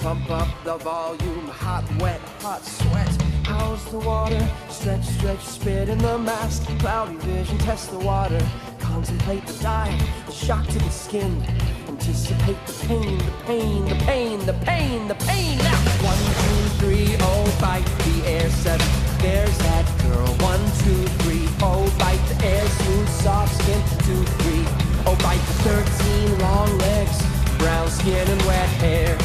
Pump 0.00 0.28
up 0.30 0.48
the 0.64 0.78
volume, 0.78 1.46
hot, 1.46 1.84
wet, 2.00 2.18
hot, 2.40 2.64
sweat. 2.64 3.22
How's 3.44 3.84
the 3.92 4.00
water? 4.00 4.50
Stretch, 4.68 5.04
stretch, 5.04 5.44
spit 5.44 5.88
in 5.88 5.98
the 5.98 6.18
mask. 6.18 6.64
Cloudy 6.80 7.14
vision, 7.18 7.56
test 7.58 7.92
the 7.92 8.00
water. 8.00 8.44
Contemplate 8.80 9.46
the 9.46 9.62
dive, 9.62 10.26
the 10.26 10.32
shock 10.32 10.66
to 10.66 10.78
the 10.80 10.90
skin. 10.90 11.40
Anticipate 11.86 12.58
the 12.66 12.86
pain, 12.88 13.18
the 13.18 13.24
pain, 13.46 13.84
the 13.84 13.94
pain, 13.94 14.46
the 14.46 14.54
pain, 14.54 15.06
the 15.06 15.14
pain. 15.14 15.58
Now, 15.58 15.78
one, 16.02 16.18
two, 16.42 16.62
three, 16.80 17.16
oh, 17.20 17.58
bite 17.60 17.84
the 17.84 18.26
air, 18.28 18.50
seven. 18.50 18.88
There's 19.18 19.56
that 19.58 19.86
girl. 20.02 20.26
One, 20.42 20.58
two, 20.82 21.06
three, 21.06 21.21
Oh, 21.64 21.94
bite 21.96 22.20
the 22.26 22.44
air, 22.44 22.66
smooth, 22.66 23.08
soft 23.08 23.54
skin, 23.62 23.80
two, 24.04 24.22
three. 24.42 24.64
Oh, 25.06 25.16
bite 25.22 25.38
the 25.38 25.54
thirteen, 25.62 26.38
long 26.40 26.76
legs, 26.78 27.22
brown 27.58 27.88
skin 27.88 28.28
and 28.28 28.42
wet 28.42 28.68
hair. 28.82 29.16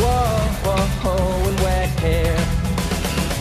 Whoa, 0.00 0.38
whoa, 0.64 0.86
whoa, 1.02 1.48
and 1.48 1.60
wet 1.60 1.88
hair. 2.00 2.34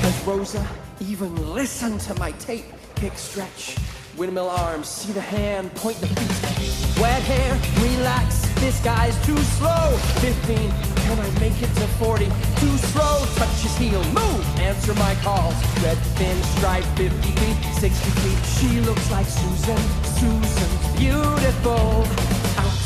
Does 0.01 0.27
Rosa 0.27 0.67
even 0.99 1.53
listen 1.53 1.97
to 1.99 2.13
my 2.15 2.31
tape? 2.33 2.65
Kick, 2.95 3.17
stretch, 3.17 3.77
windmill 4.17 4.49
arms, 4.49 4.89
see 4.89 5.13
the 5.13 5.21
hand, 5.21 5.73
point 5.75 5.97
the 6.01 6.07
feet. 6.07 7.01
Wet 7.01 7.23
hair, 7.23 7.57
relax, 7.81 8.41
this 8.55 8.79
guy's 8.83 9.15
too 9.25 9.37
slow. 9.37 9.95
Fifteen, 10.19 10.69
can 11.09 11.19
I 11.19 11.29
make 11.39 11.59
it 11.61 11.73
to 11.81 11.87
40? 11.97 12.25
Too 12.61 12.77
slow, 12.93 13.25
touch 13.35 13.57
his 13.65 13.75
heel, 13.77 14.03
move, 14.13 14.59
answer 14.59 14.93
my 14.93 15.15
calls. 15.25 15.55
Red 15.81 15.97
thin 16.17 16.37
stripe, 16.53 16.83
50 16.95 17.31
feet, 17.39 17.57
60 17.81 18.09
feet. 18.21 18.39
She 18.55 18.79
looks 18.81 19.09
like 19.09 19.25
Susan, 19.25 19.81
Susan's 20.03 20.97
beautiful. 20.97 22.05
Out, 22.61 22.79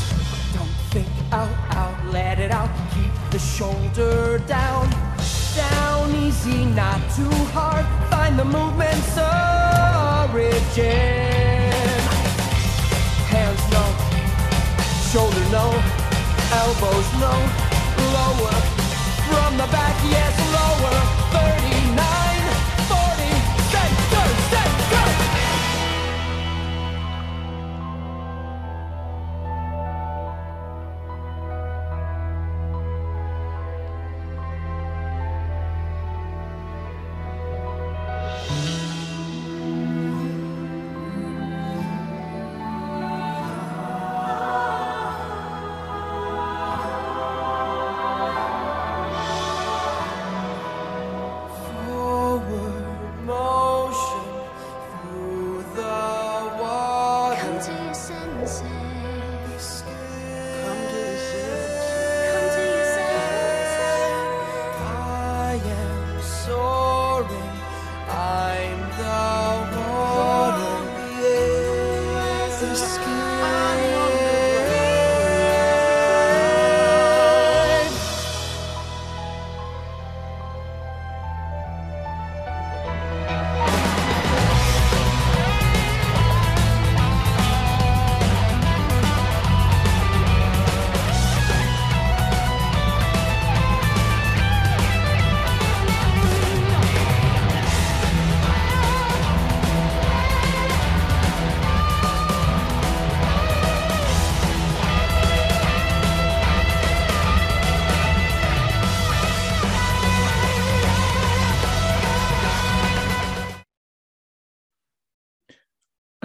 don't 0.55 0.75
think 0.93 1.07
out, 1.31 1.51
out, 1.75 1.97
let 2.13 2.39
it 2.39 2.51
out. 2.51 2.69
Keep 2.95 3.13
the 3.31 3.39
shoulder 3.39 4.39
down, 4.47 4.89
down 5.55 6.15
easy, 6.23 6.65
not 6.65 7.01
too 7.17 7.35
hard. 7.51 7.85
Find 8.09 8.39
the 8.39 8.45
movement's 8.45 9.17
origin. 10.31 10.93
Hands 13.35 13.63
no, 13.75 13.83
shoulder 15.11 15.45
no, 15.51 15.65
elbows 16.61 17.09
no, 17.19 17.72
lower. 17.97 18.55
From 19.27 19.57
the 19.57 19.67
back, 19.71 19.95
yes, 20.09 20.33
lower. 20.53 21.42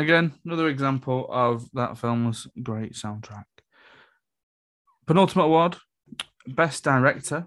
Again, 0.08 0.32
another 0.42 0.68
example 0.68 1.26
of 1.28 1.70
that 1.74 1.98
film's 1.98 2.46
great 2.62 2.94
soundtrack. 2.94 3.44
Penultimate 5.06 5.44
award, 5.44 5.76
Best 6.46 6.82
Director 6.82 7.46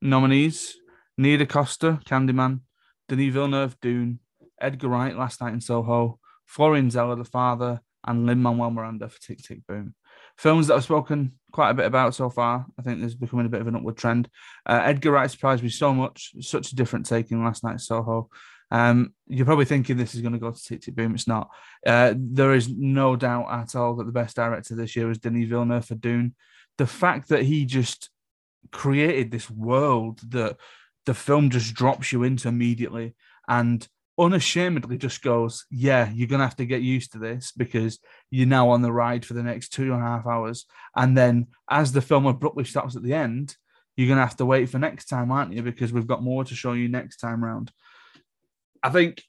nominees: 0.00 0.76
Nia 1.18 1.36
DaCosta, 1.38 1.98
Candyman, 2.04 2.60
Denis 3.08 3.32
Villeneuve, 3.32 3.76
Dune, 3.80 4.20
Edgar 4.60 4.86
Wright, 4.86 5.16
Last 5.16 5.40
Night 5.40 5.52
in 5.52 5.60
Soho, 5.60 6.20
Florian 6.46 6.92
Zeller, 6.92 7.16
The 7.16 7.24
Father, 7.24 7.80
and 8.06 8.24
Lin 8.24 8.40
Manuel 8.40 8.70
Miranda 8.70 9.08
for 9.08 9.20
Tick 9.20 9.38
Tick 9.42 9.66
Boom. 9.66 9.92
Films 10.38 10.68
that 10.68 10.74
I've 10.74 10.84
spoken 10.84 11.32
quite 11.50 11.70
a 11.70 11.74
bit 11.74 11.86
about 11.86 12.14
so 12.14 12.30
far. 12.30 12.66
I 12.78 12.82
think 12.82 13.00
there's 13.00 13.16
becoming 13.16 13.46
a 13.46 13.48
bit 13.48 13.62
of 13.62 13.66
an 13.66 13.74
upward 13.74 13.96
trend. 13.96 14.28
Uh, 14.64 14.80
Edgar 14.84 15.10
Wright 15.10 15.28
surprised 15.28 15.64
me 15.64 15.70
so 15.70 15.92
much. 15.92 16.34
Such 16.38 16.70
a 16.70 16.76
different 16.76 17.06
take 17.06 17.32
in 17.32 17.42
Last 17.42 17.64
Night 17.64 17.72
in 17.72 17.78
Soho. 17.80 18.30
Um, 18.70 19.14
you're 19.26 19.46
probably 19.46 19.64
thinking 19.64 19.96
this 19.96 20.14
is 20.14 20.22
going 20.22 20.32
to 20.32 20.38
go 20.38 20.50
to 20.50 20.78
Tick 20.78 20.94
Boom. 20.94 21.14
It's 21.14 21.28
not. 21.28 21.50
Uh, 21.86 22.14
there 22.16 22.54
is 22.54 22.68
no 22.68 23.16
doubt 23.16 23.46
at 23.50 23.74
all 23.74 23.94
that 23.96 24.04
the 24.04 24.12
best 24.12 24.36
director 24.36 24.74
this 24.74 24.96
year 24.96 25.10
is 25.10 25.18
Denis 25.18 25.48
Villeneuve 25.48 25.84
for 25.84 25.94
Dune. 25.94 26.34
The 26.78 26.86
fact 26.86 27.28
that 27.28 27.42
he 27.42 27.64
just 27.64 28.10
created 28.72 29.30
this 29.30 29.50
world 29.50 30.20
that 30.30 30.56
the 31.06 31.14
film 31.14 31.50
just 31.50 31.74
drops 31.74 32.12
you 32.12 32.24
into 32.24 32.48
immediately 32.48 33.14
and 33.48 33.86
unashamedly 34.18 34.98
just 34.98 35.22
goes, 35.22 35.66
Yeah, 35.70 36.10
you're 36.12 36.28
going 36.28 36.40
to 36.40 36.46
have 36.46 36.56
to 36.56 36.66
get 36.66 36.82
used 36.82 37.12
to 37.12 37.18
this 37.18 37.52
because 37.56 37.98
you're 38.30 38.46
now 38.46 38.70
on 38.70 38.82
the 38.82 38.92
ride 38.92 39.24
for 39.24 39.34
the 39.34 39.42
next 39.42 39.68
two 39.68 39.92
and 39.92 40.02
a 40.02 40.06
half 40.06 40.26
hours. 40.26 40.66
And 40.94 41.16
then 41.16 41.48
as 41.70 41.92
the 41.92 42.00
film 42.00 42.26
abruptly 42.26 42.64
stops 42.64 42.96
at 42.96 43.02
the 43.02 43.14
end, 43.14 43.56
you're 43.96 44.08
going 44.08 44.18
to 44.18 44.24
have 44.24 44.36
to 44.36 44.46
wait 44.46 44.68
for 44.68 44.78
next 44.78 45.06
time, 45.06 45.30
aren't 45.30 45.52
you? 45.52 45.62
Because 45.62 45.92
we've 45.92 46.06
got 46.06 46.22
more 46.22 46.44
to 46.44 46.54
show 46.54 46.72
you 46.72 46.88
next 46.88 47.16
time 47.16 47.42
round. 47.42 47.72
I 48.86 48.90
think 48.90 49.24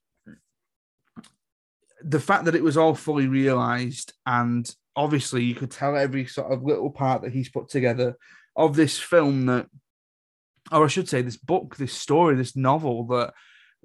the 2.03 2.20
fact 2.20 2.45
that 2.45 2.53
it 2.53 2.64
was 2.64 2.78
all 2.78 2.93
fully 2.93 3.28
realized 3.28 4.14
and 4.28 4.70
obviously 4.95 5.43
you 5.43 5.55
could 5.55 5.72
tell 5.72 5.97
every 5.97 6.28
sort 6.28 6.51
of 6.51 6.62
little 6.62 6.91
part 6.91 7.24
that 7.24 7.34
he's 7.34 7.49
put 7.49 7.68
together 7.68 8.16
of 8.55 8.76
this 8.76 8.99
film 8.99 9.47
that 9.47 9.66
or 10.72 10.86
I 10.86 10.88
should 10.88 11.10
say 11.10 11.24
this 11.24 11.38
book, 11.38 11.76
this 11.76 11.93
story, 11.93 12.36
this 12.36 12.55
novel 12.55 13.08
that 13.08 13.34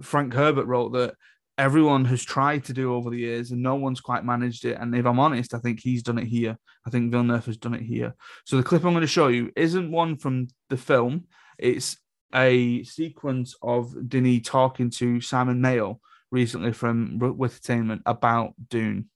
Frank 0.03 0.35
Herbert 0.35 0.67
wrote 0.67 0.93
that 0.93 1.15
everyone 1.57 2.05
has 2.05 2.23
tried 2.23 2.65
to 2.65 2.75
do 2.75 2.95
over 2.95 3.09
the 3.09 3.21
years 3.21 3.51
and 3.51 3.63
no 3.63 3.77
one's 3.77 4.01
quite 4.01 4.27
managed 4.27 4.67
it. 4.67 4.77
And 4.79 4.95
if 4.95 5.07
I'm 5.07 5.21
honest, 5.21 5.55
I 5.55 5.59
think 5.59 5.81
he's 5.81 6.03
done 6.03 6.19
it 6.19 6.27
here. 6.27 6.59
I 6.87 6.91
think 6.91 7.13
Villeneuve 7.13 7.47
has 7.47 7.57
done 7.57 7.75
it 7.75 7.83
here. 7.83 8.15
So 8.45 8.59
the 8.59 8.63
clip 8.63 8.85
I'm 8.85 8.93
going 8.93 9.01
to 9.01 9.07
show 9.07 9.29
you 9.29 9.53
isn't 9.57 9.91
one 9.91 10.19
from 10.19 10.49
the 10.69 10.77
film. 10.77 11.29
It's 11.59 11.97
a 12.35 12.83
sequence 12.85 13.55
of 13.63 14.09
Denis 14.09 14.43
talking 14.45 14.91
to 14.91 15.21
Simon 15.21 15.61
Mayo 15.61 16.01
recently 16.31 16.73
from 16.73 17.19
With 17.19 17.53
Entertainment 17.53 18.03
about 18.07 18.55
Dune. 18.69 19.09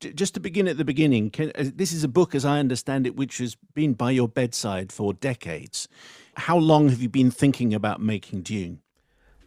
Just 0.00 0.34
to 0.34 0.40
begin 0.40 0.68
at 0.68 0.76
the 0.76 0.84
beginning, 0.84 1.30
can, 1.30 1.50
uh, 1.54 1.64
this 1.74 1.92
is 1.92 2.04
a 2.04 2.08
book, 2.08 2.34
as 2.34 2.44
I 2.44 2.58
understand 2.58 3.06
it, 3.06 3.16
which 3.16 3.38
has 3.38 3.56
been 3.74 3.94
by 3.94 4.10
your 4.10 4.28
bedside 4.28 4.92
for 4.92 5.14
decades. 5.14 5.88
How 6.36 6.58
long 6.58 6.88
have 6.90 7.00
you 7.00 7.08
been 7.08 7.30
thinking 7.30 7.72
about 7.72 8.02
making 8.02 8.42
Dune? 8.42 8.80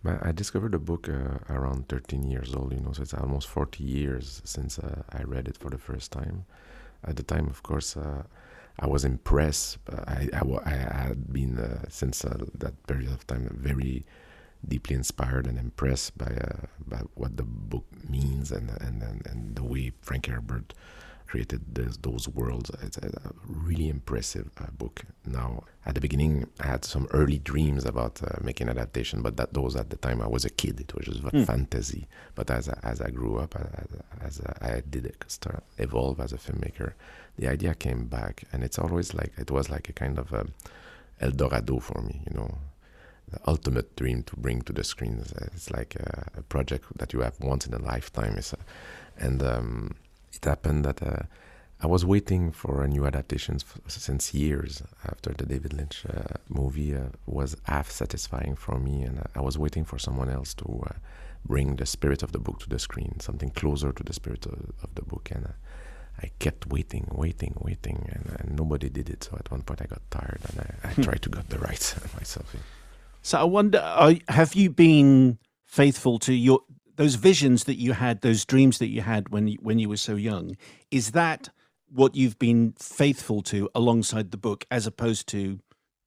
I 0.05 0.31
discovered 0.31 0.71
the 0.71 0.79
book 0.79 1.09
uh, 1.09 1.39
around 1.53 1.89
13 1.89 2.23
years 2.23 2.55
old, 2.55 2.71
you 2.71 2.79
know, 2.79 2.93
so 2.93 3.01
it's 3.01 3.13
almost 3.13 3.47
40 3.47 3.83
years 3.83 4.41
since 4.45 4.79
uh, 4.79 5.03
I 5.11 5.23
read 5.23 5.47
it 5.47 5.57
for 5.57 5.69
the 5.69 5.77
first 5.77 6.11
time. 6.11 6.45
At 7.03 7.17
the 7.17 7.23
time, 7.23 7.47
of 7.47 7.61
course, 7.61 7.97
uh, 7.97 8.23
I 8.79 8.87
was 8.87 9.03
impressed. 9.03 9.79
I, 9.89 10.29
I, 10.33 10.41
I 10.65 10.69
had 11.07 11.33
been, 11.33 11.57
uh, 11.57 11.85
since 11.89 12.23
uh, 12.23 12.45
that 12.55 12.85
period 12.85 13.11
of 13.11 13.25
time, 13.25 13.49
very 13.59 14.05
deeply 14.67 14.95
inspired 14.95 15.47
and 15.47 15.57
impressed 15.57 16.17
by, 16.17 16.27
uh, 16.27 16.67
by 16.85 17.01
what 17.15 17.37
the 17.37 17.43
book 17.43 17.85
means 18.07 18.51
and, 18.51 18.69
and, 18.81 19.01
and, 19.01 19.25
and 19.25 19.55
the 19.55 19.63
way 19.63 19.91
Frank 20.01 20.27
Herbert 20.27 20.73
created 21.27 21.61
those, 21.75 21.97
those 21.97 22.27
worlds. 22.29 22.71
It's 22.81 22.97
a 22.97 23.11
really 23.47 23.89
impressive 23.89 24.49
uh, 24.59 24.71
book. 24.77 25.03
Now, 25.25 25.63
at 25.85 25.95
the 25.95 26.01
beginning, 26.01 26.47
I 26.59 26.67
had 26.67 26.85
some 26.85 27.07
early 27.11 27.37
dreams 27.39 27.85
about 27.85 28.21
uh, 28.23 28.37
making 28.41 28.69
adaptation, 28.69 29.21
but 29.21 29.37
that 29.37 29.53
those 29.53 29.75
at 29.75 29.89
the 29.89 29.97
time 29.97 30.21
I 30.21 30.27
was 30.27 30.45
a 30.45 30.49
kid. 30.49 30.79
It 30.79 30.93
was 30.95 31.05
just 31.05 31.23
a 31.23 31.29
Hmm. 31.29 31.43
fantasy. 31.43 32.07
But 32.35 32.49
as 32.49 32.69
I, 32.69 32.79
as 32.83 33.01
I 33.01 33.09
grew 33.11 33.37
up, 33.37 33.55
as, 33.55 34.39
as 34.39 34.41
I 34.61 34.81
did 34.89 35.13
start 35.27 35.63
evolve 35.77 36.19
as 36.19 36.33
a 36.33 36.37
filmmaker, 36.37 36.93
the 37.37 37.47
idea 37.47 37.75
came 37.75 38.05
back, 38.05 38.43
and 38.51 38.63
it's 38.63 38.79
always 38.79 39.13
like 39.13 39.33
it 39.37 39.51
was 39.51 39.69
like 39.69 39.89
a 39.89 39.93
kind 39.93 40.17
of 40.17 40.33
a 40.33 40.47
El 41.19 41.31
Dorado 41.31 41.79
for 41.79 42.01
me, 42.01 42.21
you 42.29 42.37
know. 42.37 42.57
The 43.29 43.39
ultimate 43.45 43.93
dream 43.97 44.23
to 44.23 44.35
bring 44.37 44.61
to 44.61 44.71
the 44.73 44.85
screen. 44.85 45.21
It's, 45.53 45.69
like 45.69 45.95
a, 45.97 46.29
a 46.37 46.41
project 46.43 46.85
that 46.97 47.11
you 47.11 47.19
have 47.19 47.37
once 47.41 47.67
in 47.67 47.73
a 47.73 47.77
lifetime. 47.79 48.35
It's 48.37 48.53
a, 48.53 48.57
and 49.17 49.43
um, 49.43 49.95
it 50.33 50.45
happened 50.45 50.85
that 50.85 51.01
uh, 51.01 51.23
I 51.79 51.87
was 51.87 52.03
waiting 52.03 52.51
for 52.51 52.83
a 52.83 52.87
new 52.87 53.05
adaptation 53.05 53.59
since 53.87 54.33
years 54.33 54.81
after 55.05 55.31
the 55.31 55.45
David 55.45 55.73
Lynch 55.73 56.05
uh, 56.05 56.37
movie 56.49 56.95
uh, 56.95 57.09
was 57.27 57.55
half 57.63 57.91
satisfying 57.91 58.55
for 58.55 58.79
me, 58.79 59.03
and 59.03 59.23
I 59.35 59.41
was 59.41 59.57
waiting 59.59 59.85
for 59.85 59.99
someone 59.99 60.29
else 60.29 60.55
to 60.55 60.83
uh, 60.87 60.95
bring 61.45 61.75
the 61.75 61.85
spirit 61.85 62.23
of 62.23 62.31
the 62.31 62.39
book 62.39 62.59
to 62.61 62.69
the 62.69 62.79
screen, 62.79 63.19
something 63.19 63.51
closer 63.51 63.91
to 63.91 64.03
the 64.03 64.13
spirit 64.13 64.45
of, 64.47 64.73
of 64.83 64.95
the 64.95 65.03
book. 65.03 65.29
And 65.31 65.45
uh, 65.45 65.49
I 66.21 66.31
kept 66.39 66.65
waiting, 66.65 67.07
waiting, 67.11 67.53
waiting, 67.61 68.09
and, 68.11 68.39
and 68.39 68.57
nobody 68.57 68.89
did 68.89 69.09
it. 69.09 69.23
So 69.25 69.37
at 69.37 69.51
one 69.51 69.61
point 69.61 69.83
I 69.83 69.85
got 69.85 70.01
tired, 70.09 70.41
and 70.49 70.59
I, 70.59 70.89
I 70.89 70.93
tried 71.03 71.21
to 71.21 71.29
get 71.29 71.49
the 71.49 71.59
rights 71.59 71.95
myself. 72.15 72.55
So 73.21 73.39
I 73.39 73.43
wonder, 73.43 73.79
are, 73.79 74.15
have 74.29 74.55
you 74.55 74.71
been 74.71 75.37
faithful 75.63 76.17
to 76.19 76.33
your 76.33 76.61
those 76.97 77.15
visions 77.15 77.63
that 77.63 77.79
you 77.79 77.93
had, 77.93 78.21
those 78.21 78.45
dreams 78.45 78.79
that 78.79 78.89
you 78.89 79.01
had 79.01 79.29
when 79.29 79.47
you, 79.47 79.57
when 79.61 79.79
you 79.79 79.87
were 79.87 79.97
so 79.97 80.15
young? 80.15 80.57
Is 80.91 81.11
that 81.11 81.49
what 81.89 82.15
you've 82.15 82.37
been 82.37 82.73
faithful 82.77 83.41
to 83.43 83.69
alongside 83.73 84.31
the 84.31 84.37
book, 84.37 84.65
as 84.69 84.85
opposed 84.85 85.27
to 85.29 85.59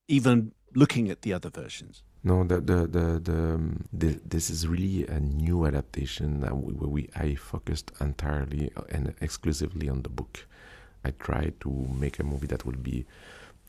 even 0.08 0.52
looking 0.74 1.10
at 1.10 1.22
the 1.22 1.32
other 1.32 1.48
versions? 1.50 2.02
No, 2.22 2.44
the 2.44 2.60
the 2.60 2.86
the, 2.86 3.20
the, 3.20 3.32
um, 3.32 3.86
the 3.92 4.20
this 4.26 4.50
is 4.50 4.68
really 4.68 5.06
a 5.06 5.18
new 5.20 5.64
adaptation 5.64 6.40
that 6.40 6.54
we, 6.54 7.08
I 7.16 7.34
focused 7.34 7.92
entirely 7.98 8.70
and 8.90 9.14
exclusively 9.22 9.88
on 9.88 10.02
the 10.02 10.10
book. 10.10 10.46
I 11.02 11.12
tried 11.12 11.60
to 11.60 11.70
make 11.98 12.18
a 12.18 12.24
movie 12.24 12.48
that 12.48 12.66
would 12.66 12.82
be 12.82 13.06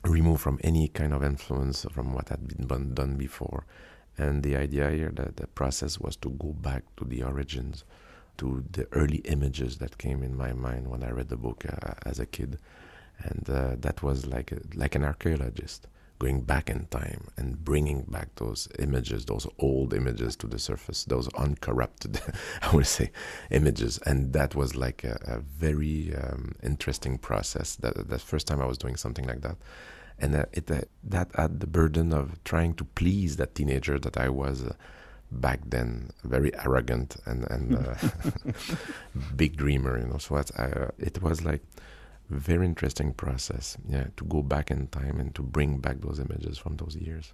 removed 0.04 0.42
from 0.42 0.60
any 0.64 0.90
kind 0.90 1.14
of 1.14 1.24
influence 1.24 1.86
from 1.92 2.14
what 2.14 2.28
had 2.28 2.46
been 2.48 2.94
done 2.94 3.16
before. 3.16 3.66
And 4.18 4.44
the 4.44 4.56
idea 4.56 4.90
here 4.92 5.12
that 5.16 5.38
the 5.38 5.48
process 5.48 6.00
was 6.00 6.16
to 6.18 6.30
go 6.30 6.50
back 6.54 6.84
to 6.98 7.06
the 7.06 7.24
origins, 7.24 7.84
to 8.38 8.64
the 8.72 8.88
early 8.92 9.18
images 9.20 9.78
that 9.78 9.98
came 9.98 10.24
in 10.24 10.36
my 10.36 10.54
mind 10.54 10.90
when 10.90 11.04
I 11.04 11.12
read 11.12 11.30
the 11.30 11.38
book 11.38 11.66
uh, 11.66 11.94
as 12.06 12.20
a 12.20 12.26
kid, 12.26 12.60
and 13.20 13.50
uh, 13.50 13.76
that 13.80 14.04
was 14.04 14.26
like 14.26 14.52
a, 14.52 14.60
like 14.76 14.96
an 14.96 15.04
archaeologist 15.04 15.88
going 16.22 16.42
back 16.42 16.70
in 16.70 16.86
time 16.92 17.28
and 17.36 17.66
bringing 17.66 18.04
back 18.04 18.30
those 18.36 18.68
images, 18.78 19.26
those 19.26 19.48
old 19.58 19.92
images 19.92 20.36
to 20.36 20.46
the 20.46 20.60
surface, 20.60 21.04
those 21.06 21.28
uncorrupted, 21.30 22.22
I 22.62 22.76
would 22.76 22.86
say, 22.86 23.10
images. 23.50 23.98
And 24.06 24.32
that 24.34 24.54
was 24.54 24.76
like 24.76 25.04
a, 25.04 25.18
a 25.26 25.40
very 25.40 26.14
um, 26.16 26.54
interesting 26.62 27.18
process. 27.18 27.76
That 27.78 28.08
the 28.08 28.20
first 28.20 28.46
time 28.46 28.62
I 28.62 28.66
was 28.66 28.78
doing 28.78 28.98
something 28.98 29.26
like 29.26 29.42
that, 29.42 29.58
and 30.22 30.36
uh, 30.36 30.46
it 30.54 30.70
uh, 30.72 30.82
that 31.04 31.30
had 31.36 31.60
the 31.60 31.68
burden 31.68 32.14
of 32.14 32.42
trying 32.44 32.74
to 32.76 32.84
please 32.84 33.38
that 33.38 33.56
teenager 33.56 34.00
that 34.00 34.18
I 34.18 34.30
was. 34.30 34.64
Uh, 34.64 34.74
back 35.34 35.62
then, 35.66 36.10
very 36.26 36.54
arrogant 36.56 37.16
and 37.26 37.50
and 37.50 37.78
uh, 37.78 37.96
big 39.38 39.56
dreamer, 39.56 39.98
you 39.98 40.08
know. 40.08 40.18
So 40.18 40.36
I, 40.36 40.90
it 41.00 41.22
was 41.22 41.46
like 41.46 41.62
very 42.30 42.66
interesting 42.66 43.14
process 43.14 43.78
yeah 43.90 44.06
to 44.16 44.24
go 44.24 44.42
back 44.42 44.72
in 44.72 44.88
time 44.88 45.20
and 45.20 45.36
to 45.36 45.42
bring 45.42 45.80
back 45.80 46.00
those 46.00 46.18
images 46.18 46.58
from 46.58 46.78
those 46.78 46.96
years 46.96 47.34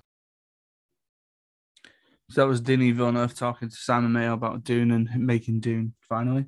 so 2.30 2.42
that 2.42 2.48
was 2.48 2.60
Denis 2.60 2.96
Villeneuve 2.96 3.36
talking 3.36 3.70
to 3.70 3.76
Simon 3.76 4.12
Mayo 4.12 4.34
about 4.34 4.64
Dune 4.64 4.92
and 4.92 5.10
making 5.16 5.62
Dune 5.62 5.94
finally. 6.10 6.46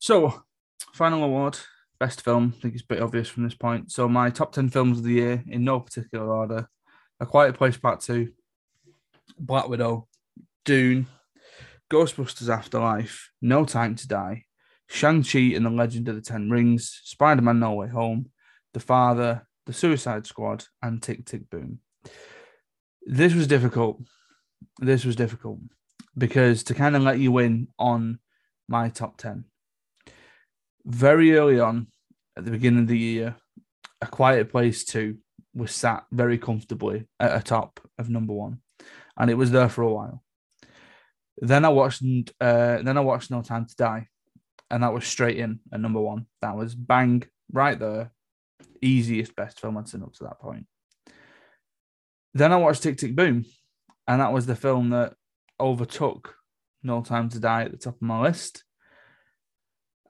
So, 0.00 0.42
final 0.92 1.22
award, 1.22 1.58
best 2.00 2.22
film. 2.22 2.54
I 2.56 2.60
think 2.60 2.74
it's 2.74 2.82
pretty 2.82 3.02
obvious 3.02 3.28
from 3.28 3.44
this 3.44 3.54
point. 3.54 3.92
So, 3.92 4.08
my 4.08 4.30
top 4.30 4.52
10 4.52 4.70
films 4.70 4.98
of 4.98 5.04
the 5.04 5.12
year 5.12 5.44
in 5.46 5.62
no 5.62 5.78
particular 5.78 6.32
order 6.32 6.68
A 7.20 7.26
Quiet 7.26 7.54
Place 7.54 7.76
Part 7.76 8.00
2, 8.00 8.32
Black 9.38 9.68
Widow, 9.68 10.08
Dune, 10.64 11.06
Ghostbusters 11.90 12.48
Afterlife, 12.48 13.30
No 13.40 13.64
Time 13.64 13.94
to 13.94 14.08
Die, 14.08 14.44
Shang-Chi 14.88 15.52
and 15.54 15.64
the 15.64 15.70
Legend 15.70 16.08
of 16.08 16.16
the 16.16 16.22
Ten 16.22 16.50
Rings, 16.50 17.00
Spider-Man 17.04 17.60
No 17.60 17.74
Way 17.74 17.88
Home, 17.88 18.30
The 18.74 18.80
Father, 18.80 19.46
The 19.66 19.72
Suicide 19.72 20.26
Squad, 20.26 20.64
and 20.82 21.02
Tick 21.02 21.26
Tick 21.26 21.48
Boom. 21.48 21.78
This 23.02 23.34
was 23.34 23.46
difficult. 23.46 24.00
This 24.78 25.04
was 25.04 25.16
difficult 25.16 25.58
because 26.16 26.64
to 26.64 26.74
kind 26.74 26.96
of 26.96 27.02
let 27.02 27.18
you 27.18 27.38
in 27.38 27.68
on 27.78 28.18
my 28.68 28.88
top 28.88 29.16
10. 29.16 29.44
Very 30.84 31.36
early 31.36 31.60
on, 31.60 31.88
at 32.40 32.46
the 32.46 32.50
beginning 32.50 32.80
of 32.80 32.88
the 32.88 32.98
year, 32.98 33.36
A 34.00 34.06
Quiet 34.06 34.50
Place 34.50 34.84
2 34.84 35.14
was 35.54 35.74
sat 35.74 36.04
very 36.10 36.38
comfortably 36.38 37.06
at 37.18 37.36
a 37.36 37.42
top 37.42 37.80
of 37.98 38.08
number 38.08 38.32
one, 38.32 38.62
and 39.18 39.30
it 39.30 39.34
was 39.34 39.50
there 39.50 39.68
for 39.68 39.82
a 39.82 39.92
while. 39.92 40.22
Then 41.36 41.66
I 41.66 41.68
watched, 41.68 42.02
uh, 42.40 42.78
then 42.82 42.96
I 42.96 43.00
watched 43.00 43.30
No 43.30 43.42
Time 43.42 43.66
to 43.66 43.76
Die, 43.76 44.06
and 44.70 44.82
that 44.82 44.94
was 44.94 45.06
straight 45.06 45.36
in 45.36 45.60
at 45.70 45.80
number 45.80 46.00
one. 46.00 46.26
That 46.40 46.56
was 46.56 46.74
bang 46.74 47.24
right 47.52 47.78
there, 47.78 48.10
easiest 48.80 49.36
best 49.36 49.60
film 49.60 49.76
I'd 49.76 49.88
seen 49.88 50.02
up 50.02 50.14
to 50.14 50.24
that 50.24 50.40
point. 50.40 50.66
Then 52.32 52.52
I 52.54 52.56
watched 52.56 52.82
Tick 52.82 52.96
Tick 52.96 53.14
Boom, 53.14 53.44
and 54.08 54.22
that 54.22 54.32
was 54.32 54.46
the 54.46 54.56
film 54.56 54.90
that 54.90 55.12
overtook 55.60 56.36
No 56.82 57.02
Time 57.02 57.28
to 57.28 57.38
Die 57.38 57.64
at 57.64 57.72
the 57.72 57.76
top 57.76 57.96
of 57.96 58.02
my 58.02 58.22
list. 58.22 58.64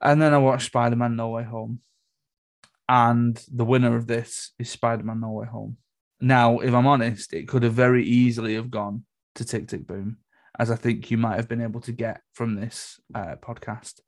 And 0.01 0.21
then 0.21 0.33
I 0.33 0.37
watched 0.37 0.67
Spider 0.67 0.95
Man 0.95 1.17
No 1.17 1.29
Way 1.29 1.43
Home, 1.43 1.81
and 2.91 3.41
the 3.49 3.63
winner 3.63 3.95
of 3.95 4.05
this 4.05 4.51
is 4.59 4.69
Spider 4.69 5.03
Man 5.03 5.21
No 5.21 5.29
Way 5.29 5.45
Home. 5.47 5.77
Now, 6.19 6.59
if 6.59 6.73
I'm 6.73 6.85
honest, 6.85 7.33
it 7.33 7.47
could 7.47 7.63
have 7.63 7.73
very 7.73 8.05
easily 8.05 8.55
have 8.55 8.69
gone 8.69 9.05
to 9.35 9.45
Tick 9.45 9.69
Tick 9.69 9.87
Boom, 9.87 10.17
as 10.59 10.69
I 10.69 10.75
think 10.75 11.09
you 11.09 11.17
might 11.17 11.37
have 11.37 11.47
been 11.47 11.61
able 11.61 11.79
to 11.81 11.93
get 11.93 12.19
from 12.33 12.55
this 12.55 12.99
uh, 13.15 13.35
podcast 13.41 14.01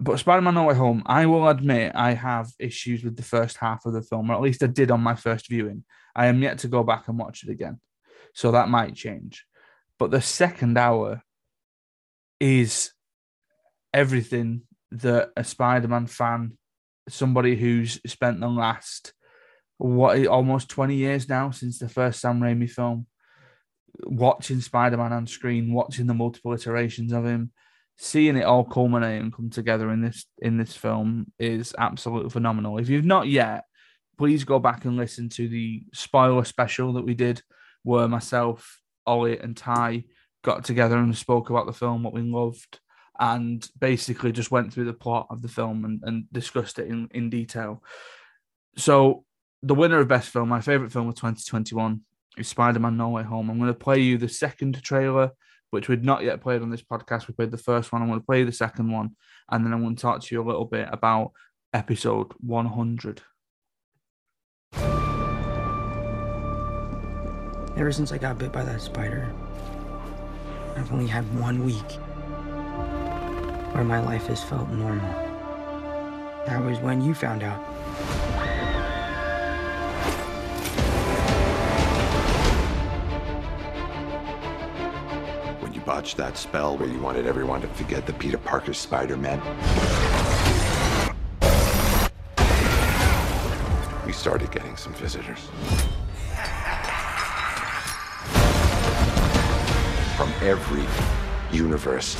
but 0.00 0.18
Spider-Man: 0.18 0.54
No 0.54 0.64
Way 0.64 0.74
Home, 0.74 1.02
I 1.06 1.26
will 1.26 1.48
admit 1.48 1.92
I 1.94 2.14
have 2.14 2.50
issues 2.58 3.04
with 3.04 3.16
the 3.16 3.22
first 3.22 3.58
half 3.58 3.84
of 3.84 3.92
the 3.92 4.02
film, 4.02 4.30
or 4.30 4.34
at 4.34 4.40
least 4.40 4.62
I 4.62 4.66
did 4.66 4.90
on 4.90 5.00
my 5.00 5.14
first 5.14 5.48
viewing. 5.48 5.84
I 6.16 6.26
am 6.26 6.42
yet 6.42 6.58
to 6.58 6.68
go 6.68 6.82
back 6.82 7.08
and 7.08 7.18
watch 7.18 7.44
it 7.44 7.50
again, 7.50 7.80
so 8.34 8.52
that 8.52 8.70
might 8.70 8.94
change. 8.94 9.44
But 9.98 10.10
the 10.10 10.22
second 10.22 10.78
hour 10.78 11.22
is 12.40 12.92
everything 13.92 14.62
that 14.92 15.30
a 15.36 15.44
Spider-Man 15.44 16.06
fan, 16.06 16.56
somebody 17.12 17.56
who's 17.56 18.00
spent 18.06 18.40
the 18.40 18.48
last 18.48 19.12
what 19.78 20.26
almost 20.26 20.68
20 20.68 20.94
years 20.94 21.28
now 21.28 21.50
since 21.50 21.78
the 21.78 21.88
first 21.88 22.20
Sam 22.20 22.40
Raimi 22.40 22.68
film, 22.68 23.06
watching 24.04 24.60
Spider-Man 24.60 25.12
on 25.12 25.26
screen, 25.26 25.72
watching 25.72 26.06
the 26.06 26.14
multiple 26.14 26.52
iterations 26.52 27.12
of 27.12 27.24
him, 27.24 27.50
seeing 27.96 28.36
it 28.36 28.44
all 28.44 28.64
culminate 28.64 29.20
and 29.20 29.32
come 29.32 29.48
together 29.50 29.90
in 29.90 30.02
this 30.02 30.26
in 30.38 30.58
this 30.58 30.76
film 30.76 31.32
is 31.38 31.74
absolutely 31.78 32.30
phenomenal. 32.30 32.78
If 32.78 32.88
you've 32.88 33.04
not 33.04 33.26
yet, 33.26 33.64
please 34.18 34.44
go 34.44 34.58
back 34.58 34.84
and 34.84 34.98
listen 34.98 35.30
to 35.30 35.48
the 35.48 35.82
spoiler 35.94 36.44
special 36.44 36.92
that 36.94 37.04
we 37.04 37.14
did, 37.14 37.42
where 37.82 38.06
myself, 38.06 38.80
Ollie, 39.06 39.38
and 39.38 39.56
Ty 39.56 40.04
got 40.42 40.64
together 40.64 40.98
and 40.98 41.16
spoke 41.16 41.48
about 41.48 41.64
the 41.66 41.72
film, 41.72 42.02
what 42.02 42.12
we 42.12 42.20
loved, 42.20 42.80
and 43.20 43.68
basically 43.78 44.32
just 44.32 44.50
went 44.50 44.72
through 44.72 44.86
the 44.86 44.92
plot 44.92 45.26
of 45.30 45.42
the 45.42 45.48
film 45.48 45.84
and, 45.84 46.00
and 46.04 46.24
discussed 46.32 46.78
it 46.78 46.88
in, 46.88 47.08
in 47.12 47.30
detail. 47.30 47.82
So 48.76 49.24
the 49.62 49.74
winner 49.74 50.00
of 50.00 50.08
best 50.08 50.30
film, 50.30 50.48
my 50.48 50.60
favorite 50.60 50.90
film 50.90 51.08
of 51.08 51.14
2021, 51.14 52.00
is 52.38 52.48
Spider-Man 52.48 52.96
No 52.96 53.10
Way 53.10 53.22
Home. 53.22 53.50
I'm 53.50 53.58
going 53.58 53.72
to 53.72 53.78
play 53.78 54.00
you 54.00 54.16
the 54.16 54.28
second 54.28 54.82
trailer 54.82 55.32
which 55.70 55.88
we'd 55.88 56.04
not 56.04 56.22
yet 56.22 56.40
played 56.40 56.62
on 56.62 56.70
this 56.70 56.82
podcast. 56.82 57.28
We 57.28 57.34
played 57.34 57.50
the 57.50 57.58
first 57.58 57.92
one. 57.92 58.02
I'm 58.02 58.08
going 58.08 58.20
to 58.20 58.26
play 58.26 58.44
the 58.44 58.52
second 58.52 58.90
one, 58.90 59.16
and 59.50 59.64
then 59.64 59.72
I'm 59.72 59.82
going 59.82 59.96
to 59.96 60.02
talk 60.02 60.20
to 60.20 60.34
you 60.34 60.42
a 60.42 60.46
little 60.46 60.64
bit 60.64 60.88
about 60.92 61.32
episode 61.72 62.32
100. 62.40 63.22
Ever 67.76 67.92
since 67.92 68.12
I 68.12 68.18
got 68.18 68.36
bit 68.38 68.52
by 68.52 68.64
that 68.64 68.80
spider, 68.80 69.32
I've 70.76 70.92
only 70.92 71.06
had 71.06 71.24
one 71.38 71.64
week 71.64 71.98
where 73.72 73.84
my 73.84 74.00
life 74.00 74.26
has 74.26 74.42
felt 74.42 74.68
normal. 74.70 75.08
That 76.46 76.62
was 76.64 76.78
when 76.80 77.00
you 77.00 77.14
found 77.14 77.42
out. 77.42 77.60
When 85.62 85.72
you 85.72 85.80
botched 85.82 86.16
that 86.16 86.36
spell 86.36 86.76
where 86.76 86.88
you 86.88 86.98
wanted 86.98 87.26
everyone 87.26 87.60
to 87.60 87.68
forget 87.68 88.06
the 88.06 88.12
Peter 88.14 88.38
Parker 88.38 88.74
Spider-Man. 88.74 89.40
We 94.04 94.12
started 94.12 94.50
getting 94.50 94.76
some 94.76 94.94
visitors. 94.94 95.48
From 100.16 100.32
every 100.42 100.84
universe. 101.56 102.16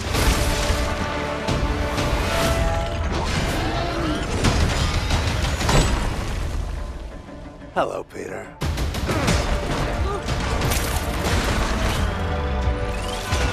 Hello, 7.82 8.04
Peter. 8.04 8.46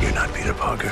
You're 0.02 0.14
not 0.14 0.34
Peter 0.36 0.54
Parker. 0.54 0.92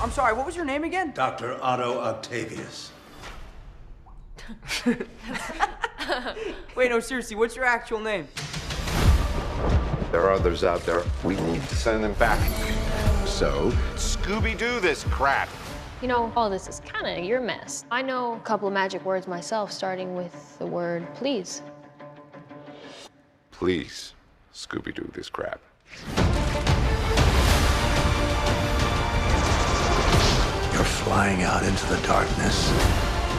I'm 0.00 0.12
sorry, 0.12 0.32
what 0.32 0.46
was 0.46 0.54
your 0.54 0.64
name 0.64 0.84
again? 0.84 1.10
Dr. 1.12 1.58
Otto 1.60 1.98
Octavius. 1.98 2.92
Wait, 6.76 6.90
no, 6.90 7.00
seriously, 7.00 7.34
what's 7.34 7.56
your 7.56 7.64
actual 7.64 7.98
name? 7.98 8.28
There 10.12 10.20
are 10.20 10.30
others 10.30 10.62
out 10.62 10.82
there. 10.86 11.02
We 11.24 11.34
need 11.34 11.62
to 11.62 11.74
send 11.74 12.04
them 12.04 12.12
back. 12.12 12.38
So, 13.26 13.72
Scooby 13.96 14.56
Doo 14.56 14.78
this 14.78 15.02
crap. 15.10 15.48
You 16.04 16.08
know, 16.08 16.30
all 16.36 16.50
this 16.50 16.68
is 16.68 16.80
kind 16.80 17.06
of 17.06 17.24
your 17.24 17.40
mess. 17.40 17.86
I 17.90 18.02
know 18.02 18.34
a 18.34 18.40
couple 18.40 18.68
of 18.68 18.74
magic 18.74 19.02
words 19.06 19.26
myself, 19.26 19.72
starting 19.72 20.14
with 20.14 20.58
the 20.58 20.66
word 20.66 21.02
please. 21.14 21.62
Please, 23.50 24.12
Scooby 24.52 24.94
Doo 24.94 25.10
this 25.14 25.30
crap. 25.30 25.62
You're 30.74 30.84
flying 30.84 31.42
out 31.42 31.62
into 31.62 31.86
the 31.86 31.98
darkness 32.06 32.68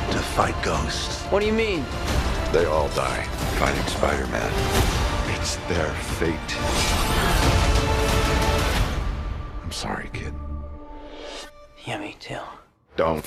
to 0.10 0.18
fight 0.34 0.56
ghosts. 0.64 1.22
What 1.26 1.42
do 1.42 1.46
you 1.46 1.54
mean? 1.54 1.86
They 2.52 2.66
all 2.66 2.90
die 2.96 3.26
fighting 3.60 3.86
Spider 3.86 4.26
Man. 4.26 4.52
It's 5.38 5.58
their 5.68 5.92
fate. 6.18 6.58
I'm 9.64 9.72
sorry, 9.72 10.10
kid. 10.14 10.34
Yeah, 11.86 12.00
me 12.00 12.16
too. 12.20 12.40
Don't. 12.96 13.18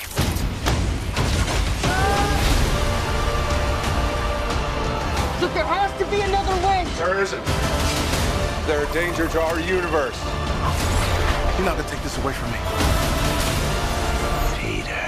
Look, 5.39 5.53
there 5.53 5.63
has 5.63 5.97
to 5.97 6.05
be 6.11 6.19
another 6.19 6.67
way! 6.67 6.85
There 6.97 7.21
isn't. 7.21 7.45
They're 8.67 8.83
a 8.85 8.93
danger 8.93 9.29
to 9.29 9.41
our 9.41 9.61
universe. 9.61 10.21
You're 11.55 11.65
not 11.65 11.77
gonna 11.77 11.87
take 11.87 12.03
this 12.03 12.17
away 12.17 12.33
from 12.33 12.51
me. 12.51 12.59
Peter, 14.59 15.07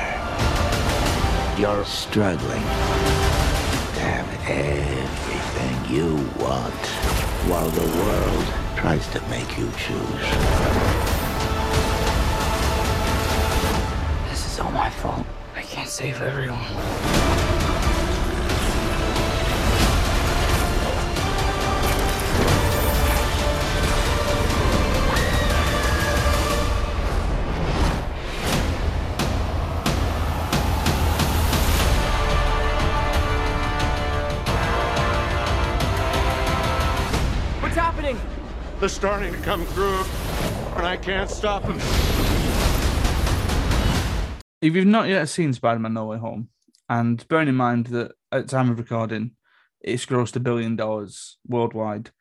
you're 1.59 1.83
struggling 1.83 2.63
to 2.63 3.99
have 3.99 4.29
everything 4.47 5.93
you 5.93 6.15
want 6.41 6.85
while 7.51 7.69
the 7.69 7.87
world 7.99 8.45
tries 8.77 9.05
to 9.09 9.19
make 9.27 9.57
you 9.57 9.69
choose. 9.77 11.31
This 14.61 14.69
is 14.69 14.75
all 14.75 14.79
my 14.79 14.89
fault. 14.91 15.25
I 15.55 15.63
can't 15.63 15.89
save 15.89 16.21
everyone. 16.21 16.59
What's 37.61 37.75
happening? 37.75 38.19
They're 38.79 38.89
starting 38.89 39.33
to 39.33 39.39
come 39.39 39.65
through, 39.65 40.03
and 40.75 40.85
I 40.85 40.97
can't 40.97 41.31
stop 41.31 41.63
them. 41.63 41.79
If 44.61 44.75
you've 44.75 44.85
not 44.85 45.07
yet 45.07 45.27
seen 45.27 45.53
Spider-Man: 45.53 45.93
No 45.93 46.05
Way 46.05 46.19
Home, 46.19 46.49
and 46.87 47.27
bearing 47.27 47.47
in 47.47 47.55
mind 47.55 47.87
that 47.87 48.11
at 48.31 48.43
the 48.43 48.47
time 48.47 48.69
of 48.69 48.77
recording, 48.77 49.31
it's 49.79 50.05
grossed 50.05 50.35
a 50.35 50.39
billion 50.39 50.75
dollars 50.75 51.37
worldwide, 51.47 52.11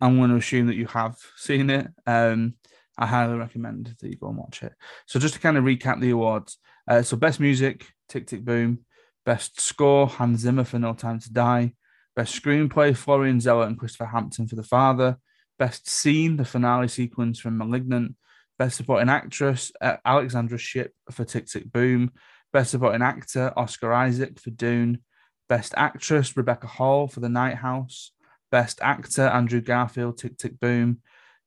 I'm 0.00 0.16
going 0.16 0.30
to 0.30 0.36
assume 0.36 0.68
that 0.68 0.76
you 0.76 0.86
have 0.86 1.16
seen 1.36 1.68
it. 1.68 1.88
Um, 2.06 2.54
I 2.96 3.06
highly 3.06 3.36
recommend 3.36 3.94
that 4.00 4.08
you 4.08 4.16
go 4.16 4.28
and 4.28 4.38
watch 4.38 4.62
it. 4.62 4.72
So 5.06 5.20
just 5.20 5.34
to 5.34 5.40
kind 5.40 5.58
of 5.58 5.64
recap 5.64 6.00
the 6.00 6.10
awards, 6.10 6.58
uh, 6.88 7.02
so 7.02 7.16
best 7.16 7.40
music, 7.40 7.86
Tick 8.08 8.26
Tick 8.26 8.42
Boom, 8.42 8.86
best 9.26 9.60
score, 9.60 10.06
Hans 10.06 10.40
Zimmer 10.40 10.64
for 10.64 10.78
No 10.78 10.94
Time 10.94 11.18
to 11.20 11.32
Die, 11.32 11.74
best 12.16 12.42
screenplay, 12.42 12.96
Florian 12.96 13.38
Zeller 13.38 13.66
and 13.66 13.78
Christopher 13.78 14.06
Hampton 14.06 14.48
for 14.48 14.56
The 14.56 14.62
Father, 14.62 15.18
best 15.58 15.88
scene, 15.88 16.38
the 16.38 16.44
finale 16.46 16.88
sequence 16.88 17.38
from 17.38 17.58
*Malignant*. 17.58 18.16
Best 18.62 18.76
Supporting 18.76 19.08
Actress, 19.08 19.72
uh, 19.80 19.96
Alexandra 20.04 20.56
Shipp 20.56 20.92
for 21.10 21.24
Tick 21.24 21.46
Tick 21.46 21.72
Boom. 21.72 22.12
Best 22.52 22.70
Supporting 22.70 23.02
Actor, 23.02 23.52
Oscar 23.56 23.92
Isaac 23.92 24.38
for 24.38 24.50
Dune. 24.50 25.02
Best 25.48 25.74
Actress, 25.76 26.36
Rebecca 26.36 26.68
Hall 26.68 27.08
for 27.08 27.18
The 27.18 27.28
Night 27.28 27.56
House. 27.56 28.12
Best 28.52 28.78
Actor, 28.80 29.22
Andrew 29.22 29.60
Garfield, 29.60 30.18
Tick 30.18 30.38
Tick 30.38 30.60
Boom. 30.60 31.00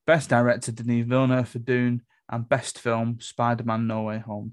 Best 0.05 0.27
Director, 0.27 0.73
Denis 0.73 1.05
Villeneuve 1.07 1.47
for 1.47 1.59
Dune. 1.59 2.01
And 2.29 2.49
Best 2.49 2.79
Film, 2.79 3.19
Spider 3.21 3.63
Man 3.63 3.87
No 3.87 4.01
Way 4.01 4.19
Home. 4.19 4.51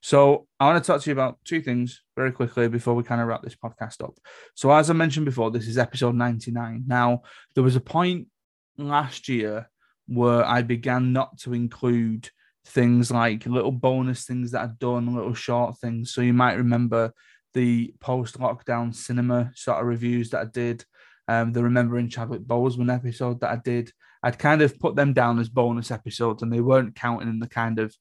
So 0.00 0.46
I 0.60 0.66
want 0.66 0.80
to 0.80 0.86
talk 0.86 1.02
to 1.02 1.10
you 1.10 1.14
about 1.14 1.40
two 1.44 1.60
things 1.60 2.00
very 2.14 2.30
quickly 2.30 2.68
before 2.68 2.94
we 2.94 3.02
kind 3.02 3.20
of 3.20 3.26
wrap 3.26 3.42
this 3.42 3.56
podcast 3.56 4.04
up. 4.04 4.14
So 4.54 4.70
as 4.70 4.88
I 4.88 4.92
mentioned 4.92 5.26
before, 5.26 5.50
this 5.50 5.66
is 5.66 5.78
episode 5.78 6.14
99. 6.14 6.84
Now, 6.86 7.22
there 7.56 7.64
was 7.64 7.74
a 7.74 7.80
point 7.80 8.28
last 8.76 9.28
year 9.28 9.68
where 10.08 10.44
I 10.44 10.62
began 10.62 11.12
not 11.12 11.38
to 11.40 11.52
include 11.52 12.30
things 12.64 13.10
like 13.10 13.46
little 13.46 13.72
bonus 13.72 14.24
things 14.24 14.50
that 14.50 14.62
I'd 14.62 14.78
done, 14.78 15.14
little 15.14 15.34
short 15.34 15.78
things. 15.78 16.12
So 16.12 16.22
you 16.22 16.32
might 16.32 16.54
remember 16.54 17.12
the 17.54 17.94
post 18.00 18.38
lockdown 18.38 18.94
cinema 18.94 19.52
sort 19.54 19.80
of 19.80 19.86
reviews 19.86 20.30
that 20.30 20.40
I 20.40 20.44
did, 20.46 20.84
um, 21.28 21.52
the 21.52 21.62
Remembering 21.62 22.08
Chadwick 22.08 22.42
Boseman 22.42 22.94
episode 22.94 23.40
that 23.40 23.50
I 23.50 23.56
did. 23.56 23.92
I'd 24.22 24.38
kind 24.38 24.62
of 24.62 24.78
put 24.78 24.96
them 24.96 25.12
down 25.12 25.38
as 25.38 25.48
bonus 25.48 25.90
episodes 25.90 26.42
and 26.42 26.52
they 26.52 26.60
weren't 26.60 26.96
counting 26.96 27.28
in 27.28 27.38
the 27.38 27.48
kind 27.48 27.78
of, 27.78 27.94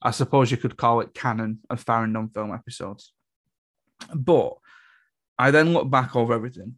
I 0.00 0.10
suppose 0.10 0.50
you 0.50 0.56
could 0.56 0.76
call 0.76 1.00
it 1.00 1.14
canon 1.14 1.60
of 1.70 1.80
Farron 1.80 2.12
non 2.12 2.28
film 2.28 2.52
episodes. 2.52 3.12
But 4.14 4.54
I 5.38 5.50
then 5.50 5.72
looked 5.72 5.90
back 5.90 6.14
over 6.14 6.34
everything 6.34 6.76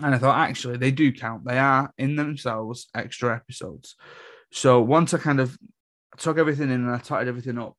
and 0.00 0.14
I 0.14 0.18
thought, 0.18 0.48
actually, 0.48 0.78
they 0.78 0.90
do 0.90 1.12
count. 1.12 1.44
They 1.44 1.58
are 1.58 1.92
in 1.98 2.16
themselves 2.16 2.88
extra 2.94 3.34
episodes. 3.34 3.96
So 4.50 4.80
once 4.80 5.12
I 5.12 5.18
kind 5.18 5.40
of 5.40 5.56
took 6.18 6.38
everything 6.38 6.70
in 6.70 6.86
and 6.86 6.90
I 6.90 6.98
totted 6.98 7.28
everything 7.28 7.58
up, 7.58 7.76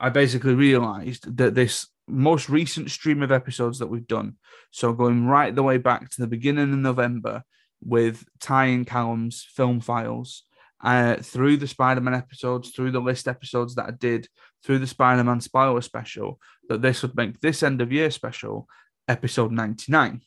I 0.00 0.10
basically 0.10 0.54
realized 0.54 1.36
that 1.36 1.54
this 1.54 1.86
most 2.06 2.48
recent 2.48 2.90
stream 2.90 3.22
of 3.22 3.32
episodes 3.32 3.78
that 3.78 3.86
we've 3.86 4.06
done, 4.06 4.36
so 4.70 4.92
going 4.92 5.26
right 5.26 5.54
the 5.54 5.62
way 5.62 5.78
back 5.78 6.10
to 6.10 6.20
the 6.20 6.26
beginning 6.26 6.72
of 6.72 6.78
November 6.78 7.42
with 7.82 8.24
and 8.50 8.86
Callum's 8.86 9.46
film 9.54 9.80
files, 9.80 10.44
uh, 10.82 11.16
through 11.16 11.56
the 11.56 11.66
Spider 11.66 12.00
Man 12.00 12.14
episodes, 12.14 12.70
through 12.70 12.90
the 12.90 13.00
list 13.00 13.26
episodes 13.26 13.74
that 13.74 13.86
I 13.86 13.92
did, 13.92 14.28
through 14.62 14.80
the 14.80 14.86
Spider 14.86 15.24
Man 15.24 15.40
spoiler 15.40 15.80
special, 15.80 16.38
that 16.68 16.82
this 16.82 17.02
would 17.02 17.16
make 17.16 17.40
this 17.40 17.62
end 17.62 17.80
of 17.80 17.92
year 17.92 18.10
special 18.10 18.68
episode 19.08 19.52
99. 19.52 20.20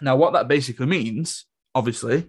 Now, 0.00 0.16
what 0.16 0.32
that 0.32 0.48
basically 0.48 0.86
means, 0.86 1.46
obviously, 1.74 2.26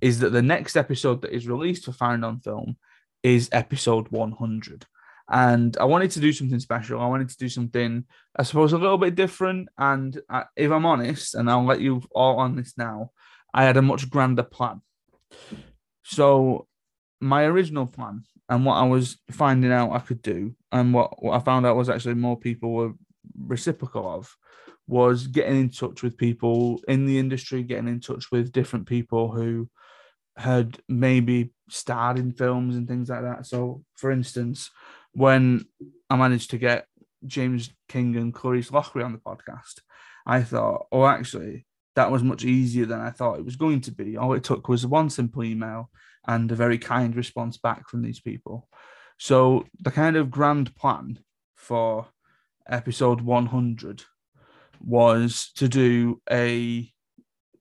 is 0.00 0.20
that 0.20 0.30
the 0.30 0.42
next 0.42 0.76
episode 0.76 1.22
that 1.22 1.34
is 1.34 1.48
released 1.48 1.84
for 1.84 1.92
Found 1.92 2.24
on 2.24 2.40
Film 2.40 2.76
is 3.22 3.48
episode 3.52 4.08
100. 4.08 4.86
And 5.30 5.76
I 5.78 5.84
wanted 5.84 6.10
to 6.12 6.20
do 6.20 6.32
something 6.32 6.60
special. 6.60 7.00
I 7.00 7.06
wanted 7.06 7.30
to 7.30 7.38
do 7.38 7.48
something, 7.48 8.04
I 8.36 8.42
suppose, 8.42 8.74
a 8.74 8.78
little 8.78 8.98
bit 8.98 9.14
different. 9.14 9.68
And 9.78 10.20
if 10.56 10.70
I'm 10.70 10.84
honest, 10.84 11.34
and 11.34 11.50
I'll 11.50 11.64
let 11.64 11.80
you 11.80 12.02
all 12.14 12.38
on 12.38 12.56
this 12.56 12.74
now, 12.76 13.12
I 13.54 13.64
had 13.64 13.78
a 13.78 13.82
much 13.82 14.10
grander 14.10 14.42
plan. 14.42 14.82
So, 16.02 16.66
my 17.20 17.44
original 17.44 17.86
plan 17.86 18.24
and 18.50 18.66
what 18.66 18.74
I 18.74 18.86
was 18.86 19.16
finding 19.30 19.72
out 19.72 19.92
I 19.92 20.00
could 20.00 20.20
do, 20.20 20.54
and 20.70 20.92
what, 20.92 21.22
what 21.22 21.34
I 21.34 21.38
found 21.38 21.64
out 21.64 21.76
was 21.76 21.88
actually 21.88 22.14
more 22.14 22.36
people 22.38 22.72
were 22.72 22.92
reciprocal 23.38 24.06
of, 24.06 24.36
was 24.86 25.26
getting 25.26 25.58
in 25.58 25.70
touch 25.70 26.02
with 26.02 26.18
people 26.18 26.80
in 26.88 27.06
the 27.06 27.18
industry, 27.18 27.62
getting 27.62 27.88
in 27.88 28.00
touch 28.00 28.30
with 28.30 28.52
different 28.52 28.86
people 28.86 29.30
who 29.30 29.68
had 30.36 30.78
maybe 30.88 31.52
starred 31.68 32.18
in 32.18 32.32
films 32.32 32.76
and 32.76 32.86
things 32.86 33.08
like 33.08 33.22
that. 33.22 33.46
So, 33.46 33.82
for 33.94 34.10
instance, 34.10 34.70
when 35.12 35.64
I 36.10 36.16
managed 36.16 36.50
to 36.50 36.58
get 36.58 36.86
James 37.26 37.70
King 37.88 38.16
and 38.16 38.34
Clarice 38.34 38.70
Lockery 38.70 39.02
on 39.02 39.12
the 39.12 39.18
podcast, 39.18 39.80
I 40.26 40.42
thought, 40.42 40.86
oh, 40.92 41.06
actually, 41.06 41.66
that 41.96 42.10
was 42.10 42.22
much 42.22 42.44
easier 42.44 42.86
than 42.86 43.00
I 43.00 43.10
thought 43.10 43.38
it 43.38 43.44
was 43.44 43.56
going 43.56 43.80
to 43.82 43.92
be. 43.92 44.16
All 44.16 44.34
it 44.34 44.44
took 44.44 44.68
was 44.68 44.86
one 44.86 45.08
simple 45.08 45.44
email 45.44 45.90
and 46.26 46.50
a 46.50 46.56
very 46.56 46.78
kind 46.78 47.14
response 47.14 47.56
back 47.56 47.88
from 47.88 48.02
these 48.02 48.20
people. 48.20 48.68
So, 49.18 49.66
the 49.80 49.92
kind 49.92 50.16
of 50.16 50.30
grand 50.30 50.74
plan 50.74 51.20
for 51.54 52.08
episode 52.68 53.20
100 53.20 54.04
was 54.84 55.50
to 55.56 55.68
do 55.68 56.20
a 56.30 56.90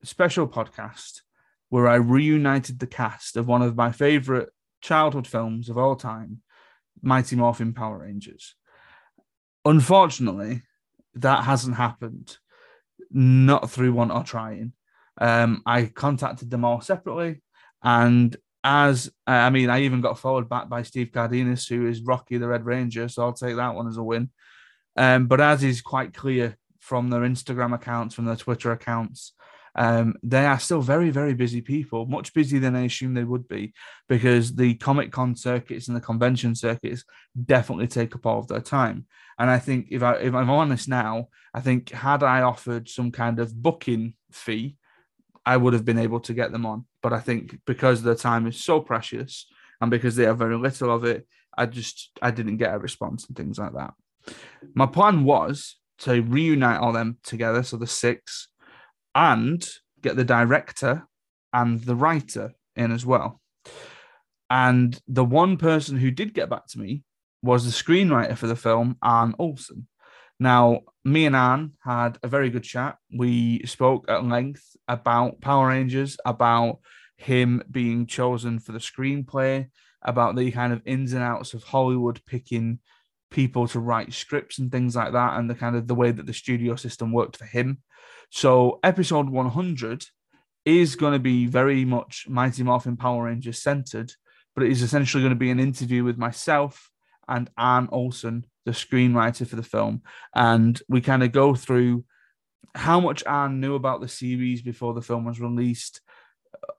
special 0.03 0.47
podcast 0.47 1.21
where 1.69 1.87
I 1.87 1.95
reunited 1.95 2.79
the 2.79 2.87
cast 2.87 3.37
of 3.37 3.47
one 3.47 3.61
of 3.61 3.75
my 3.75 3.91
favorite 3.91 4.49
childhood 4.81 5.25
films 5.25 5.69
of 5.69 5.77
all 5.77 5.95
time, 5.95 6.41
Mighty 7.01 7.35
Morphin 7.35 7.73
Power 7.73 7.99
Rangers. 7.99 8.55
Unfortunately, 9.65 10.63
that 11.15 11.43
hasn't 11.45 11.77
happened, 11.77 12.37
not 13.09 13.69
through 13.69 13.93
want 13.93 14.11
or 14.11 14.23
trying. 14.23 14.73
Um, 15.19 15.61
I 15.65 15.85
contacted 15.85 16.49
them 16.49 16.65
all 16.65 16.81
separately, 16.81 17.41
and 17.81 18.35
as 18.63 19.11
I 19.27 19.49
mean, 19.49 19.69
I 19.69 19.81
even 19.81 20.01
got 20.01 20.19
followed 20.19 20.49
back 20.49 20.69
by 20.69 20.83
Steve 20.83 21.11
Cardenas, 21.13 21.67
who 21.67 21.87
is 21.87 22.01
Rocky 22.01 22.37
the 22.37 22.47
Red 22.47 22.65
Ranger, 22.65 23.07
so 23.07 23.23
I'll 23.23 23.33
take 23.33 23.55
that 23.55 23.75
one 23.75 23.87
as 23.87 23.97
a 23.97 24.03
win. 24.03 24.29
Um, 24.95 25.27
but 25.27 25.41
as 25.41 25.63
is 25.63 25.81
quite 25.81 26.13
clear 26.13 26.57
from 26.83 27.09
their 27.09 27.21
Instagram 27.21 27.73
accounts, 27.73 28.13
from 28.13 28.25
their 28.25 28.35
Twitter 28.35 28.73
accounts, 28.73 29.31
um, 29.75 30.15
they 30.21 30.45
are 30.45 30.59
still 30.59 30.81
very, 30.81 31.11
very 31.11 31.33
busy 31.33 31.61
people, 31.61 32.05
much 32.05 32.33
busier 32.33 32.59
than 32.59 32.75
I 32.75 32.81
assumed 32.81 33.15
they 33.15 33.23
would 33.23 33.47
be, 33.47 33.73
because 34.09 34.53
the 34.53 34.75
Comic 34.75 35.13
Con 35.13 35.37
circuits 35.37 35.87
and 35.87 35.95
the 35.95 36.01
convention 36.01 36.55
circuits 36.55 37.05
definitely 37.45 37.87
take 37.87 38.13
up 38.15 38.25
all 38.25 38.39
of 38.39 38.49
their 38.49 38.59
time. 38.59 39.05
And 39.39 39.49
I 39.49 39.59
think 39.59 39.87
if 39.91 40.03
I 40.03 40.15
if 40.15 40.33
I'm 40.33 40.49
honest 40.49 40.89
now, 40.89 41.29
I 41.53 41.61
think 41.61 41.89
had 41.91 42.21
I 42.21 42.41
offered 42.41 42.89
some 42.89 43.11
kind 43.11 43.39
of 43.39 43.55
booking 43.55 44.15
fee, 44.29 44.75
I 45.45 45.55
would 45.55 45.73
have 45.73 45.85
been 45.85 45.99
able 45.99 46.19
to 46.19 46.33
get 46.33 46.51
them 46.51 46.65
on. 46.65 46.85
But 47.01 47.13
I 47.13 47.19
think 47.21 47.59
because 47.65 48.03
their 48.03 48.15
time 48.15 48.45
is 48.45 48.63
so 48.63 48.81
precious 48.81 49.47
and 49.79 49.89
because 49.89 50.17
they 50.17 50.25
have 50.25 50.37
very 50.37 50.57
little 50.57 50.91
of 50.91 51.05
it, 51.05 51.25
I 51.57 51.65
just 51.65 52.11
I 52.21 52.29
didn't 52.31 52.57
get 52.57 52.75
a 52.75 52.77
response 52.77 53.25
and 53.25 53.37
things 53.37 53.57
like 53.57 53.73
that. 53.73 53.93
My 54.75 54.85
plan 54.85 55.23
was 55.23 55.77
to 55.99 56.21
reunite 56.21 56.79
all 56.79 56.91
them 56.91 57.17
together, 57.23 57.63
so 57.63 57.77
the 57.77 57.87
six, 57.87 58.47
and 59.15 59.67
get 60.01 60.15
the 60.15 60.23
director 60.23 61.07
and 61.53 61.81
the 61.83 61.95
writer 61.95 62.53
in 62.75 62.91
as 62.91 63.05
well. 63.05 63.39
And 64.49 64.99
the 65.07 65.25
one 65.25 65.57
person 65.57 65.97
who 65.97 66.11
did 66.11 66.33
get 66.33 66.49
back 66.49 66.67
to 66.67 66.79
me 66.79 67.03
was 67.41 67.65
the 67.65 67.71
screenwriter 67.71 68.37
for 68.37 68.47
the 68.47 68.55
film, 68.55 68.97
Arne 69.01 69.35
Olsen. 69.39 69.87
Now, 70.39 70.81
me 71.05 71.25
and 71.25 71.35
Arne 71.35 71.73
had 71.83 72.17
a 72.23 72.27
very 72.27 72.49
good 72.49 72.63
chat. 72.63 72.97
We 73.15 73.63
spoke 73.65 74.05
at 74.09 74.25
length 74.25 74.75
about 74.87 75.41
Power 75.41 75.67
Rangers, 75.67 76.17
about 76.25 76.79
him 77.17 77.63
being 77.69 78.07
chosen 78.07 78.59
for 78.59 78.71
the 78.71 78.79
screenplay, 78.79 79.67
about 80.01 80.35
the 80.35 80.51
kind 80.51 80.73
of 80.73 80.81
ins 80.85 81.13
and 81.13 81.23
outs 81.23 81.53
of 81.53 81.63
Hollywood 81.63 82.21
picking 82.25 82.79
people 83.33 83.67
to 83.67 83.79
write 83.79 84.13
scripts 84.13 84.59
and 84.59 84.71
things 84.71 84.95
like 84.95 85.11
that, 85.11 85.37
and 85.37 85.49
the 85.49 85.55
kind 85.55 85.75
of 85.75 85.87
the 85.87 85.95
way 85.95 86.11
that 86.11 86.25
the 86.25 86.33
studio 86.33 86.75
system 86.75 87.11
worked 87.11 87.35
for 87.35 87.45
him. 87.45 87.79
So, 88.29 88.79
episode 88.83 89.29
100 89.29 90.05
is 90.65 90.95
going 90.95 91.13
to 91.13 91.19
be 91.19 91.45
very 91.45 91.83
much 91.83 92.25
Mighty 92.29 92.63
Morphin 92.63 92.95
Power 92.95 93.25
Rangers 93.25 93.61
centered, 93.61 94.13
but 94.55 94.63
it 94.63 94.71
is 94.71 94.81
essentially 94.81 95.21
going 95.21 95.35
to 95.35 95.39
be 95.39 95.51
an 95.51 95.59
interview 95.59 96.03
with 96.03 96.17
myself 96.17 96.89
and 97.27 97.49
Arne 97.57 97.89
Olsen, 97.91 98.45
the 98.65 98.71
screenwriter 98.71 99.45
for 99.47 99.55
the 99.55 99.63
film. 99.63 100.01
And 100.33 100.81
we 100.87 101.01
kind 101.01 101.23
of 101.23 101.31
go 101.31 101.55
through 101.55 102.05
how 102.75 102.99
much 102.99 103.23
Arne 103.25 103.59
knew 103.59 103.75
about 103.75 104.01
the 104.01 104.07
series 104.07 104.61
before 104.61 104.93
the 104.93 105.01
film 105.01 105.25
was 105.25 105.39
released, 105.39 106.01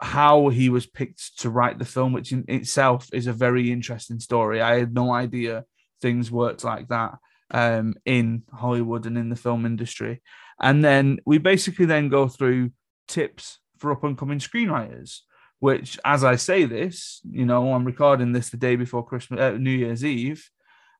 how 0.01 0.49
he 0.49 0.69
was 0.69 0.87
picked 0.87 1.39
to 1.41 1.51
write 1.51 1.79
the 1.79 1.85
film, 1.85 2.13
which 2.13 2.33
in 2.33 2.45
itself 2.49 3.09
is 3.13 3.27
a 3.27 3.33
very 3.33 3.71
interesting 3.71 4.21
story. 4.21 4.61
I 4.61 4.79
had 4.79 4.95
no 4.95 5.13
idea 5.13 5.65
things 6.01 6.31
worked 6.31 6.65
like 6.65 6.89
that 6.89 7.19
um, 7.51 7.95
in 8.05 8.43
Hollywood 8.53 9.07
and 9.07 9.19
in 9.19 9.29
the 9.29 9.37
film 9.37 9.67
industry. 9.67 10.23
And 10.61 10.85
then 10.85 11.19
we 11.27 11.39
basically 11.39 11.87
then 11.87 12.09
go 12.09 12.29
through 12.29 12.71
tips 13.09 13.59
for 13.79 13.93
up 13.93 14.05
and 14.05 14.17
coming 14.17 14.39
screenwriters 14.39 15.21
which 15.65 15.99
as 16.05 16.25
I 16.25 16.37
say 16.37 16.67
this, 16.67 17.23
you 17.31 17.47
know, 17.47 17.73
I'm 17.73 17.87
recording 17.87 18.33
this 18.33 18.51
the 18.51 18.59
day 18.59 18.77
before 18.77 19.03
Christmas, 19.03 19.41
uh, 19.41 19.53
New 19.53 19.71
Year's 19.71 20.05
Eve. 20.05 20.51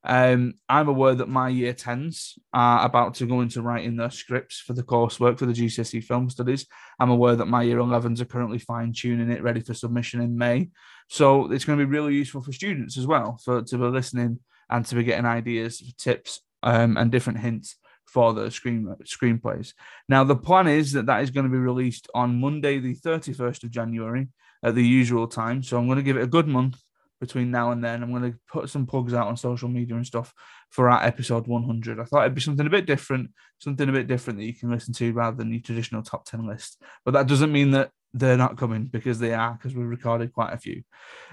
Um, 0.03 0.55
I'm 0.71 0.89
aware 0.89 1.15
that 1.15 1.29
my 1.29 1.51
year 1.51 1.75
10s 1.75 2.39
are 2.55 2.83
about 2.83 3.13
to 3.17 3.27
go 3.27 3.43
into 3.43 3.61
writing 3.61 3.97
their 3.97 4.09
scripts 4.09 4.61
for 4.61 4.73
the 4.73 4.83
coursework 4.83 5.39
for 5.39 5.45
the 5.45 5.53
GCSE 5.53 6.03
film 6.03 6.31
studies. 6.31 6.67
I'm 6.99 7.11
aware 7.11 7.37
that 7.37 7.45
my 7.45 7.63
year 7.63 7.77
11s 7.77 8.23
are 8.23 8.25
currently 8.25 8.59
fine 8.59 8.95
tuning 8.95 9.31
it, 9.31 9.43
ready 9.43 9.61
for 9.61 9.75
submission 9.75 10.23
in 10.23 10.39
May. 10.39 10.71
So 11.11 11.53
it's 11.53 11.67
going 11.67 11.79
to 11.79 11.85
be 11.85 11.91
really 11.91 12.15
useful 12.15 12.41
for 12.41 12.53
students 12.53 12.97
as 12.97 13.07
well, 13.07 13.39
for 13.45 13.61
to 13.61 13.77
be 13.77 13.85
listening 13.85 14.39
and 14.71 14.85
to 14.87 14.95
be 14.95 15.05
getting 15.05 15.27
ideas, 15.27 15.95
tips, 15.99 16.41
um, 16.63 16.97
and 16.97 17.11
different 17.11 17.41
hints 17.41 17.77
for 18.07 18.33
the 18.33 18.51
screen 18.51 18.95
screenplays. 19.05 19.73
Now 20.09 20.25
the 20.25 20.37
plan 20.37 20.69
is 20.69 20.93
that 20.93 21.07
that 21.07 21.23
is 21.23 21.31
going 21.31 21.45
to 21.45 21.53
be 21.53 21.59
released 21.59 22.09
on 22.15 22.41
Monday, 22.41 22.79
the 22.79 22.95
31st 22.95 23.65
of 23.65 23.71
January, 23.71 24.29
at 24.63 24.75
the 24.75 24.87
usual 24.87 25.27
time. 25.27 25.63
So 25.63 25.79
I'm 25.79 25.87
going 25.87 25.97
to 25.97 26.03
give 26.03 26.17
it 26.17 26.23
a 26.23 26.29
good 26.29 26.47
month 26.47 26.81
between 27.21 27.51
now 27.51 27.73
and 27.73 27.83
then. 27.83 28.03
I'm 28.03 28.11
going 28.11 28.33
to 28.33 28.39
put 28.49 28.71
some 28.71 28.87
plugs 28.87 29.15
out 29.15 29.27
on 29.27 29.37
social 29.37 29.69
media 29.69 29.97
and 29.97 30.07
stuff 30.07 30.33
for 30.71 30.89
our 30.89 31.03
episode 31.03 31.47
100. 31.47 32.01
I 32.01 32.05
thought 32.05 32.23
it'd 32.23 32.35
be 32.35 32.41
something 32.41 32.67
a 32.67 32.71
bit 32.71 32.87
different, 32.87 33.31
something 33.59 33.89
a 33.89 33.93
bit 33.93 34.07
different 34.07 34.39
that 34.39 34.47
you 34.47 34.55
can 34.55 34.71
listen 34.71 34.95
to 34.95 35.13
rather 35.13 35.37
than 35.37 35.53
your 35.53 35.63
traditional 35.63 36.03
top 36.03 36.25
10 36.27 36.47
list. 36.47 36.83
But 37.05 37.13
that 37.13 37.27
doesn't 37.27 37.53
mean 37.53 37.73
that 37.73 37.91
they're 38.13 38.37
not 38.37 38.57
coming 38.57 38.87
because 38.87 39.19
they 39.19 39.35
are, 39.35 39.53
because 39.53 39.75
we 39.75 39.85
recorded 39.85 40.33
quite 40.33 40.53
a 40.53 40.59
few. 40.59 40.83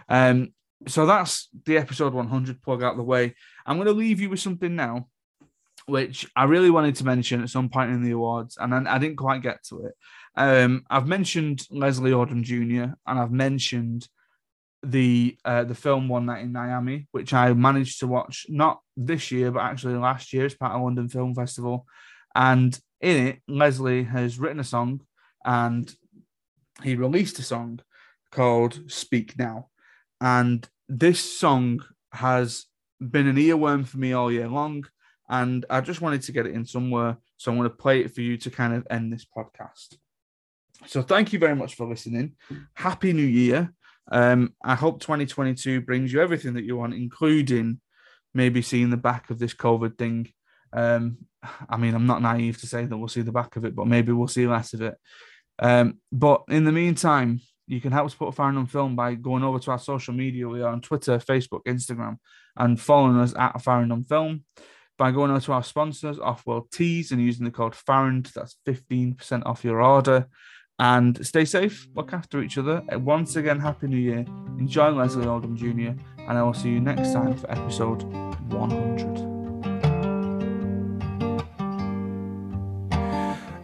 Um, 0.10 0.54
so 0.88 1.06
that's 1.06 1.50
the 1.66 1.78
episode 1.78 2.14
100 2.14 2.62
plug 2.62 2.84
out 2.84 2.92
of 2.92 2.98
the 2.98 3.04
way. 3.04 3.36
I'm 3.66 3.78
going 3.78 3.88
to 3.88 3.94
leave 3.94 4.20
you 4.20 4.30
with 4.30 4.40
something 4.40 4.76
now, 4.76 5.08
which 5.86 6.28
I 6.36 6.46
really 6.46 6.70
wanted 6.70 6.96
to 6.96 7.06
mention 7.06 7.42
at 7.42 7.50
some 7.50 7.70
point 7.70 7.92
in 7.92 8.04
the 8.04 8.12
awards, 8.12 8.58
and 8.60 8.74
I, 8.74 8.96
I 8.96 8.98
didn't 8.98 9.18
quite 9.18 9.42
get 9.42 9.64
to 9.66 9.86
it. 9.86 9.94
Um, 10.36 10.86
I've 10.90 11.08
mentioned 11.08 11.66
Leslie 11.70 12.12
Odom 12.12 12.44
Jr. 12.44 12.94
and 13.06 13.20
I've 13.20 13.32
mentioned 13.32 14.08
the 14.84 15.38
uh, 15.46 15.64
the 15.64 15.76
film 15.76 16.08
One 16.08 16.26
Night 16.26 16.42
in 16.42 16.52
Miami, 16.52 17.08
which 17.12 17.34
I 17.34 17.54
managed 17.54 18.00
to 18.00 18.08
watch 18.08 18.46
not 18.50 18.80
this 18.98 19.32
year 19.32 19.52
but 19.52 19.62
actually 19.62 19.96
last 19.96 20.34
year 20.34 20.46
as 20.46 20.56
part 20.56 20.74
of 20.74 20.82
London 20.82 21.10
Film 21.10 21.36
Festival. 21.36 21.86
And 22.34 22.78
in 23.00 23.28
it, 23.28 23.42
Leslie 23.48 24.04
has 24.04 24.40
written 24.40 24.60
a 24.60 24.64
song 24.64 25.02
and 25.44 25.94
he 26.84 26.96
released 26.96 27.40
a 27.40 27.44
song 27.44 27.82
called 28.32 28.90
Speak 28.90 29.38
Now. 29.38 29.68
And 30.20 30.68
this 30.92 31.22
song 31.22 31.82
has 32.12 32.66
been 33.00 33.28
an 33.28 33.38
earworm 33.38 33.88
for 33.88 33.98
me 33.98 34.12
all 34.12 34.32
year 34.32 34.50
long. 34.50 34.86
And 35.30 35.66
I 35.70 35.80
just 35.80 36.02
wanted 36.02 36.22
to 36.24 36.34
get 36.34 36.46
it 36.46 36.54
in 36.54 36.66
somewhere. 36.66 37.18
So 37.38 37.50
I'm 37.50 37.58
going 37.58 37.70
to 37.70 37.76
play 37.76 38.02
it 38.02 38.14
for 38.14 38.20
you 38.20 38.36
to 38.38 38.52
kind 38.52 38.74
of 38.74 38.86
end 38.90 39.12
this 39.12 39.26
podcast. 39.26 39.96
So 40.88 41.02
thank 41.02 41.32
you 41.32 41.40
very 41.40 41.56
much 41.56 41.76
for 41.76 41.88
listening. 41.88 42.36
Happy 42.74 43.14
New 43.14 43.26
Year. 43.26 43.74
Um, 44.12 44.54
I 44.62 44.76
hope 44.76 45.00
2022 45.00 45.82
brings 45.82 46.12
you 46.12 46.22
everything 46.22 46.56
that 46.56 46.66
you 46.66 46.76
want, 46.76 46.94
including 46.94 47.80
maybe 48.34 48.62
seeing 48.62 48.90
the 48.90 48.98
back 48.98 49.30
of 49.30 49.40
this 49.40 49.54
COVID 49.54 49.98
thing. 49.98 50.30
Um, 50.74 51.20
I 51.70 51.78
mean, 51.78 51.96
I'm 51.96 52.08
not 52.08 52.22
naive 52.22 52.60
to 52.60 52.68
say 52.68 52.86
that 52.86 52.98
we'll 52.98 53.08
see 53.08 53.22
the 53.22 53.32
back 53.32 53.56
of 53.56 53.64
it, 53.64 53.76
but 53.76 53.88
maybe 53.88 54.12
we'll 54.12 54.28
see 54.28 54.46
less 54.46 54.74
of 54.74 54.82
it. 54.82 54.96
Um, 55.60 56.00
but 56.12 56.44
in 56.50 56.66
the 56.66 56.72
meantime, 56.74 57.40
you 57.72 57.80
can 57.80 57.94
help 57.94 58.12
support 58.12 58.36
Fire 58.36 58.50
on 58.50 58.66
Film 58.66 58.98
by 58.98 59.16
going 59.16 59.44
over 59.44 59.58
to 59.58 59.72
our 59.72 59.80
social 59.80 60.14
media. 60.14 60.46
We 60.46 60.62
are 60.62 60.74
on 60.74 60.82
Twitter, 60.82 61.20
Facebook, 61.20 61.64
Instagram, 61.66 62.18
and 62.58 62.80
following 62.80 63.18
us 63.18 63.34
at 63.38 63.62
Fire 63.62 63.82
on 63.82 64.04
Film. 64.04 64.44
By 64.98 65.12
going 65.12 65.32
over 65.32 65.40
to 65.40 65.54
our 65.54 65.64
sponsors, 65.64 66.18
Offworld 66.18 66.70
Tees, 66.70 67.12
and 67.12 67.22
using 67.22 67.46
the 67.46 67.52
code 67.52 67.74
FARRAND, 67.74 68.30
that's 68.36 68.58
15% 68.68 69.44
off 69.46 69.64
your 69.64 69.82
order. 69.82 70.28
And 70.80 71.26
stay 71.26 71.46
safe, 71.46 71.88
look 71.96 72.12
after 72.12 72.42
each 72.44 72.58
other. 72.58 72.84
Once 72.92 73.38
again, 73.38 73.60
Happy 73.60 73.88
New 73.88 73.96
Year. 73.96 74.26
Enjoy 74.60 74.90
Leslie 74.90 75.26
Odom 75.26 75.56
Jr. 75.56 75.98
And 76.28 76.38
I 76.38 76.44
will 76.44 76.54
see 76.54 76.70
you 76.72 76.82
next 76.82 77.14
time 77.14 77.38
for 77.38 77.50
episode 77.50 78.04
100. 78.04 79.32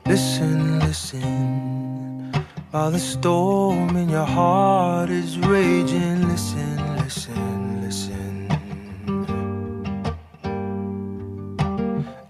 Listen, 0.08 0.80
listen, 0.80 1.77
while 2.72 2.92
the 2.92 3.00
storm 3.00 3.96
in 3.96 4.10
your 4.10 4.26
heart 4.26 5.10
is 5.10 5.40
raging. 5.40 6.28
Listen, 6.28 6.98
listen, 6.98 7.82
listen. 7.82 8.48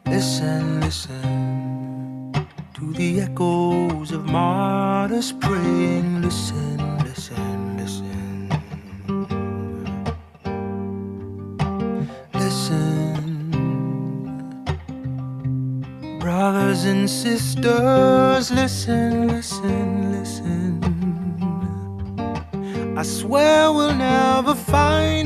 Listen, 0.05 0.79
listen 0.81 2.33
to 2.75 2.93
the 2.93 3.21
echoes 3.21 4.11
of 4.11 4.25
martyrs 4.25 5.31
praying. 5.31 6.21
Listen, 6.21 6.77
listen, 7.03 7.77
listen. 7.77 8.49
Listen, 12.33 13.51
brothers 16.19 16.85
and 16.85 17.09
sisters, 17.09 18.51
listen, 18.51 19.27
listen. 19.27 19.96
I 22.97 23.03
swear 23.03 23.71
we'll 23.71 23.93
never 23.93 24.55
find 24.55 25.16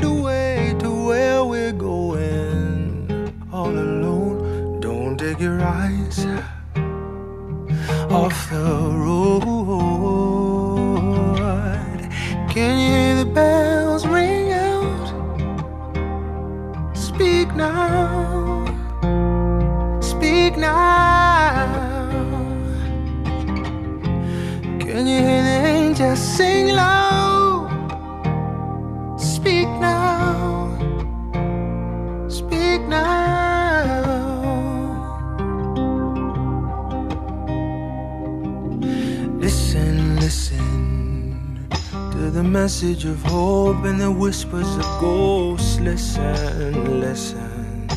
message 42.62 43.04
of 43.06 43.20
hope 43.24 43.82
and 43.84 44.00
the 44.00 44.08
whispers 44.08 44.76
of 44.76 44.84
ghosts. 45.00 45.80
Listen, 45.80 47.00
listen. 47.00 47.88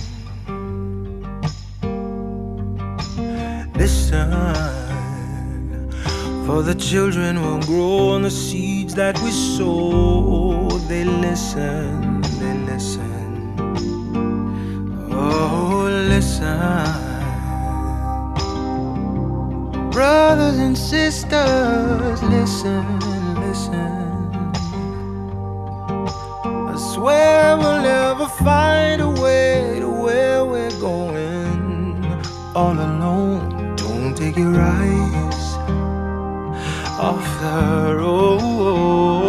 Listen. 3.76 4.32
For 6.47 6.63
the 6.63 6.74
children 6.74 7.43
will 7.43 7.61
grow 7.61 8.09
on 8.16 8.24
the 8.24 8.32
seeds 8.32 8.95
that 8.95 9.16
we 9.22 9.30
sow. 9.30 10.68
They 10.89 11.03
listen, 11.03 12.22
they 12.39 12.55
listen. 12.72 13.53
Oh, 15.11 15.88
listen. 16.09 16.89
Brothers 19.91 20.57
and 20.57 20.76
sisters, 20.76 22.24
listen, 22.24 22.99
listen. 23.45 24.05
Swear 27.06 27.56
we'll 27.58 27.82
never 27.84 28.26
find 28.26 28.99
a 28.99 29.08
way 29.08 29.78
to 29.80 29.88
where 29.88 30.43
we're 30.43 30.76
going 30.80 32.03
all 32.56 32.74
alone. 32.74 33.76
Don't 33.76 34.18
take 34.18 34.36
your 34.36 34.60
eyes 34.60 35.53
off 36.97 37.24
the 37.41 37.95
road. 37.99 39.24